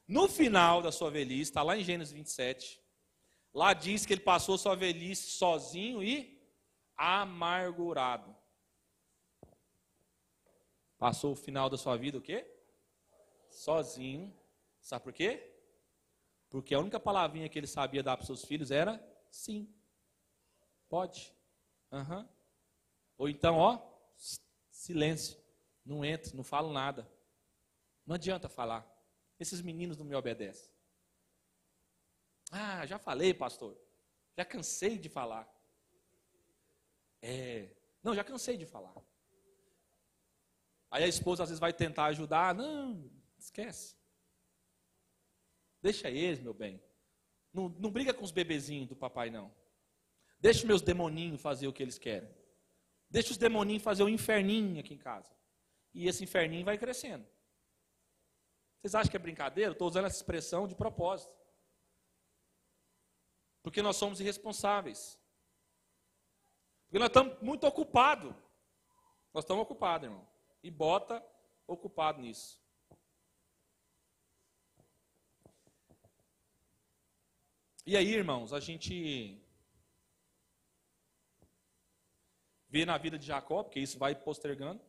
No 0.06 0.28
final 0.28 0.80
da 0.80 0.92
sua 0.92 1.10
velhice, 1.10 1.50
está 1.50 1.64
lá 1.64 1.76
em 1.76 1.82
Gênesis 1.82 2.14
27, 2.14 2.80
lá 3.52 3.74
diz 3.74 4.06
que 4.06 4.12
ele 4.12 4.20
passou 4.20 4.56
sua 4.56 4.76
velhice 4.76 5.30
sozinho 5.30 6.00
e 6.00 6.40
amargurado. 6.96 8.32
Passou 10.96 11.32
o 11.32 11.34
final 11.34 11.68
da 11.68 11.76
sua 11.76 11.96
vida 11.96 12.16
o 12.16 12.22
quê? 12.22 12.48
Sozinho. 13.50 14.32
Sabe 14.80 15.02
por 15.02 15.12
quê? 15.12 15.52
Porque 16.48 16.72
a 16.72 16.78
única 16.78 17.00
palavrinha 17.00 17.48
que 17.48 17.58
ele 17.58 17.66
sabia 17.66 18.00
dar 18.00 18.16
para 18.16 18.26
seus 18.26 18.44
filhos 18.44 18.70
era 18.70 19.04
sim. 19.28 19.74
Pode. 20.88 21.34
Uhum. 21.90 22.28
Ou 23.18 23.28
então, 23.28 23.56
ó, 23.56 23.82
silêncio. 24.70 25.36
Não 25.84 26.04
entro, 26.04 26.36
não 26.36 26.44
falo 26.44 26.72
nada. 26.72 27.15
Não 28.06 28.14
adianta 28.14 28.48
falar. 28.48 28.86
Esses 29.38 29.60
meninos 29.60 29.96
não 29.96 30.06
me 30.06 30.14
obedecem. 30.14 30.70
Ah, 32.50 32.86
já 32.86 32.98
falei, 32.98 33.34
pastor. 33.34 33.76
Já 34.36 34.44
cansei 34.44 34.96
de 34.96 35.08
falar. 35.08 35.52
É. 37.20 37.70
Não, 38.02 38.14
já 38.14 38.22
cansei 38.22 38.56
de 38.56 38.64
falar. 38.64 38.94
Aí 40.90 41.02
a 41.02 41.08
esposa 41.08 41.42
às 41.42 41.48
vezes 41.48 41.60
vai 41.60 41.72
tentar 41.72 42.06
ajudar. 42.06 42.54
Não, 42.54 43.10
esquece. 43.36 43.96
Deixa 45.82 46.08
eles, 46.08 46.40
meu 46.40 46.54
bem. 46.54 46.82
Não, 47.52 47.68
não 47.68 47.90
briga 47.90 48.14
com 48.14 48.24
os 48.24 48.30
bebezinhos 48.30 48.88
do 48.88 48.96
papai, 48.96 49.30
não. 49.30 49.52
Deixa 50.38 50.66
meus 50.66 50.82
demoninhos 50.82 51.40
fazer 51.40 51.66
o 51.66 51.72
que 51.72 51.82
eles 51.82 51.98
querem. 51.98 52.30
Deixa 53.10 53.32
os 53.32 53.38
demoninhos 53.38 53.82
fazer 53.82 54.02
o 54.02 54.08
inferninho 54.08 54.78
aqui 54.78 54.94
em 54.94 54.98
casa. 54.98 55.34
E 55.94 56.06
esse 56.06 56.22
inferninho 56.22 56.64
vai 56.64 56.78
crescendo. 56.78 57.26
Vocês 58.80 58.94
acham 58.94 59.10
que 59.10 59.16
é 59.16 59.20
brincadeira? 59.20 59.72
Estou 59.72 59.88
usando 59.88 60.06
essa 60.06 60.16
expressão 60.16 60.66
de 60.66 60.74
propósito. 60.74 61.34
Porque 63.62 63.82
nós 63.82 63.96
somos 63.96 64.20
irresponsáveis. 64.20 65.18
Porque 66.86 66.98
nós 66.98 67.08
estamos 67.08 67.40
muito 67.40 67.66
ocupados. 67.66 68.34
Nós 69.34 69.44
estamos 69.44 69.62
ocupados, 69.62 70.08
irmão. 70.08 70.26
E 70.62 70.70
bota 70.70 71.24
ocupado 71.66 72.20
nisso. 72.20 72.64
E 77.84 77.96
aí, 77.96 78.14
irmãos, 78.14 78.52
a 78.52 78.58
gente 78.60 79.40
vê 82.68 82.84
na 82.84 82.98
vida 82.98 83.18
de 83.18 83.26
Jacó, 83.26 83.62
porque 83.62 83.80
isso 83.80 83.98
vai 83.98 84.14
postergando. 84.14 84.80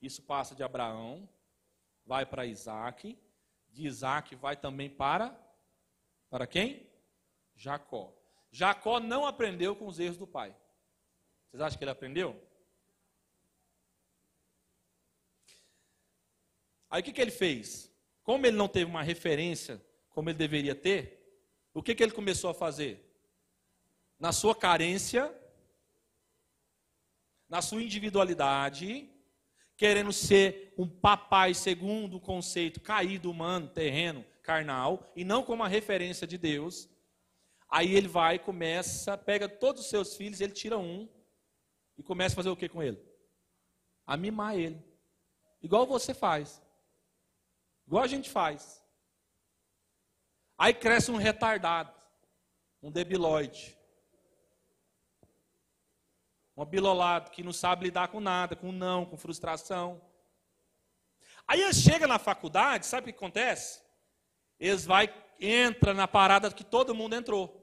Isso 0.00 0.22
passa 0.22 0.54
de 0.54 0.62
Abraão, 0.62 1.28
vai 2.10 2.26
para 2.26 2.44
Isaac, 2.44 3.16
de 3.68 3.86
Isaac 3.86 4.34
vai 4.34 4.56
também 4.56 4.90
para 4.90 5.26
para 6.28 6.44
quem? 6.44 6.90
Jacó. 7.54 8.12
Jacó 8.50 8.98
não 8.98 9.24
aprendeu 9.24 9.76
com 9.76 9.86
os 9.86 10.00
erros 10.00 10.18
do 10.18 10.26
pai. 10.26 10.50
Vocês 11.46 11.60
acham 11.62 11.78
que 11.78 11.84
ele 11.84 11.92
aprendeu? 11.92 12.30
Aí 16.90 17.00
o 17.00 17.04
que, 17.04 17.12
que 17.12 17.20
ele 17.20 17.30
fez? 17.30 17.88
Como 18.24 18.44
ele 18.44 18.56
não 18.56 18.66
teve 18.66 18.90
uma 18.90 19.04
referência 19.04 19.80
como 20.08 20.28
ele 20.28 20.38
deveria 20.38 20.74
ter, 20.74 21.02
o 21.72 21.80
que, 21.80 21.94
que 21.94 22.02
ele 22.02 22.10
começou 22.10 22.50
a 22.50 22.54
fazer? 22.54 22.92
Na 24.18 24.32
sua 24.32 24.56
carência, 24.56 25.32
na 27.48 27.62
sua 27.62 27.80
individualidade, 27.80 29.08
querendo 29.80 30.12
ser 30.12 30.74
um 30.76 30.86
papai 30.86 31.54
segundo 31.54 32.18
o 32.18 32.20
conceito 32.20 32.82
caído 32.82 33.30
humano, 33.30 33.66
terreno, 33.66 34.22
carnal, 34.42 35.10
e 35.16 35.24
não 35.24 35.42
como 35.42 35.62
uma 35.62 35.68
referência 35.68 36.26
de 36.26 36.36
Deus. 36.36 36.86
Aí 37.66 37.94
ele 37.94 38.06
vai, 38.06 38.38
começa, 38.38 39.16
pega 39.16 39.48
todos 39.48 39.80
os 39.80 39.88
seus 39.88 40.14
filhos, 40.14 40.38
ele 40.42 40.52
tira 40.52 40.76
um 40.76 41.08
e 41.96 42.02
começa 42.02 42.34
a 42.34 42.36
fazer 42.36 42.50
o 42.50 42.56
que 42.56 42.68
com 42.68 42.82
ele? 42.82 43.02
A 44.06 44.18
mimar 44.18 44.54
ele. 44.54 44.84
Igual 45.62 45.86
você 45.86 46.12
faz. 46.12 46.60
Igual 47.86 48.04
a 48.04 48.08
gente 48.08 48.28
faz. 48.28 48.84
Aí 50.58 50.74
cresce 50.74 51.10
um 51.10 51.16
retardado, 51.16 51.90
um 52.82 52.92
debilóide, 52.92 53.78
um 56.60 56.62
abilolado 56.62 57.30
que 57.30 57.42
não 57.42 57.54
sabe 57.54 57.86
lidar 57.86 58.08
com 58.08 58.20
nada, 58.20 58.54
com 58.54 58.70
não, 58.70 59.06
com 59.06 59.16
frustração. 59.16 59.98
Aí 61.48 61.62
ele 61.62 61.72
chega 61.72 62.06
na 62.06 62.18
faculdade, 62.18 62.84
sabe 62.84 63.08
o 63.08 63.12
que 63.12 63.16
acontece? 63.16 63.80
Eles 64.58 64.84
vai 64.84 65.12
entra 65.40 65.94
na 65.94 66.06
parada 66.06 66.50
que 66.50 66.62
todo 66.62 66.94
mundo 66.94 67.16
entrou. 67.16 67.56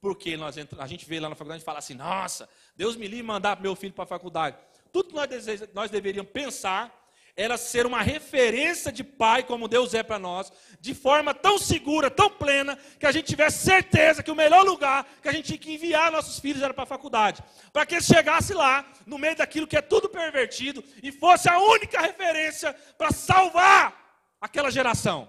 Porque 0.00 0.36
nós 0.36 0.56
entra, 0.56 0.82
a 0.82 0.86
gente 0.88 1.06
vê 1.06 1.20
lá 1.20 1.28
na 1.28 1.36
faculdade 1.36 1.62
e 1.62 1.64
fala 1.64 1.78
assim: 1.78 1.94
"Nossa, 1.94 2.48
Deus 2.74 2.96
me 2.96 3.06
livre 3.06 3.22
mandar 3.22 3.60
meu 3.60 3.76
filho 3.76 3.94
para 3.94 4.02
a 4.02 4.08
faculdade". 4.08 4.56
Tudo 4.92 5.10
que 5.10 5.14
nós, 5.14 5.28
nós 5.72 5.88
deveríamos 5.88 6.32
pensar 6.32 6.99
era 7.40 7.56
ser 7.56 7.86
uma 7.86 8.02
referência 8.02 8.92
de 8.92 9.02
pai, 9.02 9.42
como 9.42 9.66
Deus 9.66 9.94
é 9.94 10.02
para 10.02 10.18
nós, 10.18 10.52
de 10.78 10.92
forma 10.92 11.32
tão 11.32 11.58
segura, 11.58 12.10
tão 12.10 12.28
plena, 12.28 12.78
que 12.98 13.06
a 13.06 13.12
gente 13.12 13.28
tivesse 13.28 13.64
certeza 13.64 14.22
que 14.22 14.30
o 14.30 14.36
melhor 14.36 14.62
lugar 14.62 15.08
que 15.22 15.28
a 15.28 15.32
gente 15.32 15.46
tinha 15.46 15.58
que 15.58 15.72
enviar 15.72 16.12
nossos 16.12 16.38
filhos 16.38 16.62
era 16.62 16.74
para 16.74 16.82
a 16.82 16.86
faculdade. 16.86 17.42
Para 17.72 17.86
que 17.86 17.94
eles 17.94 18.04
chegassem 18.04 18.54
lá, 18.54 18.86
no 19.06 19.16
meio 19.16 19.36
daquilo 19.36 19.66
que 19.66 19.74
é 19.74 19.80
tudo 19.80 20.06
pervertido, 20.06 20.84
e 21.02 21.10
fosse 21.10 21.48
a 21.48 21.58
única 21.58 21.98
referência 22.02 22.74
para 22.98 23.10
salvar 23.10 24.22
aquela 24.38 24.70
geração. 24.70 25.26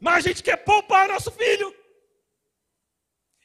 Mas 0.00 0.18
a 0.18 0.28
gente 0.28 0.44
quer 0.44 0.58
poupar 0.58 1.08
nosso 1.08 1.32
filho. 1.32 1.74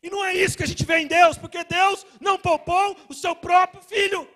E 0.04 0.10
não 0.12 0.24
é 0.24 0.36
isso 0.36 0.56
que 0.56 0.64
a 0.64 0.68
gente 0.68 0.86
vê 0.86 1.00
em 1.00 1.08
Deus, 1.08 1.36
porque 1.36 1.64
Deus 1.64 2.06
não 2.22 2.38
poupou 2.38 2.96
o 3.10 3.14
seu 3.14 3.36
próprio 3.36 3.82
filho 3.82 4.30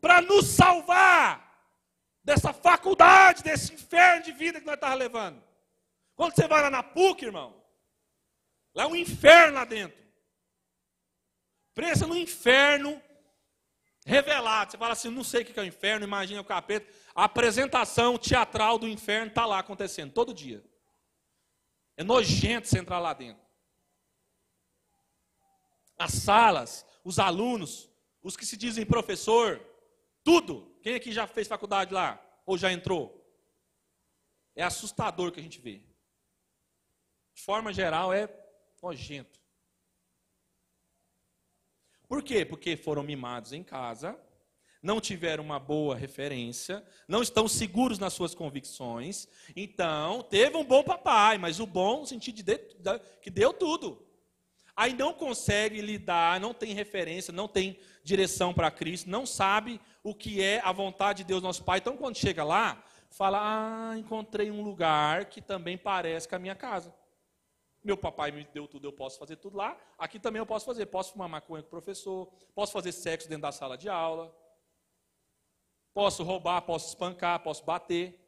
para 0.00 0.20
nos 0.22 0.46
salvar 0.46 1.50
dessa 2.22 2.52
faculdade, 2.52 3.42
desse 3.42 3.74
inferno 3.74 4.24
de 4.24 4.32
vida 4.32 4.60
que 4.60 4.66
nós 4.66 4.76
estávamos 4.76 5.00
levando. 5.00 5.42
Quando 6.14 6.34
você 6.34 6.46
vai 6.46 6.62
lá 6.62 6.70
na 6.70 6.82
PUC, 6.82 7.24
irmão, 7.24 7.62
lá 8.74 8.84
é 8.84 8.86
um 8.86 8.96
inferno 8.96 9.54
lá 9.54 9.64
dentro. 9.64 9.98
Pensa 11.74 12.06
no 12.06 12.16
inferno 12.16 13.00
revelado. 14.04 14.70
Você 14.70 14.78
fala 14.78 14.92
assim, 14.92 15.08
não 15.08 15.24
sei 15.24 15.42
o 15.42 15.44
que 15.44 15.58
é 15.58 15.62
o 15.62 15.66
inferno, 15.66 16.04
imagina 16.04 16.40
o 16.40 16.44
capeta. 16.44 16.92
A 17.14 17.24
apresentação 17.24 18.18
teatral 18.18 18.78
do 18.78 18.88
inferno 18.88 19.28
está 19.28 19.46
lá 19.46 19.58
acontecendo, 19.58 20.12
todo 20.12 20.34
dia. 20.34 20.64
É 21.96 22.04
nojento 22.04 22.68
você 22.68 22.78
entrar 22.78 22.98
lá 22.98 23.12
dentro. 23.12 23.42
As 25.98 26.12
salas, 26.12 26.86
os 27.04 27.18
alunos, 27.18 27.90
os 28.22 28.36
que 28.36 28.46
se 28.46 28.56
dizem 28.56 28.86
professor, 28.86 29.60
tudo. 30.22 30.78
Quem 30.82 30.94
aqui 30.94 31.12
já 31.12 31.26
fez 31.26 31.48
faculdade 31.48 31.92
lá? 31.92 32.20
Ou 32.46 32.56
já 32.56 32.72
entrou? 32.72 33.20
É 34.54 34.62
assustador 34.62 35.28
o 35.28 35.32
que 35.32 35.40
a 35.40 35.42
gente 35.42 35.60
vê. 35.60 35.82
De 37.34 37.42
forma 37.42 37.72
geral, 37.72 38.12
é 38.12 38.28
nojento. 38.82 39.40
Por 42.08 42.22
quê? 42.22 42.44
Porque 42.44 42.76
foram 42.76 43.02
mimados 43.02 43.52
em 43.52 43.62
casa, 43.62 44.18
não 44.82 45.00
tiveram 45.00 45.44
uma 45.44 45.60
boa 45.60 45.94
referência, 45.94 46.84
não 47.06 47.22
estão 47.22 47.46
seguros 47.46 47.98
nas 47.98 48.12
suas 48.12 48.34
convicções. 48.34 49.28
Então, 49.54 50.22
teve 50.24 50.56
um 50.56 50.64
bom 50.64 50.82
papai, 50.82 51.38
mas 51.38 51.60
o 51.60 51.66
bom 51.66 52.00
no 52.00 52.06
sentido 52.06 52.42
de 52.42 52.58
que 53.20 53.30
deu 53.30 53.52
tudo. 53.52 54.04
Aí 54.80 54.94
não 54.94 55.12
consegue 55.12 55.82
lidar, 55.82 56.40
não 56.40 56.54
tem 56.54 56.72
referência, 56.72 57.34
não 57.34 57.46
tem 57.46 57.78
direção 58.02 58.54
para 58.54 58.70
Cristo, 58.70 59.10
não 59.10 59.26
sabe 59.26 59.78
o 60.02 60.14
que 60.14 60.42
é 60.42 60.58
a 60.60 60.72
vontade 60.72 61.18
de 61.18 61.24
Deus 61.24 61.42
nosso 61.42 61.62
Pai. 61.62 61.80
Então, 61.80 61.98
quando 61.98 62.16
chega 62.16 62.42
lá, 62.42 62.82
fala: 63.10 63.40
Ah, 63.42 63.98
encontrei 63.98 64.50
um 64.50 64.62
lugar 64.62 65.26
que 65.26 65.42
também 65.42 65.76
parece 65.76 66.26
com 66.26 66.36
a 66.36 66.38
minha 66.38 66.54
casa. 66.54 66.94
Meu 67.84 67.94
papai 67.94 68.30
me 68.30 68.42
deu 68.54 68.66
tudo, 68.66 68.88
eu 68.88 68.92
posso 68.94 69.18
fazer 69.18 69.36
tudo 69.36 69.58
lá. 69.58 69.78
Aqui 69.98 70.18
também 70.18 70.40
eu 70.40 70.46
posso 70.46 70.64
fazer. 70.64 70.86
Posso 70.86 71.12
fumar 71.12 71.28
maconha 71.28 71.62
com 71.62 71.66
o 71.66 71.70
professor, 71.70 72.32
posso 72.54 72.72
fazer 72.72 72.92
sexo 72.92 73.28
dentro 73.28 73.42
da 73.42 73.52
sala 73.52 73.76
de 73.76 73.90
aula, 73.90 74.34
posso 75.92 76.22
roubar, 76.22 76.62
posso 76.62 76.88
espancar, 76.88 77.42
posso 77.42 77.62
bater. 77.66 78.18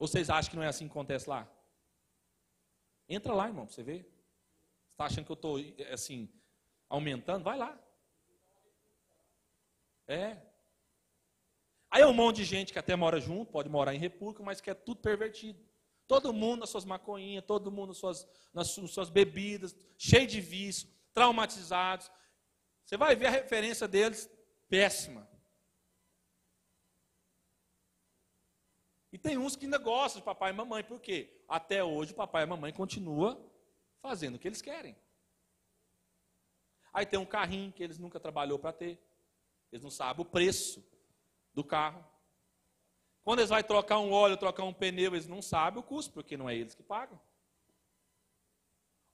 Vocês 0.00 0.28
acham 0.28 0.50
que 0.50 0.56
não 0.56 0.64
é 0.64 0.66
assim 0.66 0.86
que 0.86 0.90
acontece 0.90 1.30
lá? 1.30 1.48
Entra 3.08 3.32
lá, 3.32 3.46
irmão, 3.46 3.66
para 3.66 3.74
você 3.76 3.84
ver. 3.84 4.19
Está 5.00 5.06
achando 5.06 5.24
que 5.24 5.32
eu 5.32 5.34
estou, 5.34 5.56
assim, 5.94 6.28
aumentando? 6.86 7.42
Vai 7.42 7.56
lá. 7.56 7.74
É. 10.06 10.36
Aí 11.90 12.02
é 12.02 12.06
um 12.06 12.12
monte 12.12 12.36
de 12.36 12.44
gente 12.44 12.70
que 12.70 12.78
até 12.78 12.94
mora 12.94 13.18
junto, 13.18 13.50
pode 13.50 13.70
morar 13.70 13.94
em 13.94 13.98
república, 13.98 14.42
mas 14.42 14.60
que 14.60 14.68
é 14.68 14.74
tudo 14.74 15.00
pervertido. 15.00 15.58
Todo 16.06 16.34
mundo 16.34 16.60
nas 16.60 16.68
suas 16.68 16.84
maconhinhas, 16.84 17.46
todo 17.46 17.72
mundo 17.72 17.88
nas 17.88 17.96
suas, 17.96 18.28
nas 18.52 18.68
suas 18.68 19.08
bebidas, 19.08 19.74
cheio 19.96 20.26
de 20.26 20.38
vício, 20.38 20.86
traumatizados. 21.14 22.12
Você 22.84 22.98
vai 22.98 23.16
ver 23.16 23.28
a 23.28 23.30
referência 23.30 23.88
deles 23.88 24.30
péssima. 24.68 25.26
E 29.10 29.16
tem 29.16 29.38
uns 29.38 29.56
que 29.56 29.64
ainda 29.64 29.78
gostam 29.78 30.20
de 30.20 30.26
papai 30.26 30.50
e 30.50 30.54
mamãe, 30.54 30.84
por 30.84 31.00
quê? 31.00 31.42
Até 31.48 31.82
hoje 31.82 32.12
o 32.12 32.16
papai 32.16 32.42
e 32.42 32.44
a 32.44 32.48
mamãe 32.48 32.70
continuam 32.70 33.49
fazendo 34.00 34.36
o 34.36 34.38
que 34.38 34.48
eles 34.48 34.62
querem. 34.62 34.96
Aí 36.92 37.06
tem 37.06 37.18
um 37.18 37.26
carrinho 37.26 37.72
que 37.72 37.82
eles 37.82 37.98
nunca 37.98 38.18
trabalhou 38.18 38.58
para 38.58 38.72
ter. 38.72 38.98
Eles 39.70 39.82
não 39.82 39.90
sabem 39.90 40.22
o 40.22 40.28
preço 40.28 40.84
do 41.54 41.62
carro. 41.62 42.04
Quando 43.22 43.40
eles 43.40 43.50
vão 43.50 43.62
trocar 43.62 43.98
um 43.98 44.12
óleo, 44.12 44.36
trocar 44.36 44.64
um 44.64 44.72
pneu, 44.72 45.14
eles 45.14 45.28
não 45.28 45.40
sabem 45.40 45.78
o 45.78 45.82
custo, 45.82 46.12
porque 46.12 46.36
não 46.36 46.48
é 46.48 46.56
eles 46.56 46.74
que 46.74 46.82
pagam. 46.82 47.20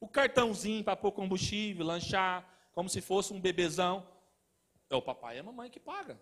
O 0.01 0.09
cartãozinho 0.09 0.85
para 0.85 0.97
pôr 0.97 1.13
combustível, 1.13 1.85
lanchar, 1.85 2.49
como 2.73 2.89
se 2.89 3.01
fosse 3.01 3.33
um 3.33 3.41
bebezão, 3.41 4.07
é 4.89 4.95
o 4.95 5.03
papai 5.03 5.37
e 5.37 5.41
a 5.41 5.43
mamãe 5.43 5.71
que 5.71 5.81
paga. 5.81 6.15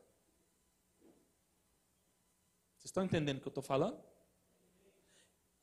Vocês 2.79 2.87
estão 2.87 3.05
entendendo 3.05 3.39
o 3.39 3.41
que 3.41 3.49
eu 3.49 3.51
estou 3.51 3.62
falando? 3.62 4.03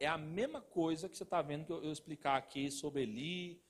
É 0.02 0.08
a 0.08 0.18
mesma 0.18 0.60
coisa 0.60 1.08
que 1.08 1.16
você 1.16 1.22
está 1.22 1.43
vendo 1.43 1.64
que 1.64 1.72
eu, 1.72 1.84
eu 1.84 1.91
explicar 1.91 2.36
aqui 2.36 2.72
sobre 2.72 3.04
Eli, 3.04 3.64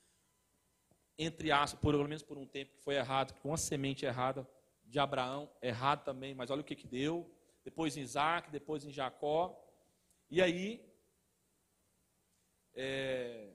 entre 1.18 1.52
aspas, 1.52 1.78
por, 1.82 1.92
pelo 1.92 2.08
menos 2.08 2.24
por 2.24 2.38
um 2.38 2.48
tempo 2.48 2.72
que 2.72 2.82
foi 2.82 2.96
errado, 2.96 3.38
com 3.42 3.50
uma 3.50 3.58
semente 3.58 4.06
errada 4.06 4.50
de 4.86 4.98
Abraão, 4.98 5.52
errado 5.62 6.06
também, 6.06 6.34
mas 6.34 6.50
olha 6.50 6.62
o 6.62 6.64
que, 6.64 6.74
que 6.74 6.88
deu. 6.88 7.30
Depois 7.66 7.98
em 7.98 8.02
Isaac, 8.02 8.50
depois 8.50 8.86
em 8.86 8.94
Jacó. 8.94 9.62
E 10.30 10.42
aí, 10.42 10.90
é, 12.74 13.50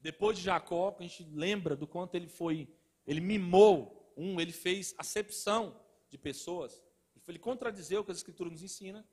Depois 0.00 0.36
de 0.36 0.44
Jacó, 0.44 0.94
a 0.98 1.02
gente 1.02 1.24
lembra 1.32 1.74
do 1.74 1.86
quanto 1.86 2.14
ele 2.14 2.28
foi, 2.28 2.68
ele 3.06 3.22
mimou, 3.22 4.12
um, 4.18 4.38
ele 4.38 4.52
fez 4.52 4.94
acepção 4.98 5.80
de 6.10 6.18
pessoas, 6.18 6.82
ele 7.26 7.38
contradizeu 7.38 8.02
o 8.02 8.04
que 8.04 8.10
a 8.10 8.14
Escritura 8.14 8.50
nos 8.50 8.62
ensina. 8.62 9.06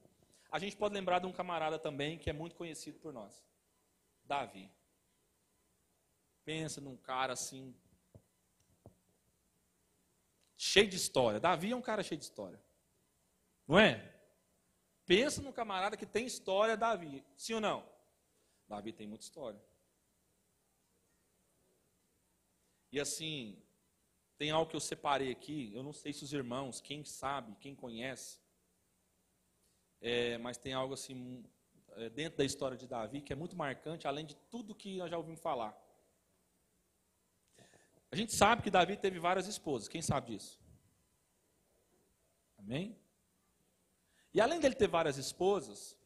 A 0.55 0.57
gente 0.57 0.77
pode 0.77 0.93
lembrar 0.93 1.19
de 1.19 1.25
um 1.25 1.33
camarada 1.33 1.77
também 1.77 2.17
que 2.17 2.29
é 2.29 2.33
muito 2.33 2.55
conhecido 2.55 2.97
por 2.97 3.11
nós, 3.11 3.45
Davi. 4.23 4.71
Pensa 6.45 6.79
num 6.79 6.95
cara 6.95 7.33
assim, 7.33 7.75
cheio 10.55 10.87
de 10.87 10.95
história. 10.95 11.41
Davi 11.41 11.73
é 11.73 11.75
um 11.75 11.81
cara 11.81 12.01
cheio 12.01 12.17
de 12.17 12.23
história. 12.23 12.57
Não 13.67 13.77
é? 13.77 14.17
Pensa 15.05 15.41
num 15.41 15.51
camarada 15.51 15.97
que 15.97 16.05
tem 16.05 16.25
história, 16.25 16.77
Davi. 16.77 17.21
Sim 17.35 17.55
ou 17.55 17.59
não? 17.59 17.85
Davi 18.65 18.93
tem 18.93 19.07
muita 19.07 19.25
história. 19.25 19.61
E 22.93 22.97
assim, 22.97 23.61
tem 24.37 24.51
algo 24.51 24.69
que 24.69 24.75
eu 24.77 24.79
separei 24.79 25.33
aqui, 25.33 25.73
eu 25.73 25.83
não 25.83 25.91
sei 25.91 26.13
se 26.13 26.23
os 26.23 26.31
irmãos, 26.31 26.79
quem 26.79 27.03
sabe, 27.03 27.57
quem 27.59 27.75
conhece, 27.75 28.44
é, 30.01 30.37
mas 30.37 30.57
tem 30.57 30.73
algo 30.73 30.93
assim, 30.93 31.43
é, 31.95 32.09
dentro 32.09 32.37
da 32.37 32.45
história 32.45 32.77
de 32.77 32.87
Davi, 32.87 33.21
que 33.21 33.33
é 33.33 33.35
muito 33.35 33.55
marcante, 33.55 34.07
além 34.07 34.25
de 34.25 34.35
tudo 34.35 34.75
que 34.75 34.97
nós 34.97 35.09
já 35.09 35.17
ouvimos 35.17 35.39
falar. 35.39 35.75
A 38.11 38.15
gente 38.15 38.33
sabe 38.33 38.61
que 38.61 38.71
Davi 38.71 38.97
teve 38.97 39.19
várias 39.19 39.47
esposas, 39.47 39.87
quem 39.87 40.01
sabe 40.01 40.33
disso? 40.33 40.59
Amém? 42.57 42.97
E 44.33 44.41
além 44.41 44.59
dele 44.59 44.75
ter 44.75 44.87
várias 44.87 45.17
esposas, 45.17 45.97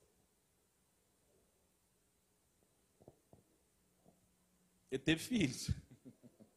ele 4.92 5.02
teve 5.02 5.22
filhos. 5.22 5.72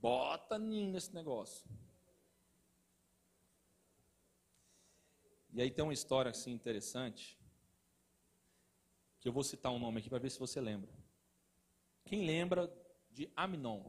Bota 0.00 0.58
ninho 0.58 0.92
nesse 0.92 1.12
negócio. 1.14 1.68
E 5.54 5.62
aí 5.62 5.70
tem 5.70 5.84
uma 5.84 5.92
história 5.92 6.32
assim 6.32 6.50
interessante, 6.50 7.38
que 9.20 9.28
eu 9.28 9.32
vou 9.32 9.44
citar 9.44 9.70
um 9.70 9.78
nome 9.78 10.00
aqui 10.00 10.10
para 10.10 10.18
ver 10.18 10.28
se 10.30 10.38
você 10.40 10.60
lembra. 10.60 10.90
Quem 12.04 12.26
lembra 12.26 12.68
de 13.08 13.30
Aminon? 13.36 13.88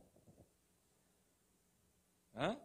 Hã? 2.36 2.55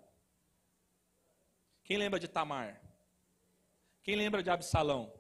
Quem 1.83 1.97
lembra 1.97 2.21
de 2.21 2.29
Tamar? 2.29 2.79
Quem 4.03 4.17
lembra 4.17 4.43
de 4.43 4.51
Absalão? 4.51 5.11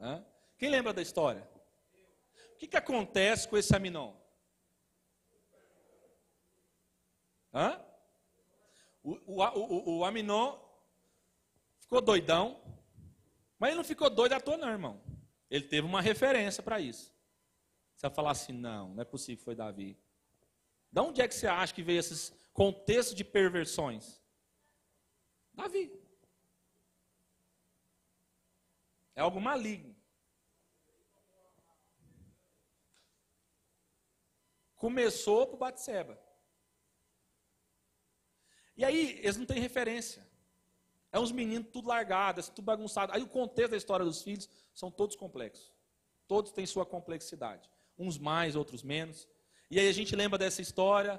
Hã? 0.00 0.24
Quem 0.56 0.70
lembra 0.70 0.94
da 0.94 1.02
história? 1.02 1.46
O 2.54 2.56
que, 2.56 2.66
que 2.66 2.78
acontece 2.78 3.46
com 3.46 3.58
esse 3.58 3.76
Aminon? 3.76 4.14
Hã? 7.52 7.78
O, 9.02 9.12
o, 9.26 9.42
o, 9.42 9.98
o 9.98 10.04
Aminon 10.06 10.65
ficou 11.86 12.00
doidão, 12.00 12.60
mas 13.58 13.68
ele 13.68 13.76
não 13.76 13.84
ficou 13.84 14.10
doido 14.10 14.34
à 14.34 14.40
toa, 14.40 14.56
não, 14.58 14.68
irmão. 14.68 15.00
Ele 15.48 15.64
teve 15.64 15.86
uma 15.86 16.02
referência 16.02 16.62
para 16.62 16.80
isso. 16.80 17.14
Você 17.94 18.08
vai 18.08 18.14
falar 18.14 18.32
assim: 18.32 18.52
não, 18.52 18.94
não 18.94 19.02
é 19.02 19.04
possível 19.04 19.42
foi 19.42 19.54
Davi. 19.54 19.96
De 20.90 21.00
onde 21.00 21.22
é 21.22 21.28
que 21.28 21.34
você 21.34 21.46
acha 21.46 21.72
que 21.72 21.82
veio 21.82 22.00
esses 22.00 22.34
contextos 22.52 23.14
de 23.14 23.24
perversões? 23.24 24.20
Davi. 25.54 25.92
É 29.14 29.20
algo 29.20 29.40
maligno. 29.40 29.96
Começou 34.74 35.46
por 35.46 35.56
Batseba. 35.56 36.20
E 38.76 38.84
aí, 38.84 39.18
eles 39.20 39.38
não 39.38 39.46
têm 39.46 39.58
referência. 39.58 40.25
É 41.16 41.18
uns 41.18 41.32
meninos 41.32 41.68
tudo 41.72 41.88
largados, 41.88 42.50
tudo 42.50 42.66
bagunçado. 42.66 43.10
Aí 43.14 43.22
o 43.22 43.26
contexto 43.26 43.70
da 43.70 43.76
história 43.78 44.04
dos 44.04 44.22
filhos 44.22 44.50
são 44.74 44.90
todos 44.90 45.16
complexos. 45.16 45.72
Todos 46.28 46.52
têm 46.52 46.66
sua 46.66 46.84
complexidade. 46.84 47.70
Uns 47.98 48.18
mais, 48.18 48.54
outros 48.54 48.82
menos. 48.82 49.26
E 49.70 49.80
aí 49.80 49.88
a 49.88 49.92
gente 49.92 50.14
lembra 50.14 50.38
dessa 50.38 50.60
história. 50.60 51.18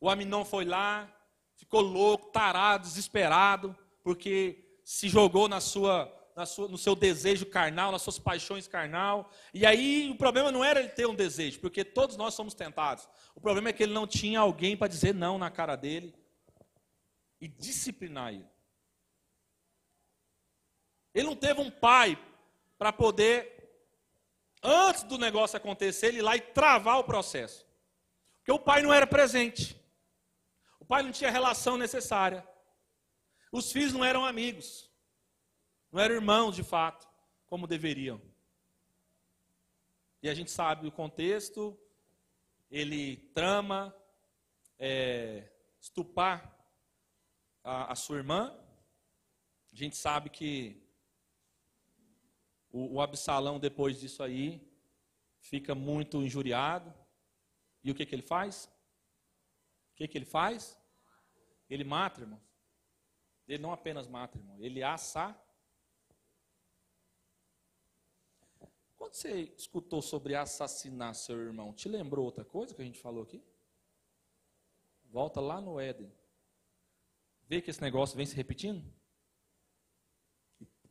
O 0.00 0.10
Aminon 0.10 0.44
foi 0.44 0.64
lá, 0.64 1.08
ficou 1.54 1.80
louco, 1.80 2.32
tarado, 2.32 2.88
desesperado, 2.88 3.78
porque 4.02 4.80
se 4.84 5.08
jogou 5.08 5.46
na 5.46 5.60
sua, 5.60 6.12
na 6.34 6.44
sua, 6.44 6.66
no 6.66 6.76
seu 6.76 6.96
desejo 6.96 7.46
carnal, 7.46 7.92
nas 7.92 8.02
suas 8.02 8.18
paixões 8.18 8.66
carnal. 8.66 9.30
E 9.54 9.64
aí 9.64 10.10
o 10.10 10.18
problema 10.18 10.50
não 10.50 10.64
era 10.64 10.80
ele 10.80 10.88
ter 10.88 11.06
um 11.06 11.14
desejo, 11.14 11.60
porque 11.60 11.84
todos 11.84 12.16
nós 12.16 12.34
somos 12.34 12.52
tentados. 12.52 13.08
O 13.32 13.40
problema 13.40 13.68
é 13.68 13.72
que 13.72 13.84
ele 13.84 13.92
não 13.92 14.08
tinha 14.08 14.40
alguém 14.40 14.76
para 14.76 14.88
dizer 14.88 15.14
não 15.14 15.38
na 15.38 15.52
cara 15.52 15.76
dele 15.76 16.12
e 17.40 17.46
disciplinar 17.46 18.34
ele. 18.34 18.53
Ele 21.14 21.26
não 21.26 21.36
teve 21.36 21.60
um 21.60 21.70
pai 21.70 22.18
para 22.76 22.92
poder, 22.92 23.70
antes 24.62 25.04
do 25.04 25.16
negócio 25.16 25.56
acontecer, 25.56 26.08
ele 26.08 26.18
ir 26.18 26.22
lá 26.22 26.36
e 26.36 26.40
travar 26.40 26.98
o 26.98 27.04
processo. 27.04 27.64
Porque 28.38 28.52
o 28.52 28.58
pai 28.58 28.82
não 28.82 28.92
era 28.92 29.06
presente. 29.06 29.80
O 30.80 30.84
pai 30.84 31.02
não 31.02 31.12
tinha 31.12 31.30
relação 31.30 31.78
necessária. 31.78 32.46
Os 33.50 33.72
filhos 33.72 33.92
não 33.92 34.04
eram 34.04 34.26
amigos. 34.26 34.90
Não 35.90 36.00
eram 36.00 36.16
irmãos 36.16 36.56
de 36.56 36.64
fato, 36.64 37.08
como 37.46 37.66
deveriam. 37.66 38.20
E 40.22 40.28
a 40.28 40.34
gente 40.34 40.50
sabe 40.50 40.86
o 40.86 40.92
contexto. 40.92 41.78
Ele 42.70 43.16
trama 43.32 43.96
é, 44.78 45.48
estupar 45.80 46.54
a, 47.62 47.92
a, 47.92 47.94
sua 47.94 48.16
irmã. 48.16 48.54
A 49.72 49.76
gente 49.76 49.96
sabe 49.96 50.28
que 50.28 50.83
o, 52.74 52.94
o 52.94 53.00
Absalão, 53.00 53.60
depois 53.60 54.00
disso 54.00 54.20
aí, 54.20 54.60
fica 55.38 55.76
muito 55.76 56.20
injuriado. 56.20 56.92
E 57.84 57.90
o 57.92 57.94
que, 57.94 58.04
que 58.04 58.16
ele 58.16 58.22
faz? 58.22 58.64
O 59.92 59.94
que, 59.94 60.08
que 60.08 60.18
ele 60.18 60.24
faz? 60.24 60.76
Ele 61.70 61.84
mata, 61.84 62.22
irmão. 62.22 62.40
Ele 63.46 63.62
não 63.62 63.72
apenas 63.72 64.08
mata, 64.08 64.36
irmão. 64.36 64.56
Ele 64.58 64.82
assa. 64.82 65.38
Quando 68.96 69.14
você 69.14 69.52
escutou 69.56 70.02
sobre 70.02 70.34
assassinar 70.34 71.14
seu 71.14 71.40
irmão, 71.40 71.72
te 71.72 71.88
lembrou 71.88 72.24
outra 72.24 72.44
coisa 72.44 72.74
que 72.74 72.82
a 72.82 72.84
gente 72.84 72.98
falou 72.98 73.22
aqui? 73.22 73.40
Volta 75.04 75.40
lá 75.40 75.60
no 75.60 75.78
Éden. 75.78 76.12
Vê 77.46 77.62
que 77.62 77.70
esse 77.70 77.80
negócio 77.80 78.16
vem 78.16 78.26
se 78.26 78.34
repetindo? 78.34 78.84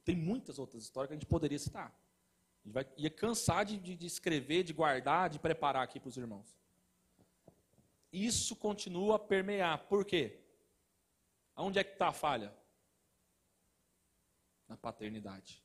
Tem 0.04 0.16
muitas 0.16 0.60
outras 0.60 0.84
histórias 0.84 1.10
que 1.10 1.14
a 1.14 1.18
gente 1.18 1.26
poderia 1.26 1.60
citar. 1.60 1.88
A 1.88 2.68
gente 2.68 2.74
vai, 2.74 2.88
ia 2.98 3.10
cansar 3.10 3.66
de, 3.66 3.78
de, 3.78 3.96
de 3.96 4.06
escrever, 4.06 4.64
de 4.64 4.74
guardar, 4.74 5.30
de 5.30 5.40
preparar 5.40 5.84
aqui 5.84 6.00
para 6.00 6.10
os 6.10 6.18
irmãos 6.18 6.56
isso 8.14 8.56
continua 8.56 9.16
a 9.16 9.20
permear. 9.20 9.88
Por 9.88 10.06
quê? 10.06 10.40
Aonde 11.56 11.80
é 11.80 11.84
que 11.84 11.94
está 11.94 12.10
a 12.10 12.14
falha? 12.14 12.54
Na 14.68 14.78
paternidade. 14.78 15.64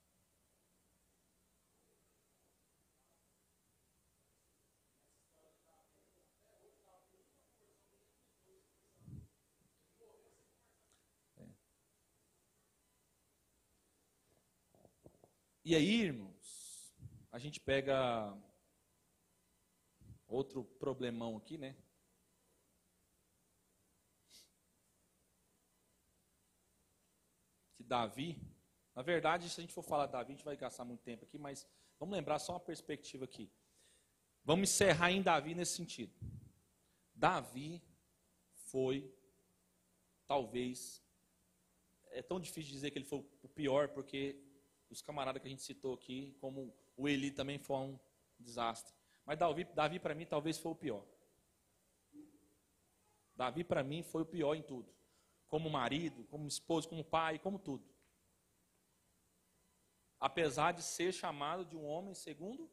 E 15.68 15.74
aí, 15.74 16.00
irmãos, 16.00 16.96
a 17.30 17.38
gente 17.38 17.60
pega 17.60 18.34
outro 20.26 20.64
problemão 20.64 21.36
aqui, 21.36 21.58
né? 21.58 21.76
Davi, 27.78 28.40
na 28.94 29.02
verdade, 29.02 29.50
se 29.50 29.60
a 29.60 29.62
gente 29.62 29.74
for 29.74 29.82
falar 29.82 30.06
Davi, 30.06 30.32
a 30.32 30.36
gente 30.36 30.44
vai 30.46 30.56
gastar 30.56 30.86
muito 30.86 31.02
tempo 31.02 31.26
aqui, 31.26 31.36
mas 31.36 31.68
vamos 31.98 32.16
lembrar 32.16 32.38
só 32.38 32.54
uma 32.54 32.60
perspectiva 32.60 33.26
aqui. 33.26 33.52
Vamos 34.42 34.70
encerrar 34.70 35.12
em 35.12 35.20
Davi 35.20 35.54
nesse 35.54 35.76
sentido. 35.76 36.14
Davi 37.14 37.82
foi, 38.54 39.14
talvez, 40.26 41.04
é 42.06 42.22
tão 42.22 42.40
difícil 42.40 42.72
dizer 42.72 42.90
que 42.90 42.96
ele 42.96 43.04
foi 43.04 43.18
o 43.42 43.48
pior, 43.50 43.88
porque 43.88 44.47
os 44.90 45.02
camaradas 45.02 45.40
que 45.40 45.48
a 45.48 45.50
gente 45.50 45.62
citou 45.62 45.94
aqui, 45.94 46.36
como 46.40 46.74
o 46.96 47.08
Eli 47.08 47.30
também 47.30 47.58
foi 47.58 47.76
um 47.76 47.98
desastre. 48.38 48.94
Mas 49.24 49.38
Davi, 49.38 49.64
Davi 49.64 49.98
para 49.98 50.14
mim, 50.14 50.26
talvez 50.26 50.58
foi 50.58 50.72
o 50.72 50.76
pior. 50.76 51.04
Davi, 53.36 53.62
para 53.62 53.84
mim, 53.84 54.02
foi 54.02 54.22
o 54.22 54.26
pior 54.26 54.54
em 54.54 54.62
tudo 54.62 54.92
como 55.46 55.70
marido, 55.70 56.24
como 56.24 56.46
esposo, 56.46 56.88
como 56.88 57.02
pai, 57.02 57.38
como 57.38 57.58
tudo. 57.58 57.82
Apesar 60.20 60.72
de 60.72 60.82
ser 60.82 61.12
chamado 61.12 61.64
de 61.64 61.74
um 61.74 61.86
homem 61.86 62.14
segundo 62.14 62.70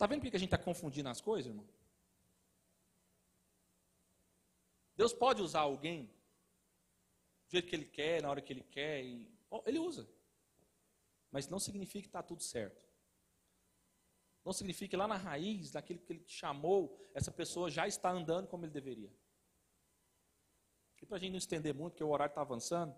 Está 0.00 0.06
vendo 0.06 0.22
por 0.22 0.30
que 0.30 0.36
a 0.36 0.40
gente 0.40 0.54
está 0.54 0.56
confundindo 0.56 1.10
as 1.10 1.20
coisas, 1.20 1.50
irmão? 1.50 1.68
Deus 4.96 5.12
pode 5.12 5.42
usar 5.42 5.60
alguém 5.60 6.10
do 7.50 7.52
jeito 7.52 7.68
que 7.68 7.74
Ele 7.74 7.84
quer, 7.84 8.22
na 8.22 8.30
hora 8.30 8.40
que 8.40 8.52
Ele 8.52 8.62
quer, 8.62 9.04
e... 9.04 9.28
Ele 9.66 9.80
usa. 9.80 10.08
Mas 11.32 11.48
não 11.48 11.58
significa 11.58 12.02
que 12.02 12.08
está 12.08 12.22
tudo 12.22 12.42
certo. 12.42 12.88
Não 14.44 14.52
significa 14.52 14.90
que 14.90 14.96
lá 14.96 15.08
na 15.08 15.16
raiz, 15.16 15.72
daquilo 15.72 15.98
que 15.98 16.12
Ele 16.12 16.24
chamou, 16.28 16.96
essa 17.12 17.32
pessoa 17.32 17.68
já 17.68 17.88
está 17.88 18.08
andando 18.08 18.46
como 18.46 18.64
Ele 18.64 18.72
deveria. 18.72 19.12
E 21.02 21.06
para 21.06 21.16
a 21.16 21.20
gente 21.20 21.32
não 21.32 21.38
estender 21.38 21.74
muito, 21.74 21.94
porque 21.94 22.04
o 22.04 22.10
horário 22.10 22.30
está 22.30 22.40
avançando, 22.40 22.96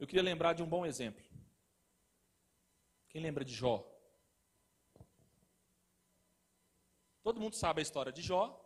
eu 0.00 0.06
queria 0.06 0.22
lembrar 0.22 0.52
de 0.52 0.64
um 0.64 0.68
bom 0.68 0.84
exemplo. 0.84 1.24
Quem 3.08 3.22
lembra 3.22 3.44
de 3.44 3.54
Jó? 3.54 3.86
Todo 7.22 7.40
mundo 7.40 7.54
sabe 7.54 7.80
a 7.80 7.82
história 7.82 8.10
de 8.10 8.22
Jó. 8.22 8.56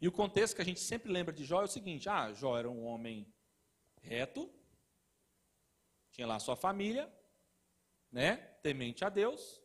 E 0.00 0.06
o 0.06 0.12
contexto 0.12 0.54
que 0.54 0.62
a 0.62 0.64
gente 0.64 0.80
sempre 0.80 1.10
lembra 1.10 1.32
de 1.32 1.44
Jó 1.44 1.62
é 1.62 1.64
o 1.64 1.68
seguinte: 1.68 2.08
ah, 2.08 2.32
Jó 2.32 2.56
era 2.56 2.70
um 2.70 2.84
homem 2.84 3.33
reto, 4.04 4.50
tinha 6.12 6.26
lá 6.26 6.38
sua 6.38 6.54
família, 6.54 7.12
né, 8.12 8.36
temente 8.62 9.04
a 9.04 9.08
Deus. 9.08 9.62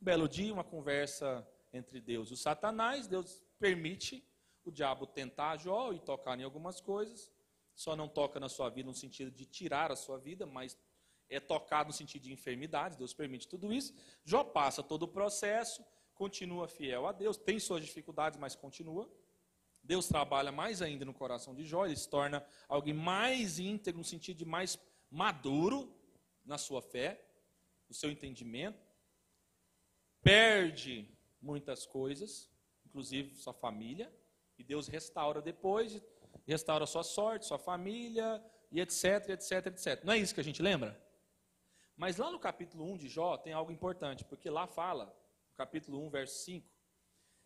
Belo 0.00 0.28
dia, 0.28 0.52
uma 0.52 0.64
conversa 0.64 1.48
entre 1.72 2.00
Deus 2.00 2.30
e 2.30 2.34
o 2.34 2.36
Satanás, 2.36 3.06
Deus 3.06 3.42
permite 3.58 4.28
o 4.64 4.70
diabo 4.70 5.06
tentar 5.06 5.56
Jó 5.56 5.92
e 5.92 6.00
tocar 6.00 6.38
em 6.38 6.42
algumas 6.42 6.80
coisas. 6.80 7.32
Só 7.74 7.96
não 7.96 8.08
toca 8.08 8.38
na 8.38 8.48
sua 8.48 8.68
vida 8.68 8.88
no 8.88 8.94
sentido 8.94 9.30
de 9.30 9.46
tirar 9.46 9.90
a 9.90 9.96
sua 9.96 10.18
vida, 10.18 10.44
mas 10.46 10.78
é 11.28 11.40
tocado 11.40 11.88
no 11.88 11.92
sentido 11.92 12.22
de 12.22 12.32
enfermidades, 12.32 12.96
Deus 12.96 13.14
permite 13.14 13.48
tudo 13.48 13.72
isso. 13.72 13.94
Jó 14.24 14.44
passa 14.44 14.82
todo 14.82 15.04
o 15.04 15.08
processo, 15.08 15.84
continua 16.14 16.68
fiel 16.68 17.06
a 17.06 17.12
Deus, 17.12 17.36
tem 17.36 17.58
suas 17.58 17.84
dificuldades, 17.84 18.38
mas 18.38 18.54
continua. 18.54 19.10
Deus 19.84 20.08
trabalha 20.08 20.50
mais 20.50 20.80
ainda 20.80 21.04
no 21.04 21.12
coração 21.12 21.54
de 21.54 21.64
Jó, 21.64 21.84
ele 21.84 21.96
se 21.96 22.08
torna 22.08 22.44
alguém 22.66 22.94
mais 22.94 23.58
íntegro, 23.58 23.98
no 23.98 24.04
sentido 24.04 24.38
de 24.38 24.44
mais 24.44 24.78
maduro 25.10 25.94
na 26.44 26.56
sua 26.56 26.80
fé, 26.80 27.22
no 27.88 27.94
seu 27.94 28.10
entendimento. 28.10 28.82
Perde 30.22 31.14
muitas 31.40 31.84
coisas, 31.84 32.50
inclusive 32.86 33.34
sua 33.34 33.52
família, 33.52 34.10
e 34.56 34.64
Deus 34.64 34.88
restaura 34.88 35.42
depois, 35.42 36.00
restaura 36.46 36.86
sua 36.86 37.02
sorte, 37.02 37.44
sua 37.44 37.58
família, 37.58 38.42
e 38.72 38.80
etc, 38.80 39.28
etc, 39.28 39.66
etc. 39.66 40.02
Não 40.02 40.14
é 40.14 40.18
isso 40.18 40.34
que 40.34 40.40
a 40.40 40.44
gente 40.44 40.62
lembra? 40.62 41.00
Mas 41.96 42.16
lá 42.16 42.30
no 42.30 42.40
capítulo 42.40 42.90
1 42.92 42.96
de 42.96 43.08
Jó 43.08 43.36
tem 43.36 43.52
algo 43.52 43.70
importante, 43.70 44.24
porque 44.24 44.48
lá 44.48 44.66
fala, 44.66 45.14
capítulo 45.54 46.04
1, 46.06 46.10
verso 46.10 46.44
5, 46.44 46.68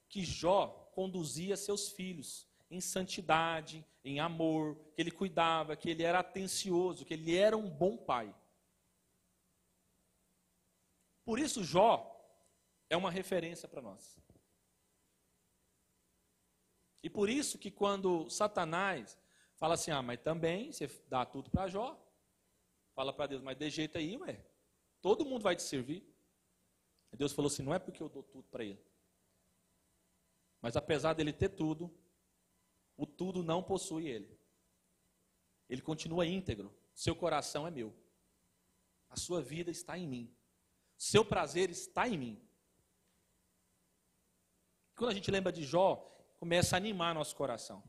que 0.08 0.24
Jó 0.24 0.87
conduzia 0.98 1.56
seus 1.56 1.90
filhos 1.90 2.44
em 2.68 2.80
santidade, 2.80 3.86
em 4.02 4.18
amor, 4.18 4.74
que 4.96 5.00
ele 5.00 5.12
cuidava, 5.12 5.76
que 5.76 5.88
ele 5.88 6.02
era 6.02 6.18
atencioso, 6.18 7.04
que 7.04 7.14
ele 7.14 7.36
era 7.36 7.56
um 7.56 7.70
bom 7.70 7.96
pai. 7.96 8.34
Por 11.24 11.38
isso, 11.38 11.62
Jó 11.62 11.94
é 12.90 12.96
uma 12.96 13.12
referência 13.12 13.68
para 13.68 13.80
nós. 13.80 14.18
E 17.00 17.08
por 17.08 17.30
isso 17.30 17.60
que 17.60 17.70
quando 17.70 18.28
Satanás 18.28 19.16
fala 19.54 19.74
assim, 19.74 19.92
ah, 19.92 20.02
mas 20.02 20.20
também 20.20 20.72
você 20.72 20.88
dá 21.06 21.24
tudo 21.24 21.48
para 21.48 21.68
Jó, 21.68 21.96
fala 22.92 23.12
para 23.12 23.28
Deus, 23.28 23.40
mas 23.40 23.56
de 23.56 23.70
jeito 23.70 23.98
aí, 23.98 24.16
ué, 24.16 24.44
todo 25.00 25.24
mundo 25.24 25.44
vai 25.44 25.54
te 25.54 25.62
servir. 25.62 26.02
E 27.12 27.16
Deus 27.16 27.32
falou 27.32 27.48
assim, 27.48 27.62
não 27.62 27.72
é 27.72 27.78
porque 27.78 28.02
eu 28.02 28.08
dou 28.08 28.24
tudo 28.24 28.48
para 28.48 28.64
ele. 28.64 28.87
Mas 30.68 30.76
apesar 30.76 31.14
dele 31.14 31.32
ter 31.32 31.48
tudo, 31.48 31.90
o 32.94 33.06
tudo 33.06 33.42
não 33.42 33.62
possui 33.62 34.06
ele. 34.06 34.38
Ele 35.66 35.80
continua 35.80 36.26
íntegro. 36.26 36.78
Seu 36.92 37.16
coração 37.16 37.66
é 37.66 37.70
meu. 37.70 37.96
A 39.08 39.16
sua 39.16 39.40
vida 39.40 39.70
está 39.70 39.96
em 39.96 40.06
mim. 40.06 40.36
Seu 40.94 41.24
prazer 41.24 41.70
está 41.70 42.06
em 42.06 42.18
mim. 42.18 42.48
Quando 44.94 45.12
a 45.12 45.14
gente 45.14 45.30
lembra 45.30 45.50
de 45.50 45.64
Jó, 45.64 45.96
começa 46.36 46.76
a 46.76 46.78
animar 46.78 47.14
nosso 47.14 47.34
coração. 47.34 47.82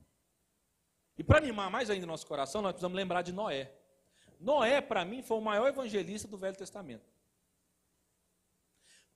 E 1.17 1.21
para 1.21 1.39
animar 1.39 1.69
mais 1.69 1.89
ainda 1.89 2.05
nosso 2.05 2.25
coração, 2.25 2.61
nós 2.61 2.71
precisamos 2.71 2.95
lembrar 2.95 3.23
de 3.23 3.33
Noé. 3.33 3.77
Noé, 4.39 4.79
para 4.79 5.03
mim, 5.03 5.21
foi 5.21 5.37
o 5.37 5.41
maior 5.41 5.67
evangelista 5.67 6.29
do 6.29 6.37
Velho 6.37 6.55
Testamento. 6.55 7.11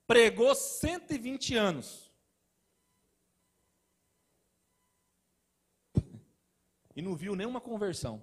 Pregou 0.06 0.54
120 0.54 1.54
anos. 1.54 2.13
E 6.94 7.02
não 7.02 7.16
viu 7.16 7.34
nenhuma 7.34 7.60
conversão. 7.60 8.20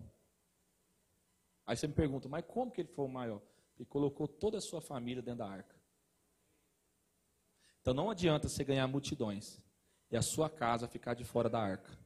Aí 1.65 1.75
você 1.75 1.87
me 1.87 1.93
pergunta, 1.93 2.27
mas 2.29 2.45
como 2.45 2.71
que 2.71 2.81
ele 2.81 2.89
foi 2.89 3.05
o 3.05 3.09
maior? 3.09 3.41
Ele 3.77 3.85
colocou 3.85 4.27
toda 4.27 4.57
a 4.57 4.61
sua 4.61 4.81
família 4.81 5.21
dentro 5.21 5.39
da 5.39 5.49
arca. 5.49 5.75
Então 7.81 7.93
não 7.93 8.09
adianta 8.09 8.47
você 8.47 8.63
ganhar 8.63 8.87
multidões 8.87 9.59
e 10.09 10.17
a 10.17 10.21
sua 10.21 10.49
casa 10.49 10.87
ficar 10.87 11.13
de 11.13 11.23
fora 11.23 11.49
da 11.49 11.59
arca. 11.59 11.97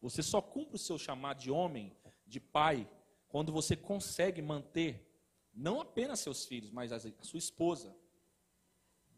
Você 0.00 0.22
só 0.22 0.40
cumpre 0.40 0.76
o 0.76 0.78
seu 0.78 0.98
chamado 0.98 1.38
de 1.38 1.50
homem, 1.50 1.96
de 2.26 2.38
pai, 2.40 2.88
quando 3.28 3.52
você 3.52 3.76
consegue 3.76 4.40
manter 4.42 5.10
não 5.52 5.80
apenas 5.80 6.20
seus 6.20 6.44
filhos, 6.44 6.70
mas 6.70 6.92
a 6.92 6.98
sua 6.98 7.38
esposa 7.38 7.96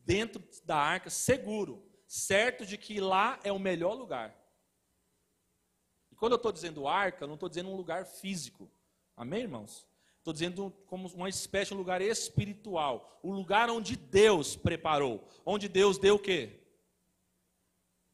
dentro 0.05 0.43
da 0.65 0.77
arca, 0.77 1.11
seguro, 1.11 1.86
certo 2.07 2.65
de 2.65 2.79
que 2.79 3.01
lá 3.01 3.39
é 3.43 3.53
o 3.53 3.59
melhor 3.59 3.95
lugar. 3.95 4.35
E 6.11 6.15
quando 6.15 6.33
eu 6.33 6.37
estou 6.37 6.53
dizendo 6.53 6.87
arca, 6.87 7.25
eu 7.25 7.29
não 7.29 7.35
estou 7.35 7.49
dizendo 7.49 7.71
um 7.71 7.77
lugar 7.77 8.07
físico. 8.07 8.71
Amém, 9.17 9.43
irmãos? 9.43 9.87
Estou 10.19 10.33
dizendo 10.33 10.71
como 10.87 11.09
uma 11.09 11.29
espécie 11.29 11.71
de 11.71 11.77
lugar 11.77 12.01
espiritual. 12.01 13.21
O 13.23 13.31
lugar 13.31 13.71
onde 13.71 13.97
Deus 13.97 14.57
preparou. 14.57 15.27
Onde 15.45 15.69
Deus 15.69 15.99
deu 15.99 16.17
o 16.17 16.19
quê? 16.19 16.61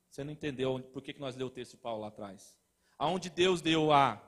Você 0.09 0.23
não 0.23 0.33
entendeu 0.33 0.83
por 0.93 1.03
que 1.03 1.19
nós 1.19 1.37
leu 1.37 1.47
o 1.47 1.51
texto 1.51 1.73
de 1.73 1.79
Paulo 1.79 2.03
lá 2.03 2.09
atrás? 2.09 2.61
aonde 3.03 3.29
Deus 3.29 3.61
deu 3.61 3.91
a 3.91 4.23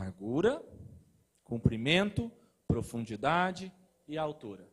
largura, 0.00 0.64
comprimento, 1.44 2.32
profundidade 2.66 3.72
e 4.08 4.16
altura. 4.16 4.68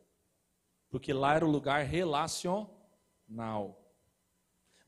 Porque 0.88 1.12
lá 1.12 1.34
era 1.34 1.44
o 1.44 1.50
lugar 1.50 1.84
relacional, 1.84 2.72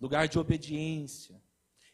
lugar 0.00 0.26
de 0.26 0.38
obediência. 0.38 1.42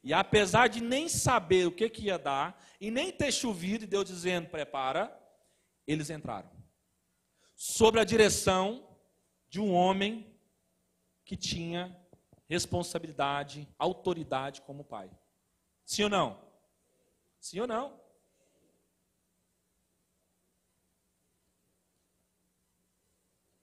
E 0.03 0.15
apesar 0.15 0.69
de 0.69 0.81
nem 0.81 1.09
saber 1.09 1.67
o 1.67 1.73
que, 1.73 1.89
que 1.91 2.05
ia 2.05 2.19
dar, 2.19 2.65
e 2.81 2.91
nem 2.91 3.11
ter 3.11 3.33
chovido, 3.33 3.85
e 3.85 3.89
Deus 3.89 4.05
dizendo: 4.05 4.49
prepara, 4.49 5.13
eles 5.87 6.11
entraram 6.11 6.51
sob 7.57 7.99
a 7.99 8.05
direção 8.05 8.87
de 9.49 9.59
um 9.59 9.73
homem 9.73 10.39
que 11.25 11.37
tinha 11.37 11.99
responsabilidade, 12.45 13.67
autoridade 13.79 14.61
como 14.61 14.85
pai. 14.85 15.11
Sim 15.85 16.05
ou 16.05 16.11
não? 16.11 16.39
Sim 17.41 17.61
ou 17.61 17.67
não? 17.67 18.06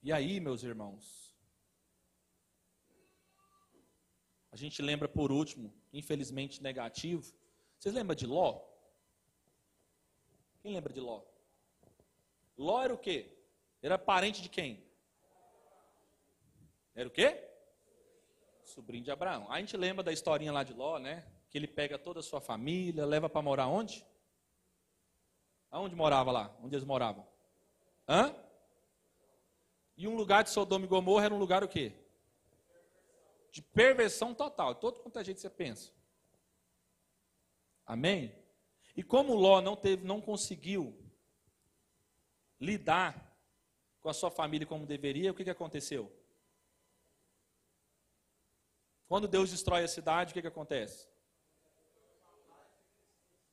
E 0.04 0.12
aí, 0.12 0.42
meus 0.42 0.64
irmãos, 0.64 1.34
a 4.52 4.58
gente 4.58 4.82
lembra 4.82 5.08
por 5.08 5.32
último, 5.32 5.74
infelizmente 5.94 6.62
negativo. 6.62 7.34
Vocês 7.80 7.96
lembram 7.96 8.14
de 8.14 8.28
Ló? 8.28 8.62
Quem 10.60 10.74
lembra 10.74 10.92
de 10.92 11.00
Ló? 11.00 11.24
Ló 12.58 12.84
era 12.84 12.94
o 12.94 12.98
quê? 12.98 13.34
Era 13.82 13.98
parente 13.98 14.42
de 14.42 14.50
quem? 14.50 14.86
Era 16.94 17.08
o 17.08 17.12
quê? 17.12 17.42
Sobrinho 18.66 19.06
de 19.06 19.12
Abraão. 19.12 19.50
A 19.50 19.58
gente 19.62 19.78
lembra 19.78 20.04
da 20.04 20.12
historinha 20.12 20.52
lá 20.52 20.66
de 20.66 20.74
Ló, 20.74 21.00
né? 21.00 21.26
Que 21.50 21.58
ele 21.58 21.68
pega 21.68 21.98
toda 21.98 22.20
a 22.20 22.24
sua 22.24 22.42
família, 22.42 23.06
leva 23.06 23.30
para 23.30 23.42
morar 23.42 23.68
onde? 23.68 24.06
Aonde 25.72 25.96
morava 25.96 26.30
lá? 26.30 26.54
Onde 26.62 26.76
eles 26.76 26.86
moravam? 26.86 27.26
Hã? 28.06 28.36
E 29.96 30.08
um 30.08 30.16
lugar 30.16 30.44
de 30.44 30.50
Sodoma 30.50 30.86
e 30.86 30.88
Gomorra 30.88 31.26
era 31.26 31.34
um 31.34 31.40
lugar 31.40 31.64
o 31.64 31.68
quê? 31.68 31.94
De 33.52 33.62
perversão 33.62 34.34
total. 34.34 34.76
Todo 34.76 35.00
quanto 35.00 35.20
a 35.20 35.24
gente 35.24 35.40
você 35.40 35.50
pensa. 35.50 35.92
Amém? 37.86 38.34
E 38.96 39.04
como 39.04 39.36
Ló 39.36 39.62
não 39.62 39.76
teve, 39.76 40.06
não 40.06 40.22
conseguiu 40.22 40.98
lidar 42.60 43.34
com 44.02 44.10
a 44.10 44.14
sua 44.14 44.32
família 44.32 44.68
como 44.68 44.86
deveria, 44.86 45.32
o 45.32 45.36
que, 45.36 45.44
que 45.44 45.50
aconteceu? 45.50 46.12
Quando 49.08 49.28
Deus 49.28 49.52
destrói 49.52 49.84
a 49.84 49.88
cidade, 49.88 50.32
o 50.32 50.34
que, 50.34 50.42
que 50.42 50.48
acontece? 50.48 51.08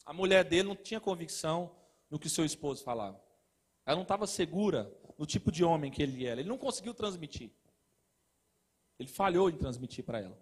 A 0.05 0.13
mulher 0.13 0.45
dele 0.45 0.69
não 0.69 0.77
tinha 0.77 1.01
convicção 1.01 1.77
no 2.09 2.19
que 2.19 2.29
seu 2.29 2.45
esposo 2.45 2.83
falava. 2.83 3.23
Ela 3.85 3.97
não 3.97 4.03
estava 4.03 4.27
segura 4.27 4.93
no 5.21 5.27
tipo 5.27 5.53
de 5.53 5.63
homem 5.63 5.91
que 5.91 6.03
ele 6.03 6.27
era. 6.27 6.41
Ele 6.41 6.49
não 6.49 6.57
conseguiu 6.57 6.95
transmitir. 6.95 7.51
Ele 8.99 9.07
falhou 9.11 9.51
em 9.51 9.57
transmitir 9.59 10.03
para 10.03 10.19
ela. 10.19 10.39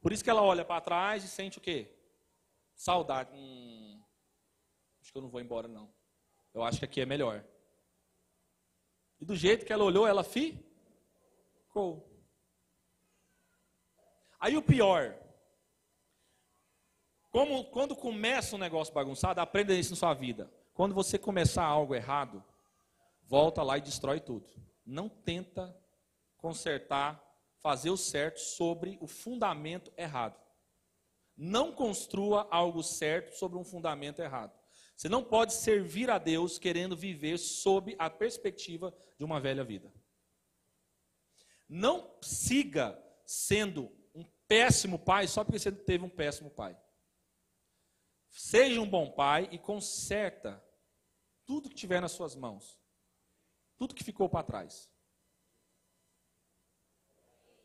Por 0.00 0.12
isso 0.12 0.22
que 0.22 0.30
ela 0.30 0.40
olha 0.40 0.64
para 0.64 0.80
trás 0.80 1.24
e 1.24 1.28
sente 1.28 1.58
o 1.58 1.60
quê? 1.60 1.92
Saudade. 2.76 3.32
Hum, 3.34 4.00
acho 5.02 5.10
que 5.10 5.18
eu 5.18 5.22
não 5.22 5.28
vou 5.28 5.40
embora, 5.40 5.66
não. 5.66 5.92
Eu 6.54 6.62
acho 6.62 6.78
que 6.78 6.84
aqui 6.84 7.00
é 7.00 7.06
melhor. 7.06 7.44
E 9.20 9.24
do 9.24 9.34
jeito 9.34 9.66
que 9.66 9.72
ela 9.72 9.82
olhou, 9.82 10.06
ela 10.06 10.22
ficou. 10.22 12.08
Aí 14.38 14.56
o 14.56 14.62
pior, 14.62 15.18
como, 17.32 17.64
quando 17.64 17.96
começa 17.96 18.54
um 18.54 18.60
negócio 18.60 18.94
bagunçado, 18.94 19.40
aprenda 19.40 19.74
isso 19.74 19.90
na 19.90 19.96
sua 19.96 20.14
vida. 20.14 20.48
Quando 20.74 20.92
você 20.92 21.16
começar 21.16 21.64
algo 21.64 21.94
errado, 21.94 22.44
volta 23.22 23.62
lá 23.62 23.78
e 23.78 23.80
destrói 23.80 24.18
tudo. 24.18 24.50
Não 24.84 25.08
tenta 25.08 25.74
consertar, 26.36 27.24
fazer 27.62 27.90
o 27.90 27.96
certo 27.96 28.40
sobre 28.40 28.98
o 29.00 29.06
fundamento 29.06 29.92
errado. 29.96 30.36
Não 31.36 31.72
construa 31.72 32.48
algo 32.50 32.82
certo 32.82 33.36
sobre 33.38 33.56
um 33.56 33.64
fundamento 33.64 34.20
errado. 34.20 34.52
Você 34.96 35.08
não 35.08 35.22
pode 35.22 35.54
servir 35.54 36.10
a 36.10 36.18
Deus 36.18 36.58
querendo 36.58 36.96
viver 36.96 37.38
sob 37.38 37.94
a 37.96 38.10
perspectiva 38.10 38.92
de 39.16 39.24
uma 39.24 39.40
velha 39.40 39.62
vida. 39.62 39.92
Não 41.68 42.16
siga 42.20 43.00
sendo 43.24 43.90
um 44.12 44.24
péssimo 44.48 44.98
pai 44.98 45.28
só 45.28 45.44
porque 45.44 45.58
você 45.58 45.70
teve 45.70 46.04
um 46.04 46.10
péssimo 46.10 46.50
pai. 46.50 46.76
Seja 48.28 48.80
um 48.80 48.88
bom 48.88 49.12
pai 49.12 49.48
e 49.52 49.58
conserta 49.58 50.63
tudo 51.46 51.68
que 51.68 51.74
tiver 51.74 52.00
nas 52.00 52.12
suas 52.12 52.34
mãos. 52.34 52.78
Tudo 53.76 53.94
que 53.94 54.04
ficou 54.04 54.28
para 54.28 54.46
trás. 54.46 54.90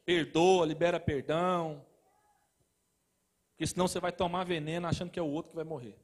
Perdoa, 0.06 0.66
libera 0.66 1.00
perdão. 1.00 1.86
Porque 3.52 3.68
senão 3.68 3.88
você 3.88 4.00
vai 4.00 4.12
tomar 4.12 4.44
veneno 4.44 4.88
achando 4.88 5.12
que 5.12 5.20
é 5.20 5.22
o 5.22 5.30
outro 5.30 5.52
que 5.52 5.56
vai 5.56 5.66
morrer. 5.66 6.00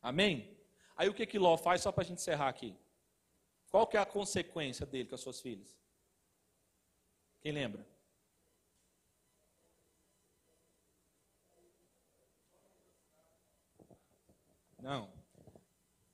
Amém? 0.00 0.56
Aí 0.96 1.08
o 1.08 1.14
que 1.14 1.26
que 1.26 1.38
Ló 1.38 1.56
faz 1.56 1.80
só 1.80 1.90
para 1.90 2.02
a 2.02 2.06
gente 2.06 2.18
encerrar 2.18 2.48
aqui? 2.48 2.76
Qual 3.70 3.86
que 3.86 3.96
é 3.96 4.00
a 4.00 4.06
consequência 4.06 4.86
dele 4.86 5.08
com 5.08 5.14
as 5.14 5.20
suas 5.20 5.40
filhas? 5.40 5.76
Quem 7.40 7.52
lembra? 7.52 7.86
Não. 14.80 15.17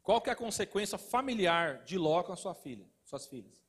Qual 0.04 0.20
que 0.20 0.28
é 0.28 0.34
a 0.34 0.36
consequência 0.36 0.98
familiar 0.98 1.82
de 1.82 1.96
Ló 1.96 2.22
com 2.22 2.34
a 2.34 2.36
sua 2.36 2.54
filha, 2.54 2.86
suas 3.04 3.26
filhas? 3.26 3.66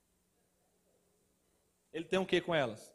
Ele 1.93 2.03
tem 2.03 2.19
o 2.19 2.25
que 2.25 2.41
com 2.41 2.53
elas? 2.53 2.93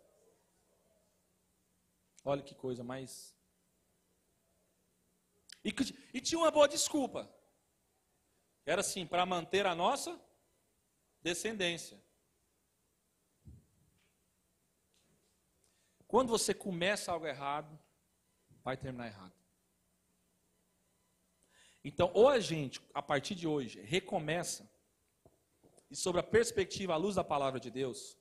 Olha 2.22 2.42
que 2.42 2.54
coisa 2.54 2.84
mais. 2.84 3.34
E, 5.64 5.74
e 6.12 6.20
tinha 6.20 6.38
uma 6.38 6.50
boa 6.50 6.68
desculpa. 6.68 7.34
Era 8.66 8.82
assim, 8.82 9.06
para 9.06 9.24
manter 9.24 9.64
a 9.64 9.74
nossa 9.74 10.20
descendência. 11.22 11.98
Quando 16.06 16.28
você 16.28 16.52
começa 16.52 17.10
algo 17.10 17.26
errado, 17.26 17.78
vai 18.62 18.76
terminar 18.76 19.06
errado. 19.06 19.39
Então, 21.84 22.10
ou 22.12 22.28
a 22.28 22.38
gente, 22.38 22.80
a 22.92 23.02
partir 23.02 23.34
de 23.34 23.46
hoje, 23.46 23.80
recomeça, 23.80 24.70
e 25.90 25.96
sobre 25.96 26.20
a 26.20 26.24
perspectiva 26.24 26.94
à 26.94 26.96
luz 26.96 27.16
da 27.16 27.24
palavra 27.24 27.58
de 27.58 27.70
Deus, 27.70 28.16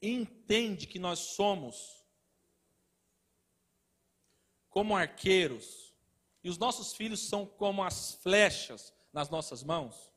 entende 0.00 0.86
que 0.86 0.98
nós 0.98 1.18
somos 1.18 2.04
como 4.68 4.96
arqueiros, 4.96 5.94
e 6.42 6.48
os 6.48 6.58
nossos 6.58 6.94
filhos 6.94 7.20
são 7.20 7.46
como 7.46 7.82
as 7.82 8.14
flechas 8.16 8.92
nas 9.12 9.30
nossas 9.30 9.62
mãos, 9.62 10.12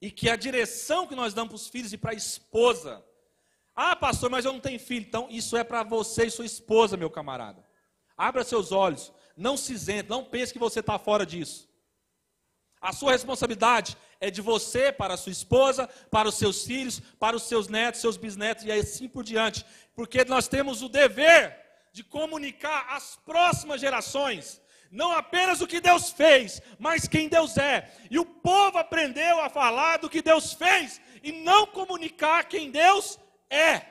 e 0.00 0.10
que 0.10 0.30
a 0.30 0.36
direção 0.36 1.06
que 1.06 1.14
nós 1.14 1.34
damos 1.34 1.48
para 1.50 1.56
os 1.56 1.68
filhos 1.68 1.92
e 1.92 1.98
para 1.98 2.12
a 2.12 2.14
esposa, 2.14 3.04
ah, 3.74 3.96
pastor, 3.96 4.30
mas 4.30 4.44
eu 4.44 4.52
não 4.52 4.60
tenho 4.60 4.78
filho, 4.78 5.06
então 5.06 5.28
isso 5.30 5.56
é 5.56 5.64
para 5.64 5.82
você 5.82 6.26
e 6.26 6.30
sua 6.30 6.46
esposa, 6.46 6.96
meu 6.96 7.10
camarada. 7.10 7.66
Abra 8.16 8.44
seus 8.44 8.70
olhos, 8.70 9.12
não 9.36 9.56
se 9.56 9.72
isente, 9.72 10.08
não 10.08 10.24
pense 10.24 10.52
que 10.52 10.58
você 10.58 10.80
está 10.80 10.98
fora 10.98 11.24
disso. 11.24 11.69
A 12.80 12.92
sua 12.92 13.12
responsabilidade 13.12 13.96
é 14.20 14.30
de 14.30 14.40
você 14.40 14.90
para 14.90 15.14
a 15.14 15.16
sua 15.16 15.32
esposa, 15.32 15.88
para 16.10 16.28
os 16.28 16.36
seus 16.36 16.64
filhos, 16.64 17.00
para 17.18 17.36
os 17.36 17.42
seus 17.42 17.68
netos, 17.68 18.00
seus 18.00 18.16
bisnetos 18.16 18.64
e 18.64 18.72
assim 18.72 19.08
por 19.08 19.22
diante. 19.22 19.64
Porque 19.94 20.24
nós 20.24 20.48
temos 20.48 20.82
o 20.82 20.88
dever 20.88 21.56
de 21.92 22.02
comunicar 22.02 22.86
às 22.90 23.16
próximas 23.16 23.80
gerações 23.80 24.60
não 24.90 25.12
apenas 25.12 25.60
o 25.60 25.66
que 25.66 25.80
Deus 25.80 26.10
fez, 26.10 26.60
mas 26.78 27.06
quem 27.06 27.28
Deus 27.28 27.56
é. 27.56 27.92
E 28.10 28.18
o 28.18 28.26
povo 28.26 28.76
aprendeu 28.76 29.40
a 29.40 29.48
falar 29.48 29.98
do 29.98 30.10
que 30.10 30.20
Deus 30.20 30.52
fez 30.52 31.00
e 31.22 31.30
não 31.30 31.66
comunicar 31.66 32.44
quem 32.44 32.70
Deus 32.70 33.18
é. 33.48 33.86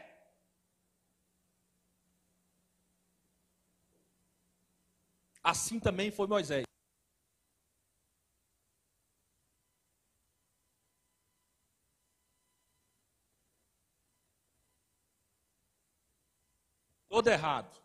Assim 5.42 5.80
também 5.80 6.12
foi 6.12 6.28
Moisés. 6.28 6.69
Todo 17.10 17.28
errado. 17.28 17.78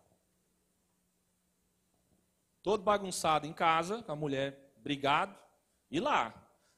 Todo 2.63 2.83
bagunçado 2.83 3.47
em 3.47 3.53
casa, 3.53 4.03
com 4.03 4.13
a 4.13 4.17
mulher 4.17 4.73
brigado, 4.77 5.37
e 5.91 5.99
lá. 5.99 6.33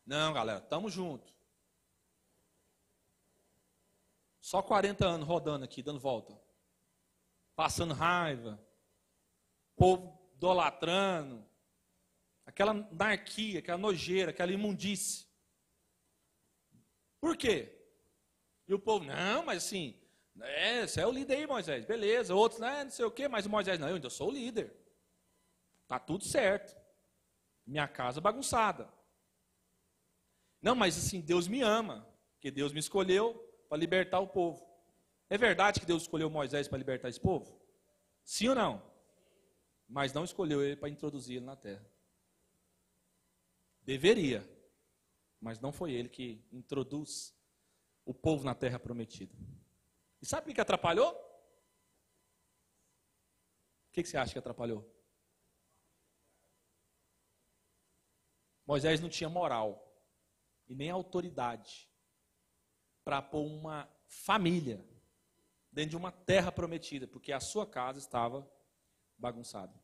Não, 0.06 0.32
galera, 0.32 0.60
tamo 0.60 0.88
junto. 0.88 1.34
Só 4.40 4.62
40 4.62 5.04
anos 5.04 5.26
rodando 5.26 5.64
aqui, 5.64 5.82
dando 5.82 5.98
volta. 5.98 6.40
Passando 7.54 7.94
raiva. 7.94 8.60
Povo 9.74 10.16
idolatrando. 10.36 11.44
Aquela 12.44 12.70
anarquia, 12.70 13.58
aquela 13.58 13.78
nojeira, 13.78 14.30
aquela 14.30 14.52
imundície. 14.52 15.26
Por 17.20 17.36
quê? 17.36 17.76
E 18.68 18.74
o 18.74 18.78
povo, 18.78 19.04
não, 19.04 19.44
mas 19.44 19.64
assim, 19.64 20.00
é, 20.40 20.86
você 20.86 21.00
é 21.00 21.06
o 21.06 21.10
líder 21.10 21.36
aí, 21.36 21.46
Moisés. 21.46 21.84
Beleza. 21.84 22.34
Outros, 22.34 22.60
né, 22.60 22.84
não 22.84 22.90
sei 22.90 23.04
o 23.04 23.10
quê, 23.10 23.28
mas 23.28 23.46
o 23.46 23.50
Moisés, 23.50 23.78
não, 23.78 23.88
eu 23.88 23.94
ainda 23.94 24.10
sou 24.10 24.28
o 24.28 24.32
líder. 24.32 24.74
Tá 25.86 25.98
tudo 25.98 26.24
certo. 26.24 26.76
Minha 27.66 27.88
casa 27.88 28.20
bagunçada. 28.20 28.92
Não, 30.60 30.74
mas 30.74 30.96
assim, 30.96 31.20
Deus 31.20 31.48
me 31.48 31.62
ama, 31.62 32.06
porque 32.34 32.50
Deus 32.50 32.72
me 32.72 32.80
escolheu 32.80 33.34
para 33.68 33.78
libertar 33.78 34.20
o 34.20 34.28
povo. 34.28 34.66
É 35.28 35.36
verdade 35.36 35.80
que 35.80 35.86
Deus 35.86 36.02
escolheu 36.02 36.30
Moisés 36.30 36.68
para 36.68 36.78
libertar 36.78 37.08
esse 37.08 37.20
povo? 37.20 37.60
Sim 38.24 38.48
ou 38.48 38.54
não? 38.54 38.82
Mas 39.88 40.12
não 40.12 40.24
escolheu 40.24 40.62
ele 40.62 40.76
para 40.76 40.88
introduzir 40.88 41.36
ele 41.36 41.46
na 41.46 41.56
terra. 41.56 41.84
Deveria, 43.82 44.48
mas 45.40 45.60
não 45.60 45.72
foi 45.72 45.92
ele 45.92 46.08
que 46.08 46.44
introduz 46.52 47.32
o 48.04 48.12
povo 48.12 48.44
na 48.44 48.54
terra 48.54 48.78
prometida. 48.78 49.34
Sabe 50.26 50.50
o 50.50 50.54
que 50.54 50.60
atrapalhou? 50.60 51.12
O 53.88 53.92
que 53.92 54.04
você 54.04 54.16
acha 54.16 54.32
que 54.32 54.38
atrapalhou? 54.40 54.84
Moisés 58.66 59.00
não 59.00 59.08
tinha 59.08 59.30
moral 59.30 59.96
e 60.66 60.74
nem 60.74 60.90
autoridade 60.90 61.88
para 63.04 63.22
pôr 63.22 63.46
uma 63.46 63.88
família 64.08 64.84
dentro 65.70 65.90
de 65.90 65.96
uma 65.96 66.10
terra 66.10 66.50
prometida, 66.50 67.06
porque 67.06 67.32
a 67.32 67.38
sua 67.38 67.64
casa 67.64 68.00
estava 68.00 68.50
bagunçada. 69.16 69.80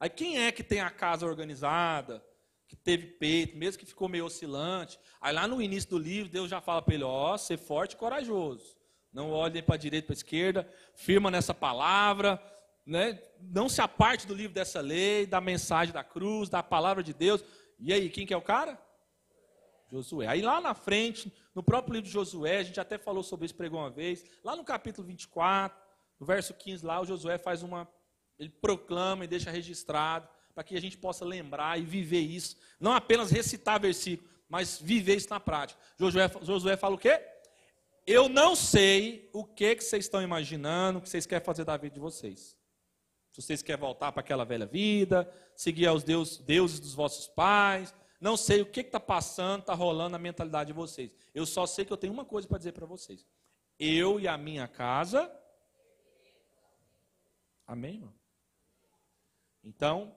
Aí 0.00 0.10
quem 0.10 0.44
é 0.44 0.50
que 0.50 0.64
tem 0.64 0.80
a 0.80 0.90
casa 0.90 1.24
organizada, 1.24 2.26
que 2.66 2.74
teve 2.74 3.06
peito, 3.12 3.56
mesmo 3.56 3.78
que 3.78 3.86
ficou 3.86 4.08
meio 4.08 4.24
oscilante? 4.24 4.98
Aí 5.20 5.32
lá 5.32 5.46
no 5.46 5.62
início 5.62 5.90
do 5.90 5.98
livro, 5.98 6.32
Deus 6.32 6.50
já 6.50 6.60
fala 6.60 6.82
para 6.82 6.94
ele: 6.94 7.04
ó, 7.04 7.36
ser 7.36 7.58
forte 7.58 7.92
e 7.92 7.96
corajoso. 7.96 8.82
Não 9.14 9.30
olhe 9.30 9.62
para 9.62 9.76
a 9.76 9.78
direita, 9.78 10.08
para 10.08 10.14
a 10.14 10.18
esquerda, 10.18 10.68
firma 10.92 11.30
nessa 11.30 11.54
palavra, 11.54 12.42
né? 12.84 13.22
não 13.40 13.68
se 13.68 13.80
aparte 13.80 14.26
do 14.26 14.34
livro 14.34 14.52
dessa 14.52 14.80
lei, 14.80 15.24
da 15.24 15.40
mensagem 15.40 15.94
da 15.94 16.02
cruz, 16.02 16.48
da 16.48 16.62
palavra 16.62 17.02
de 17.02 17.14
Deus. 17.14 17.44
E 17.78 17.92
aí, 17.92 18.10
quem 18.10 18.26
que 18.26 18.34
é 18.34 18.36
o 18.36 18.42
cara? 18.42 18.76
Josué. 19.88 20.26
Aí 20.26 20.42
lá 20.42 20.60
na 20.60 20.74
frente, 20.74 21.32
no 21.54 21.62
próprio 21.62 21.94
livro 21.94 22.08
de 22.08 22.12
Josué, 22.12 22.58
a 22.58 22.62
gente 22.64 22.80
até 22.80 22.98
falou 22.98 23.22
sobre 23.22 23.46
isso, 23.46 23.54
pregou 23.54 23.78
uma 23.78 23.90
vez, 23.90 24.24
lá 24.42 24.56
no 24.56 24.64
capítulo 24.64 25.06
24, 25.06 25.80
no 26.18 26.26
verso 26.26 26.52
15 26.52 26.84
lá, 26.84 27.00
o 27.00 27.06
Josué 27.06 27.38
faz 27.38 27.62
uma, 27.62 27.88
ele 28.36 28.48
proclama 28.48 29.24
e 29.24 29.28
deixa 29.28 29.50
registrado, 29.50 30.28
para 30.52 30.64
que 30.64 30.76
a 30.76 30.80
gente 30.80 30.96
possa 30.96 31.24
lembrar 31.24 31.78
e 31.78 31.84
viver 31.84 32.20
isso, 32.20 32.56
não 32.80 32.92
apenas 32.92 33.30
recitar 33.30 33.80
versículo, 33.80 34.28
mas 34.48 34.80
viver 34.80 35.16
isso 35.16 35.30
na 35.30 35.38
prática. 35.38 35.80
Josué, 35.98 36.30
Josué 36.42 36.76
fala 36.76 36.94
o 36.96 36.98
quê? 36.98 37.20
Eu 38.06 38.28
não 38.28 38.54
sei 38.54 39.30
o 39.32 39.44
que, 39.44 39.76
que 39.76 39.84
vocês 39.84 40.04
estão 40.04 40.22
imaginando, 40.22 40.98
o 40.98 41.02
que 41.02 41.08
vocês 41.08 41.26
querem 41.26 41.44
fazer 41.44 41.64
da 41.64 41.76
vida 41.76 41.94
de 41.94 42.00
vocês. 42.00 42.56
Se 43.32 43.42
vocês 43.42 43.62
querem 43.62 43.80
voltar 43.80 44.12
para 44.12 44.20
aquela 44.20 44.44
velha 44.44 44.66
vida, 44.66 45.30
seguir 45.56 45.86
aos 45.86 46.04
deus, 46.04 46.38
deuses 46.38 46.78
dos 46.78 46.94
vossos 46.94 47.26
pais, 47.26 47.94
não 48.20 48.36
sei 48.36 48.62
o 48.62 48.66
que 48.66 48.80
está 48.80 49.00
passando, 49.00 49.60
está 49.60 49.74
rolando 49.74 50.10
na 50.10 50.18
mentalidade 50.18 50.68
de 50.68 50.72
vocês. 50.72 51.10
Eu 51.34 51.44
só 51.44 51.66
sei 51.66 51.84
que 51.84 51.92
eu 51.92 51.96
tenho 51.96 52.12
uma 52.12 52.24
coisa 52.24 52.46
para 52.46 52.58
dizer 52.58 52.72
para 52.72 52.86
vocês. 52.86 53.26
Eu 53.78 54.20
e 54.20 54.28
a 54.28 54.38
minha 54.38 54.68
casa. 54.68 55.30
Amém, 57.66 57.94
irmão? 57.94 58.14
Então, 59.62 60.16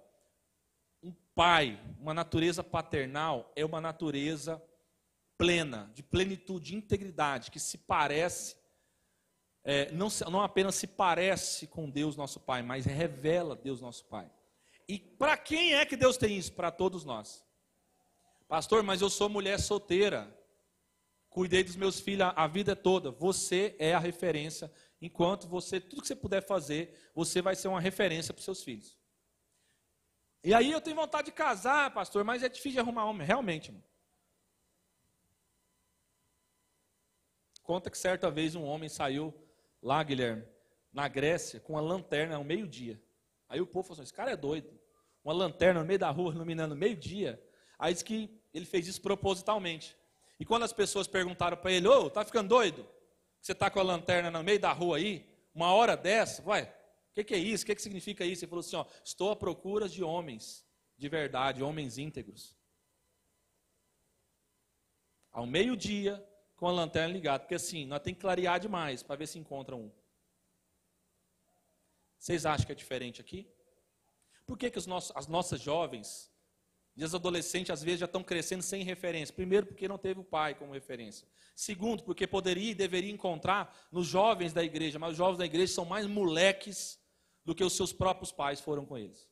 um 1.02 1.14
pai, 1.34 1.80
uma 2.00 2.14
natureza 2.14 2.64
paternal, 2.64 3.52
é 3.56 3.66
uma 3.66 3.80
natureza 3.80 4.62
plena, 5.38 5.92
de 5.94 6.02
plenitude, 6.02 6.72
de 6.72 6.76
integridade, 6.76 7.52
que 7.52 7.60
se 7.60 7.78
parece, 7.78 8.56
é, 9.64 9.92
não, 9.92 10.08
não 10.32 10.42
apenas 10.42 10.76
se 10.76 10.88
parece 10.88 11.68
com 11.68 11.90
Deus 11.90 12.16
nosso 12.16 12.40
Pai, 12.40 12.62
mas 12.62 12.86
revela 12.86 13.56
Deus 13.56 13.82
nosso 13.82 14.06
Pai. 14.06 14.32
E 14.88 14.98
para 14.98 15.38
quem 15.38 15.74
é 15.76 15.86
que 15.86 15.98
Deus 15.98 16.18
tem 16.18 16.38
isso? 16.38 16.54
Para 16.54 16.72
todos 16.72 17.04
nós. 17.04 17.46
Pastor, 18.48 18.82
mas 18.82 19.02
eu 19.02 19.10
sou 19.10 19.28
mulher 19.28 19.60
solteira. 19.60 20.34
Cuidei 21.30 21.64
dos 21.64 21.76
meus 21.76 22.00
filhos 22.00 22.32
a 22.36 22.48
vida 22.48 22.76
toda. 22.76 23.12
Você 23.12 23.76
é 23.78 23.94
a 23.94 24.00
referência. 24.00 24.72
Enquanto 25.02 25.48
você, 25.48 25.80
tudo 25.80 26.02
que 26.02 26.08
você 26.08 26.16
puder 26.16 26.42
fazer, 26.42 27.12
você 27.14 27.42
vai 27.42 27.56
ser 27.56 27.68
uma 27.68 27.82
referência 27.82 28.34
para 28.34 28.40
os 28.40 28.46
seus 28.46 28.64
filhos. 28.64 28.98
E 30.44 30.54
aí 30.54 30.72
eu 30.72 30.80
tenho 30.80 30.96
vontade 30.96 31.26
de 31.26 31.34
casar, 31.34 31.94
pastor, 31.94 32.24
mas 32.24 32.42
é 32.42 32.48
difícil 32.48 32.72
de 32.72 32.80
arrumar 32.80 33.06
homem. 33.06 33.28
Realmente, 33.28 33.70
irmão. 33.70 33.84
Conta 37.68 37.92
que 37.92 37.98
certa 37.98 38.32
vez 38.32 38.56
um 38.56 38.64
homem 38.64 38.88
saiu 38.88 39.34
lá, 39.84 40.02
Guilherme, 40.02 40.48
na 40.90 41.06
Grécia, 41.10 41.60
com 41.60 41.74
uma 41.74 41.82
lanterna 41.82 42.38
ao 42.38 42.44
meio-dia. 42.44 42.98
Aí 43.50 43.60
o 43.60 43.68
povo 43.68 43.90
falou 43.90 43.96
assim: 43.96 44.04
esse 44.04 44.14
cara 44.14 44.32
é 44.32 44.38
doido. 44.38 44.70
Uma 45.22 45.34
lanterna 45.34 45.82
no 45.82 45.86
meio 45.86 46.00
da 46.00 46.10
rua, 46.10 46.34
iluminando 46.34 46.78
meio-dia. 46.78 47.44
Aí 47.78 47.94
diz 47.94 48.02
que 48.02 48.42
ele 48.54 48.66
fez 48.66 48.88
isso 48.88 49.02
propositalmente. 49.02 49.98
E 50.40 50.46
quando 50.46 50.64
as 50.64 50.72
pessoas 50.72 51.08
perguntaram 51.08 51.58
para 51.58 51.70
ele, 51.70 51.90
ô, 51.90 52.10
tá 52.10 52.24
ficando 52.24 52.48
doido? 52.48 52.88
Você 53.42 53.52
está 53.52 53.70
com 53.70 53.82
a 53.82 53.84
lanterna 53.84 54.32
no 54.32 54.42
meio 54.42 54.62
da 54.62 54.72
rua 54.72 54.96
aí, 54.96 55.30
uma 55.54 55.74
hora 55.74 55.98
dessa, 55.98 56.42
vai, 56.42 56.64
o 56.64 56.70
que, 57.16 57.26
que, 57.26 57.34
é 57.34 57.38
isso? 57.38 57.66
O 57.66 57.68
que, 57.68 57.76
que 57.76 57.82
significa 57.82 58.24
isso? 58.24 58.46
Ele 58.46 58.50
falou 58.50 58.62
assim, 58.62 58.78
ó, 58.78 58.86
estou 59.04 59.30
à 59.30 59.36
procura 59.36 59.90
de 59.90 60.02
homens 60.06 60.66
de 60.98 61.10
verdade, 61.10 61.62
homens 61.62 61.98
íntegros. 61.98 62.56
Ao 65.34 65.46
meio-dia, 65.46 66.26
com 66.58 66.68
a 66.68 66.72
lanterna 66.72 67.14
ligada, 67.14 67.40
porque 67.40 67.56
assim, 67.56 67.86
nós 67.86 68.02
temos 68.02 68.18
que 68.18 68.22
clarear 68.22 68.60
demais 68.60 69.02
para 69.02 69.16
ver 69.16 69.28
se 69.28 69.40
encontra 69.40 69.76
um. 69.76 69.90
Vocês 72.18 72.46
acham 72.46 72.66
que 72.66 72.72
é 72.72 72.76
diferente 72.76 73.22
aqui? 73.22 73.48
Por 74.46 74.58
que, 74.58 74.70
que 74.70 74.88
nossos, 74.88 75.16
as 75.16 75.28
nossas 75.28 75.62
jovens 75.62 76.30
e 76.98 77.04
as 77.04 77.14
adolescentes, 77.14 77.70
às 77.70 77.84
vezes, 77.84 78.00
já 78.00 78.08
estão 78.08 78.24
crescendo 78.24 78.64
sem 78.64 78.84
referência. 78.84 79.34
Primeiro, 79.36 79.68
porque 79.68 79.88
não 79.88 80.00
teve 80.00 80.20
o 80.20 80.24
pai 80.24 80.56
como 80.56 80.74
referência. 80.74 81.28
Segundo, 81.56 82.04
porque 82.04 82.26
poderia 82.26 82.72
e 82.72 82.76
deveria 82.76 83.12
encontrar 83.12 83.88
nos 83.92 84.08
jovens 84.08 84.52
da 84.52 84.64
igreja, 84.64 84.98
mas 84.98 85.12
os 85.12 85.18
jovens 85.18 85.38
da 85.38 85.46
igreja 85.46 85.74
são 85.74 85.86
mais 85.86 86.08
moleques 86.08 87.00
do 87.46 87.54
que 87.54 87.64
os 87.64 87.74
seus 87.74 87.94
próprios 87.94 88.32
pais 88.32 88.60
foram 88.60 88.84
com 88.84 88.98
eles. 88.98 89.30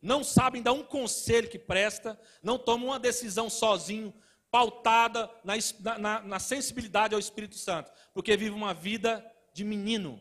Não 0.00 0.24
sabem 0.24 0.62
dar 0.62 0.72
um 0.72 0.82
conselho 0.82 1.50
que 1.50 1.58
presta, 1.58 2.18
não 2.42 2.58
tomam 2.58 2.88
uma 2.88 2.98
decisão 2.98 3.50
sozinho, 3.50 4.14
pautada 4.56 5.30
na, 5.44 5.54
na, 5.98 6.22
na 6.22 6.38
sensibilidade 6.38 7.12
ao 7.12 7.20
Espírito 7.20 7.56
Santo, 7.56 7.92
porque 8.14 8.34
vive 8.38 8.54
uma 8.54 8.72
vida 8.72 9.22
de 9.52 9.62
menino. 9.64 10.18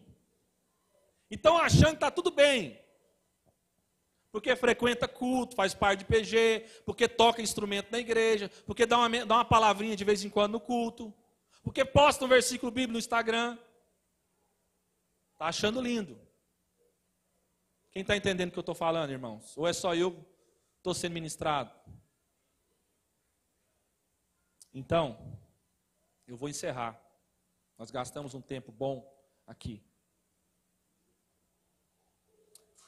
Então, 1.31 1.57
achando 1.57 1.91
que 1.91 1.95
está 1.95 2.11
tudo 2.11 2.31
bem, 2.31 2.77
porque 4.33 4.53
frequenta 4.57 5.07
culto, 5.07 5.55
faz 5.55 5.73
parte 5.73 5.99
de 5.99 6.05
PG, 6.05 6.83
porque 6.85 7.07
toca 7.07 7.41
instrumento 7.41 7.89
na 7.89 7.97
igreja, 7.97 8.51
porque 8.65 8.85
dá 8.85 8.97
uma, 8.97 9.25
dá 9.25 9.35
uma 9.35 9.45
palavrinha 9.45 9.95
de 9.95 10.03
vez 10.03 10.21
em 10.25 10.29
quando 10.29 10.51
no 10.51 10.59
culto, 10.59 11.13
porque 11.63 11.85
posta 11.85 12.25
um 12.25 12.27
versículo 12.27 12.73
bíblico 12.73 12.91
no 12.91 12.99
Instagram. 12.99 13.57
Está 15.31 15.45
achando 15.45 15.79
lindo. 15.79 16.19
Quem 17.89 18.01
está 18.01 18.17
entendendo 18.17 18.49
o 18.49 18.51
que 18.51 18.59
eu 18.59 18.67
estou 18.67 18.75
falando, 18.75 19.11
irmãos? 19.11 19.57
Ou 19.57 19.65
é 19.65 19.71
só 19.71 19.95
eu 19.95 20.25
estou 20.79 20.93
sendo 20.93 21.13
ministrado? 21.13 21.71
Então, 24.75 25.17
eu 26.27 26.35
vou 26.35 26.49
encerrar. 26.49 27.01
Nós 27.77 27.89
gastamos 27.89 28.33
um 28.33 28.41
tempo 28.41 28.73
bom 28.73 29.09
aqui. 29.47 29.81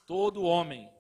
Todo 0.06 0.44
homem 0.44 0.92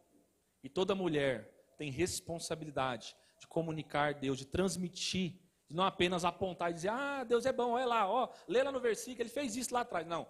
e 0.63 0.69
toda 0.69 0.95
mulher 0.95 1.73
tem 1.77 1.91
responsabilidade 1.91 3.17
de 3.37 3.45
comunicar 3.47 4.13
Deus, 4.13 4.37
de 4.37 4.45
transmitir, 4.45 5.33
de 5.67 5.75
não 5.75 5.83
apenas 5.83 6.23
apontar 6.23 6.71
e 6.71 6.75
dizer, 6.75 6.89
ah, 6.89 7.25
Deus 7.25 7.45
é 7.45 7.51
bom, 7.51 7.71
olha 7.71 7.85
lá, 7.85 8.09
ó, 8.09 8.29
lê 8.47 8.63
lá 8.63 8.71
no 8.71 8.79
versículo, 8.79 9.23
ele 9.23 9.29
fez 9.29 9.57
isso 9.57 9.73
lá 9.73 9.81
atrás. 9.81 10.07
Não. 10.07 10.25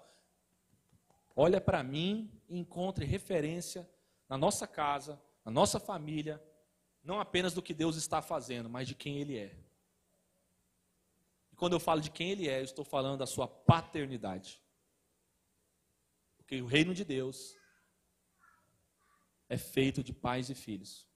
Olha 1.36 1.62
para 1.62 1.84
mim 1.84 2.32
e 2.50 2.58
encontre 2.58 3.06
referência 3.06 3.88
na 4.28 4.40
nossa 4.40 4.66
casa, 4.66 5.22
na 5.46 5.52
nossa 5.52 5.80
família, 5.80 6.44
não 7.04 7.20
apenas 7.20 7.54
do 7.54 7.62
que 7.62 7.76
Deus 7.76 7.96
está 7.96 8.24
fazendo, 8.24 8.68
mas 8.68 8.88
de 8.88 8.96
quem 8.96 9.20
Ele 9.20 9.38
é. 9.38 9.67
Quando 11.58 11.74
eu 11.74 11.80
falo 11.80 12.00
de 12.00 12.12
quem 12.12 12.30
Ele 12.30 12.48
é, 12.48 12.60
eu 12.60 12.64
estou 12.64 12.86
falando 12.86 13.18
da 13.18 13.26
sua 13.26 13.48
paternidade. 13.48 14.62
Porque 16.38 16.62
o 16.62 16.68
reino 16.68 16.94
de 16.94 17.04
Deus 17.04 17.58
é 19.50 19.58
feito 19.58 20.04
de 20.04 20.14
pais 20.14 20.50
e 20.52 20.56
filhos. 20.56 21.08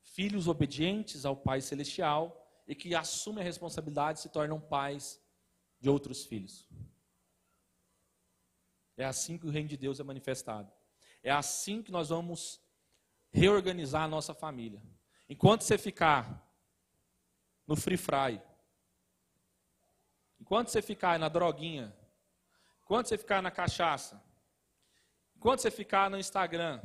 Filhos 0.00 0.46
obedientes 0.46 1.26
ao 1.26 1.36
Pai 1.36 1.60
Celestial 1.60 2.42
e 2.66 2.74
que 2.74 2.94
assumem 2.94 3.42
a 3.42 3.44
responsabilidade 3.44 4.20
se 4.20 4.28
tornam 4.28 4.60
pais 4.60 5.20
de 5.80 5.90
outros 5.90 6.24
filhos. 6.24 6.66
É 8.96 9.04
assim 9.04 9.36
que 9.36 9.46
o 9.46 9.50
reino 9.50 9.68
de 9.68 9.76
Deus 9.76 9.98
é 9.98 10.04
manifestado. 10.04 10.72
É 11.22 11.30
assim 11.30 11.82
que 11.82 11.90
nós 11.90 12.08
vamos 12.08 12.60
reorganizar 13.30 14.04
a 14.04 14.08
nossa 14.08 14.32
família. 14.32 14.80
Enquanto 15.28 15.62
você 15.62 15.76
ficar 15.76 16.45
no 17.66 17.76
free 17.76 17.96
fry, 17.96 18.40
enquanto 20.40 20.68
você 20.68 20.80
ficar 20.80 21.18
na 21.18 21.28
droguinha, 21.28 21.96
enquanto 22.82 23.08
você 23.08 23.18
ficar 23.18 23.42
na 23.42 23.50
cachaça, 23.50 24.24
Enquanto 25.36 25.60
você 25.60 25.70
ficar 25.70 26.10
no 26.10 26.18
Instagram, 26.18 26.82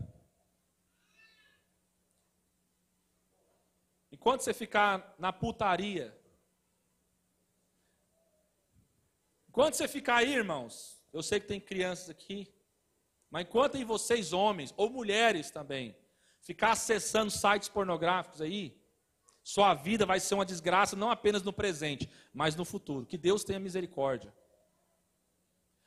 enquanto 4.12 4.42
você 4.42 4.54
ficar 4.54 5.16
na 5.18 5.32
putaria, 5.32 6.16
enquanto 9.48 9.76
você 9.76 9.88
ficar 9.88 10.18
aí, 10.18 10.34
irmãos, 10.34 11.02
eu 11.14 11.24
sei 11.24 11.40
que 11.40 11.48
tem 11.48 11.62
crianças 11.62 12.10
aqui, 12.10 12.54
mas 13.30 13.48
enquanto 13.48 13.76
em 13.76 13.86
vocês, 13.86 14.34
homens, 14.34 14.74
ou 14.76 14.90
mulheres 14.90 15.50
também, 15.50 15.98
ficar 16.42 16.72
acessando 16.72 17.32
sites 17.32 17.70
pornográficos 17.70 18.42
aí, 18.42 18.81
sua 19.44 19.74
vida 19.74 20.06
vai 20.06 20.20
ser 20.20 20.36
uma 20.36 20.46
desgraça 20.46 20.96
não 20.96 21.10
apenas 21.10 21.42
no 21.44 21.52
presente, 21.52 22.10
mas 22.34 22.56
no 22.56 22.66
futuro. 22.66 23.06
Que 23.06 23.18
Deus 23.18 23.44
tenha 23.44 23.60
misericórdia. 23.60 24.34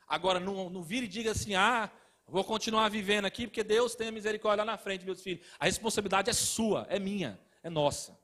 Agora, 0.07 0.39
não, 0.39 0.69
não 0.69 0.83
vire 0.83 1.05
e 1.05 1.09
diga 1.09 1.31
assim, 1.31 1.55
ah, 1.55 1.91
Vou 2.27 2.43
continuar 2.43 2.89
vivendo 2.89 3.25
aqui 3.25 3.45
porque 3.45 3.63
Deus 3.63 3.95
tem 3.95 4.07
a 4.07 4.11
misericórdia 4.11 4.63
lá 4.63 4.71
na 4.71 4.77
frente, 4.77 5.05
meus 5.05 5.21
filhos. 5.21 5.45
A 5.59 5.65
responsabilidade 5.65 6.29
é 6.29 6.33
sua, 6.33 6.85
é 6.89 6.97
minha, 6.97 7.39
é 7.61 7.69
nossa. 7.69 8.19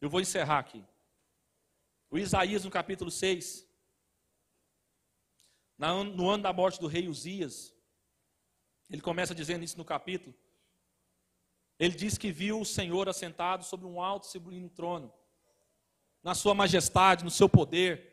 Eu 0.00 0.10
vou 0.10 0.20
encerrar 0.20 0.58
aqui. 0.58 0.84
O 2.10 2.18
Isaías, 2.18 2.64
no 2.64 2.70
capítulo 2.70 3.10
6, 3.10 3.64
no 5.78 6.28
ano 6.28 6.42
da 6.42 6.52
morte 6.52 6.80
do 6.80 6.88
rei 6.88 7.08
Uzias, 7.08 7.72
ele 8.90 9.00
começa 9.00 9.34
dizendo 9.34 9.64
isso 9.64 9.78
no 9.78 9.84
capítulo. 9.84 10.34
Ele 11.82 11.94
diz 11.94 12.16
que 12.16 12.30
viu 12.30 12.60
o 12.60 12.64
Senhor 12.64 13.08
assentado 13.08 13.64
sobre 13.64 13.86
um 13.86 14.00
alto 14.00 14.26
e 14.26 14.30
sublime 14.30 14.68
trono, 14.70 15.12
na 16.22 16.34
sua 16.34 16.54
majestade, 16.54 17.24
no 17.24 17.30
seu 17.30 17.48
poder 17.48 18.12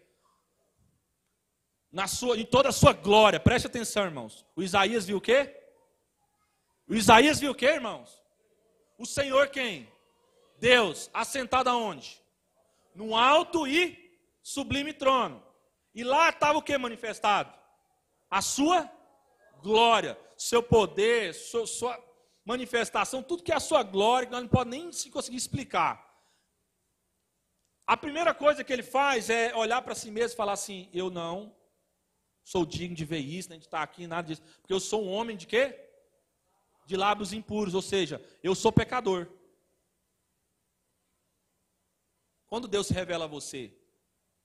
na 1.91 2.07
sua, 2.07 2.38
em 2.38 2.45
toda 2.45 2.70
a 2.70 2.72
sua 2.72 2.93
glória. 2.93 3.39
Preste 3.39 3.67
atenção, 3.67 4.05
irmãos. 4.05 4.45
O 4.55 4.61
Isaías 4.61 5.05
viu 5.05 5.17
o 5.17 5.22
quê? 5.22 5.55
O 6.88 6.95
Isaías 6.95 7.39
viu 7.39 7.51
o 7.51 7.55
que, 7.55 7.65
irmãos? 7.65 8.22
O 8.97 9.05
Senhor 9.05 9.49
quem? 9.49 9.91
Deus, 10.57 11.09
assentado 11.13 11.70
aonde? 11.70 12.22
Num 12.93 13.15
alto 13.15 13.67
e 13.67 14.20
sublime 14.41 14.93
trono. 14.93 15.43
E 15.93 16.03
lá 16.03 16.30
estava 16.30 16.57
o 16.57 16.61
que 16.61 16.78
manifestado? 16.78 17.53
A 18.30 18.41
sua 18.41 18.89
glória, 19.61 20.20
seu 20.38 20.61
poder, 20.61 21.34
sua, 21.34 21.65
sua 21.65 22.09
manifestação, 22.51 23.21
tudo 23.21 23.43
que 23.43 23.51
é 23.51 23.55
a 23.55 23.67
sua 23.69 23.83
glória, 23.83 24.25
que 24.25 24.31
nós 24.31 24.41
não 24.41 24.49
podemos 24.49 24.75
nem 24.75 24.91
se 24.91 25.11
conseguir 25.15 25.37
explicar. 25.37 25.93
A 27.85 27.95
primeira 28.05 28.33
coisa 28.33 28.63
que 28.63 28.73
ele 28.73 28.81
faz 28.97 29.29
é 29.29 29.55
olhar 29.55 29.81
para 29.83 29.99
si 30.01 30.09
mesmo 30.09 30.33
e 30.33 30.41
falar 30.41 30.53
assim: 30.53 30.89
Eu 30.91 31.11
não 31.11 31.55
sou 32.43 32.65
digno 32.65 32.95
de 32.95 33.05
ver 33.05 33.19
isso, 33.19 33.49
nem 33.49 33.59
de 33.59 33.65
estar 33.65 33.83
aqui, 33.83 34.07
nada 34.07 34.27
disso. 34.27 34.41
Porque 34.61 34.73
eu 34.73 34.79
sou 34.79 35.05
um 35.05 35.11
homem 35.11 35.37
de 35.37 35.45
quê? 35.45 35.63
De 36.87 36.97
lábios 36.97 37.33
impuros, 37.33 37.75
ou 37.75 37.83
seja, 37.83 38.19
eu 38.41 38.55
sou 38.55 38.71
pecador. 38.71 39.27
Quando 42.47 42.67
Deus 42.67 42.87
se 42.87 42.93
revela 42.93 43.25
a 43.25 43.27
você, 43.37 43.71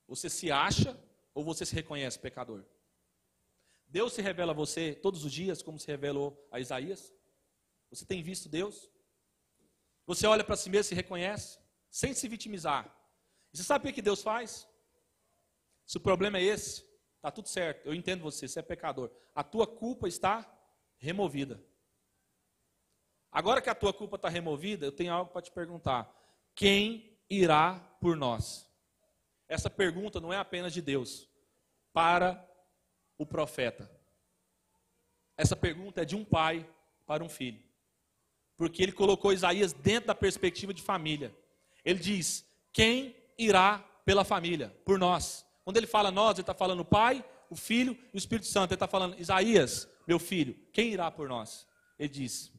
você 0.07 0.29
se 0.29 0.51
acha 0.51 0.95
ou 1.33 1.43
você 1.43 1.65
se 1.65 1.73
reconhece 1.73 2.19
pecador? 2.19 2.63
Deus 3.87 4.13
se 4.13 4.21
revela 4.21 4.51
a 4.51 4.55
você 4.63 4.93
todos 4.93 5.25
os 5.25 5.31
dias, 5.31 5.63
como 5.63 5.79
se 5.79 5.87
revelou 5.87 6.47
a 6.51 6.59
Isaías? 6.59 7.15
Você 7.89 8.05
tem 8.05 8.21
visto 8.21 8.49
Deus? 8.49 8.89
Você 10.05 10.27
olha 10.27 10.43
para 10.43 10.55
si 10.55 10.69
mesmo 10.69 10.81
e 10.81 10.89
se 10.89 10.95
reconhece, 10.95 11.59
sem 11.89 12.13
se 12.13 12.27
vitimizar. 12.27 12.85
E 13.53 13.57
você 13.57 13.63
sabe 13.63 13.89
o 13.89 13.93
que 13.93 14.01
Deus 14.01 14.21
faz? 14.21 14.67
Se 15.85 15.97
o 15.97 16.01
problema 16.01 16.37
é 16.37 16.43
esse, 16.43 16.85
está 17.15 17.31
tudo 17.31 17.47
certo, 17.47 17.85
eu 17.85 17.93
entendo 17.93 18.21
você, 18.23 18.47
você 18.47 18.59
é 18.59 18.63
pecador. 18.63 19.11
A 19.33 19.43
tua 19.43 19.65
culpa 19.65 20.07
está 20.07 20.45
removida. 20.97 21.63
Agora 23.31 23.61
que 23.61 23.69
a 23.69 23.75
tua 23.75 23.93
culpa 23.93 24.15
está 24.15 24.29
removida, 24.29 24.85
eu 24.85 24.91
tenho 24.91 25.13
algo 25.13 25.31
para 25.31 25.41
te 25.41 25.51
perguntar. 25.51 26.13
Quem 26.53 27.19
irá 27.29 27.79
por 27.99 28.15
nós? 28.15 28.71
Essa 29.47 29.69
pergunta 29.69 30.19
não 30.19 30.31
é 30.31 30.37
apenas 30.37 30.73
de 30.73 30.81
Deus, 30.81 31.29
para 31.91 32.49
o 33.17 33.25
profeta. 33.25 33.89
Essa 35.37 35.55
pergunta 35.55 36.01
é 36.01 36.05
de 36.05 36.15
um 36.15 36.23
pai 36.23 36.69
para 37.05 37.23
um 37.23 37.29
filho. 37.29 37.63
Porque 38.57 38.81
ele 38.81 38.91
colocou 38.91 39.33
Isaías 39.33 39.73
dentro 39.73 40.07
da 40.07 40.15
perspectiva 40.15 40.73
de 40.73 40.81
família. 40.81 41.35
Ele 41.83 41.99
diz: 41.99 42.45
Quem 42.71 43.15
irá 43.37 43.79
pela 44.05 44.23
família? 44.23 44.75
Por 44.85 44.97
nós. 44.97 45.45
Quando 45.63 45.77
ele 45.77 45.87
fala 45.87 46.11
nós, 46.11 46.35
ele 46.35 46.41
está 46.41 46.53
falando 46.53 46.81
o 46.81 46.85
Pai, 46.85 47.23
o 47.49 47.55
Filho 47.55 47.97
e 48.13 48.15
o 48.15 48.19
Espírito 48.19 48.47
Santo. 48.47 48.71
Ele 48.71 48.75
está 48.75 48.87
falando, 48.87 49.19
Isaías, 49.19 49.89
meu 50.07 50.19
filho, 50.19 50.55
quem 50.71 50.93
irá 50.93 51.09
por 51.11 51.27
nós? 51.27 51.67
Ele 51.97 52.09
diz: 52.09 52.51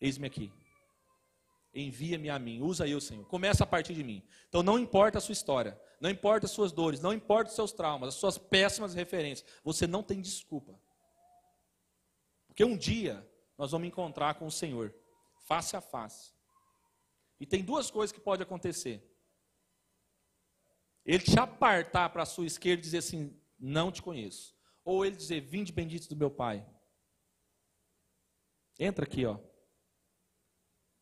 Eis-me 0.00 0.26
aqui. 0.26 0.52
Envia-me 1.74 2.30
a 2.30 2.38
mim, 2.38 2.60
usa 2.60 2.86
eu, 2.86 3.00
Senhor. 3.00 3.26
Começa 3.26 3.64
a 3.64 3.66
partir 3.66 3.94
de 3.94 4.04
mim. 4.04 4.22
Então 4.48 4.62
não 4.62 4.78
importa 4.78 5.18
a 5.18 5.20
sua 5.20 5.32
história, 5.32 5.78
não 6.00 6.08
importa 6.08 6.46
as 6.46 6.52
suas 6.52 6.70
dores, 6.70 7.00
não 7.00 7.12
importa 7.12 7.50
os 7.50 7.56
seus 7.56 7.72
traumas, 7.72 8.10
as 8.10 8.14
suas 8.14 8.38
péssimas 8.38 8.94
referências, 8.94 9.44
você 9.64 9.84
não 9.84 10.02
tem 10.02 10.20
desculpa. 10.20 10.78
Porque 12.46 12.64
um 12.64 12.76
dia 12.76 13.28
nós 13.56 13.70
vamos 13.70 13.88
encontrar 13.88 14.34
com 14.34 14.46
o 14.46 14.50
Senhor, 14.50 14.94
face 15.46 15.76
a 15.76 15.80
face. 15.80 16.32
E 17.38 17.46
tem 17.46 17.62
duas 17.62 17.90
coisas 17.90 18.12
que 18.12 18.20
pode 18.20 18.42
acontecer. 18.42 19.02
Ele 21.04 21.22
te 21.22 21.38
apartar 21.38 22.08
para 22.10 22.22
a 22.22 22.26
sua 22.26 22.46
esquerda 22.46 22.80
e 22.80 22.84
dizer 22.84 22.98
assim: 22.98 23.38
Não 23.58 23.92
te 23.92 24.00
conheço. 24.00 24.56
Ou 24.84 25.04
ele 25.04 25.16
dizer: 25.16 25.40
Vinde 25.40 25.72
bendito 25.72 26.08
do 26.08 26.16
meu 26.16 26.30
Pai. 26.30 26.66
Entra 28.78 29.04
aqui, 29.04 29.24
ó. 29.26 29.38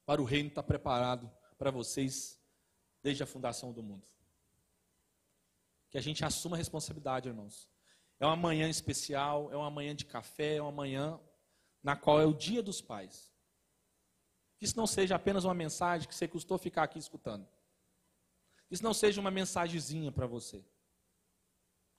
Para 0.04 0.20
o 0.20 0.24
reino 0.24 0.48
estar 0.48 0.62
tá 0.62 0.66
preparado 0.66 1.30
para 1.56 1.70
vocês 1.70 2.40
desde 3.02 3.22
a 3.22 3.26
fundação 3.26 3.72
do 3.72 3.82
mundo. 3.82 4.06
Que 5.90 5.98
a 5.98 6.00
gente 6.00 6.24
assuma 6.24 6.56
a 6.56 6.58
responsabilidade, 6.58 7.28
irmãos. 7.28 7.70
É 8.18 8.26
uma 8.26 8.36
manhã 8.36 8.68
especial, 8.68 9.52
é 9.52 9.56
uma 9.56 9.70
manhã 9.70 9.94
de 9.94 10.04
café, 10.04 10.56
é 10.56 10.62
uma 10.62 10.72
manhã 10.72 11.20
na 11.82 11.96
qual 11.96 12.20
é 12.20 12.26
o 12.26 12.32
dia 12.32 12.62
dos 12.62 12.80
pais. 12.80 13.32
Que 14.58 14.64
isso 14.64 14.76
não 14.76 14.86
seja 14.86 15.16
apenas 15.16 15.44
uma 15.44 15.54
mensagem 15.54 16.06
que 16.06 16.14
você 16.14 16.28
custou 16.28 16.56
ficar 16.56 16.84
aqui 16.84 16.98
escutando. 16.98 17.46
Que 18.68 18.74
isso 18.74 18.84
não 18.84 18.94
seja 18.94 19.20
uma 19.20 19.30
mensagenzinha 19.30 20.12
para 20.12 20.26
você. 20.26 20.64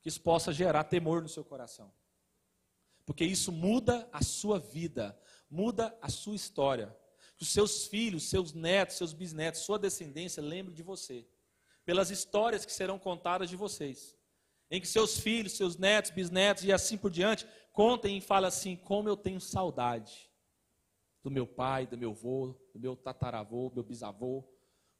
Que 0.01 0.09
isso 0.09 0.21
possa 0.21 0.53
gerar 0.53 0.85
temor 0.85 1.21
no 1.21 1.27
seu 1.27 1.43
coração. 1.43 1.93
Porque 3.05 3.25
isso 3.25 3.51
muda 3.51 4.07
a 4.13 4.23
sua 4.23 4.59
vida, 4.59 5.19
muda 5.49 5.97
a 6.01 6.09
sua 6.09 6.35
história. 6.35 6.95
Que 7.35 7.43
os 7.43 7.49
seus 7.49 7.85
filhos, 7.87 8.29
seus 8.29 8.53
netos, 8.53 8.95
seus 8.95 9.11
bisnetos, 9.13 9.61
sua 9.61 9.77
descendência 9.77 10.41
lembre 10.41 10.73
de 10.73 10.83
você. 10.83 11.27
Pelas 11.83 12.09
histórias 12.09 12.65
que 12.65 12.71
serão 12.71 12.97
contadas 12.97 13.49
de 13.49 13.57
vocês. 13.57 14.15
Em 14.71 14.79
que 14.79 14.87
seus 14.87 15.19
filhos, 15.19 15.53
seus 15.53 15.77
netos, 15.77 16.11
bisnetos 16.11 16.63
e 16.63 16.71
assim 16.71 16.97
por 16.97 17.11
diante 17.11 17.45
contem 17.73 18.17
e 18.17 18.21
falem 18.21 18.47
assim: 18.47 18.77
como 18.77 19.09
eu 19.09 19.17
tenho 19.17 19.41
saudade 19.41 20.31
do 21.23 21.31
meu 21.31 21.47
pai, 21.47 21.85
do 21.87 21.97
meu 21.97 22.11
avô, 22.11 22.55
do 22.73 22.79
meu 22.79 22.95
tataravô, 22.95 23.69
do 23.69 23.75
meu 23.75 23.83
bisavô, 23.83 24.47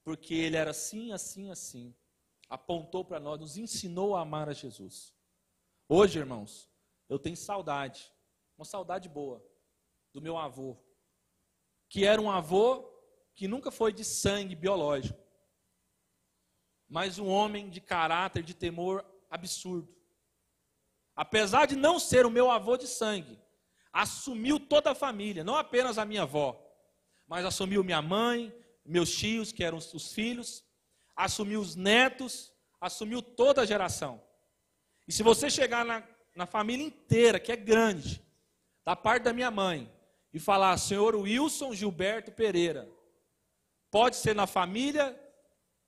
porque 0.04 0.34
ele 0.34 0.58
era 0.58 0.72
assim, 0.72 1.12
assim, 1.14 1.50
assim. 1.50 1.96
Apontou 2.50 3.06
para 3.06 3.20
nós, 3.20 3.40
nos 3.40 3.58
ensinou 3.58 4.16
a 4.16 4.22
amar 4.22 4.50
a 4.50 4.54
Jesus. 4.54 5.16
Hoje, 5.88 6.20
irmãos, 6.20 6.70
eu 7.08 7.20
tenho 7.20 7.38
saudade, 7.38 8.12
uma 8.58 8.66
saudade 8.66 9.08
boa, 9.08 9.44
do 10.14 10.22
meu 10.22 10.38
avô, 10.38 10.78
que 11.90 12.06
era 12.06 12.22
um 12.22 12.30
avô 12.30 12.90
que 13.36 13.48
nunca 13.48 13.72
foi 13.72 13.92
de 13.92 14.04
sangue 14.04 14.56
biológico, 14.56 15.20
mas 16.88 17.18
um 17.18 17.28
homem 17.28 17.70
de 17.70 17.82
caráter, 17.82 18.44
de 18.44 18.54
temor 18.54 19.04
absurdo. 19.30 19.94
Apesar 21.16 21.68
de 21.68 21.76
não 21.76 22.00
ser 22.00 22.26
o 22.26 22.32
meu 22.32 22.50
avô 22.50 22.76
de 22.76 22.88
sangue, 22.88 23.40
assumiu 23.92 24.60
toda 24.60 24.92
a 24.92 24.96
família, 24.96 25.44
não 25.44 25.56
apenas 25.56 25.98
a 25.98 26.06
minha 26.06 26.24
avó, 26.24 26.60
mas 27.28 27.46
assumiu 27.46 27.84
minha 27.84 28.02
mãe, 28.02 28.54
meus 28.86 29.16
tios, 29.16 29.52
que 29.52 29.64
eram 29.64 29.78
os 29.78 30.12
filhos, 30.12 30.64
assumiu 31.16 31.62
os 31.62 31.76
netos, 31.76 32.52
assumiu 32.82 33.22
toda 33.22 33.62
a 33.62 33.66
geração. 33.66 34.22
E 35.08 35.12
se 35.12 35.22
você 35.22 35.50
chegar 35.50 35.86
na, 35.86 36.04
na 36.36 36.46
família 36.46 36.86
inteira, 36.86 37.40
que 37.40 37.52
é 37.52 37.56
grande, 37.56 38.22
da 38.84 38.96
parte 38.96 39.24
da 39.24 39.34
minha 39.34 39.52
mãe, 39.52 39.92
e 40.34 40.40
falar, 40.40 40.76
senhor 40.78 41.16
Wilson 41.16 41.74
Gilberto 41.74 42.32
Pereira, 42.32 42.90
pode 43.92 44.16
ser 44.16 44.34
na 44.34 44.48
família 44.48 45.18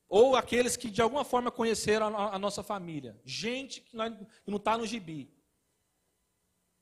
ou 0.07 0.35
aqueles 0.35 0.77
que 0.77 0.89
de 0.89 1.01
alguma 1.01 1.23
forma 1.23 1.51
conheceram 1.51 2.15
a, 2.17 2.37
nossa 2.37 2.61
família, 2.61 3.19
gente 3.25 3.81
que, 3.81 3.95
não 3.95 4.57
está 4.57 4.77
no 4.77 4.85
gibi. 4.85 5.33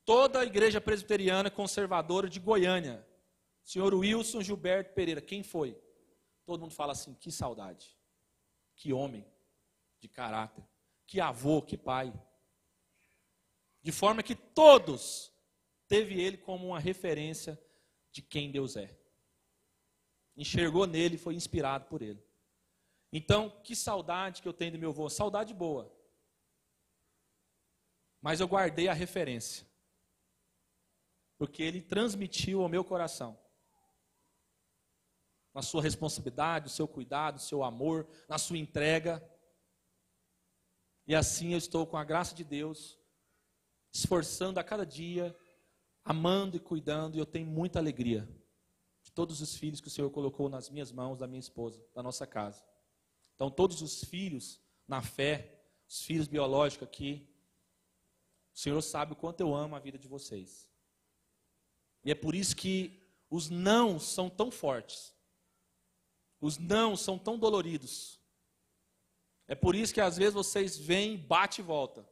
Toda 0.06 0.40
a 0.40 0.46
igreja 0.46 0.82
presbiteriana 0.82 1.50
conservadora 1.50 2.30
de 2.30 2.40
Goiânia, 2.40 3.08
senhor 3.64 3.94
Wilson 3.94 4.42
Gilberto 4.42 4.94
Pereira, 4.94 5.22
quem 5.22 5.42
foi? 5.42 5.82
Todo 6.46 6.62
mundo 6.62 6.74
fala 6.74 6.92
assim: 6.92 7.14
que 7.16 7.32
saudade, 7.32 7.98
que 8.76 8.92
homem 8.92 9.26
de 10.00 10.10
caráter, 10.10 10.64
que 11.06 11.22
avô, 11.22 11.62
que 11.62 11.78
pai. 11.78 12.14
De 13.82 13.92
forma 13.92 14.22
que 14.22 14.36
todos 14.36 15.32
teve 15.88 16.20
ele 16.22 16.38
como 16.38 16.68
uma 16.68 16.80
referência 16.80 17.60
de 18.12 18.22
quem 18.22 18.52
Deus 18.52 18.76
é. 18.76 18.98
Enxergou 20.36 20.86
nele 20.86 21.18
foi 21.18 21.36
inspirado 21.36 21.86
por 21.86 22.02
ele. 22.02 22.22
Então, 23.16 23.52
que 23.64 23.76
saudade 23.76 24.42
que 24.42 24.48
eu 24.48 24.54
tenho 24.54 24.72
do 24.72 24.80
meu 24.80 24.90
avô, 24.90 25.08
saudade 25.08 25.54
boa. 25.54 25.96
Mas 28.20 28.40
eu 28.40 28.48
guardei 28.48 28.88
a 28.88 28.94
referência. 28.94 29.68
Porque 31.38 31.62
ele 31.62 31.80
transmitiu 31.80 32.64
ao 32.64 32.70
meu 32.70 32.84
coração 32.84 33.40
na 35.54 35.62
sua 35.62 35.84
responsabilidade, 35.84 36.66
no 36.66 36.72
seu 36.72 36.88
cuidado, 36.88 37.36
no 37.36 37.40
seu 37.40 37.64
amor, 37.64 38.08
na 38.28 38.40
sua 38.40 38.58
entrega. 38.58 39.24
E 41.06 41.14
assim 41.14 41.52
eu 41.52 41.60
estou 41.60 41.86
com 41.86 41.98
a 41.98 42.04
graça 42.04 42.34
de 42.34 42.44
Deus, 42.44 42.98
esforçando 43.94 44.60
a 44.60 44.64
cada 44.64 44.84
dia, 44.84 45.38
amando 46.04 46.58
e 46.58 46.60
cuidando, 46.60 47.16
e 47.16 47.20
eu 47.20 47.26
tenho 47.28 47.46
muita 47.46 47.78
alegria 47.78 48.28
de 49.04 49.12
todos 49.12 49.40
os 49.42 49.56
filhos 49.56 49.80
que 49.80 49.88
o 49.88 49.92
Senhor 49.92 50.10
colocou 50.10 50.50
nas 50.50 50.70
minhas 50.72 50.92
mãos, 50.92 51.20
da 51.20 51.28
minha 51.28 51.40
esposa, 51.40 51.86
da 51.94 52.02
nossa 52.02 52.26
casa. 52.26 52.73
Então, 53.36 53.50
todos 53.50 53.82
os 53.82 54.04
filhos 54.04 54.62
na 54.88 55.02
fé, 55.02 55.64
os 55.88 56.04
filhos 56.04 56.28
biológicos 56.28 56.88
aqui, 56.88 57.28
o 58.54 58.58
Senhor 58.58 58.82
sabe 58.82 59.14
o 59.14 59.16
quanto 59.16 59.42
eu 59.42 59.54
amo 59.54 59.76
a 59.76 59.80
vida 59.80 59.98
de 59.98 60.08
vocês. 60.08 60.70
E 62.04 62.12
é 62.12 62.16
por 62.16 62.36
isso 62.36 62.56
que 62.56 63.02
os 63.30 63.50
não 63.50 64.00
são 64.00 64.30
tão 64.30 64.52
fortes. 64.52 65.14
Os 66.40 66.58
não 66.58 66.96
são 66.96 67.18
tão 67.18 67.38
doloridos. 67.38 68.20
É 69.48 69.56
por 69.56 69.76
isso 69.76 69.94
que 69.94 70.02
às 70.02 70.18
vezes 70.18 70.34
vocês 70.34 70.78
vêm, 70.78 71.18
bate 71.18 71.62
e 71.62 71.64
volta. 71.64 72.08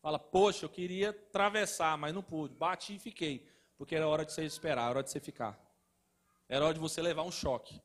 Fala, 0.00 0.18
poxa, 0.18 0.64
eu 0.64 0.68
queria 0.68 1.10
atravessar, 1.10 1.96
mas 1.96 2.14
não 2.14 2.22
pude. 2.22 2.54
Bati 2.54 2.96
e 2.96 2.98
fiquei. 2.98 3.48
Porque 3.76 3.94
era 3.94 4.06
hora 4.06 4.24
de 4.24 4.32
você 4.32 4.44
esperar, 4.44 4.82
era 4.82 4.90
hora 4.90 5.02
de 5.02 5.10
você 5.10 5.20
ficar. 5.20 5.58
Era 6.48 6.64
hora 6.64 6.74
de 6.74 6.80
você 6.80 7.00
levar 7.00 7.22
um 7.22 7.30
choque. 7.30 7.80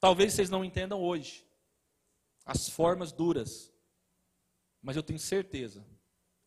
Talvez 0.00 0.32
vocês 0.32 0.50
não 0.50 0.64
entendam 0.64 1.00
hoje 1.00 1.46
as 2.44 2.68
formas 2.68 3.12
duras, 3.12 3.72
mas 4.80 4.96
eu 4.96 5.02
tenho 5.02 5.18
certeza 5.18 5.86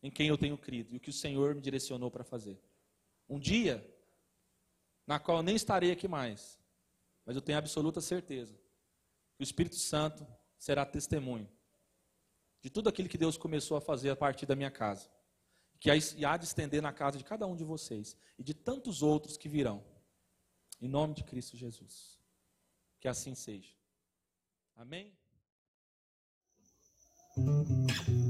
em 0.02 0.10
quem 0.10 0.28
eu 0.28 0.38
tenho 0.38 0.58
crido 0.58 0.92
e 0.92 0.96
o 0.96 1.00
que 1.00 1.10
o 1.10 1.12
Senhor 1.12 1.54
me 1.54 1.60
direcionou 1.60 2.10
para 2.10 2.24
fazer. 2.24 2.60
Um 3.28 3.38
dia, 3.38 3.84
na 5.06 5.18
qual 5.18 5.38
eu 5.38 5.42
nem 5.42 5.56
estarei 5.56 5.90
aqui 5.90 6.06
mais, 6.06 6.60
mas 7.24 7.34
eu 7.34 7.42
tenho 7.42 7.58
absoluta 7.58 8.00
certeza 8.00 8.54
que 9.34 9.42
o 9.42 9.44
Espírito 9.44 9.76
Santo 9.76 10.26
será 10.58 10.84
testemunho 10.84 11.48
de 12.60 12.70
tudo 12.70 12.88
aquilo 12.88 13.08
que 13.08 13.18
Deus 13.18 13.36
começou 13.36 13.76
a 13.76 13.80
fazer 13.80 14.10
a 14.10 14.16
partir 14.16 14.46
da 14.46 14.56
minha 14.56 14.70
casa, 14.70 15.08
que 15.78 15.90
há 15.90 16.36
de 16.36 16.44
estender 16.44 16.82
na 16.82 16.92
casa 16.92 17.18
de 17.18 17.24
cada 17.24 17.46
um 17.46 17.54
de 17.54 17.64
vocês 17.64 18.16
e 18.38 18.42
de 18.42 18.54
tantos 18.54 19.02
outros 19.02 19.36
que 19.36 19.48
virão. 19.48 19.84
Em 20.80 20.88
nome 20.88 21.14
de 21.14 21.24
Cristo 21.24 21.56
Jesus. 21.56 22.18
Que 23.00 23.08
assim 23.08 23.34
seja. 23.34 23.74
Amém? 24.74 25.16
Mm-hmm. 27.38 28.25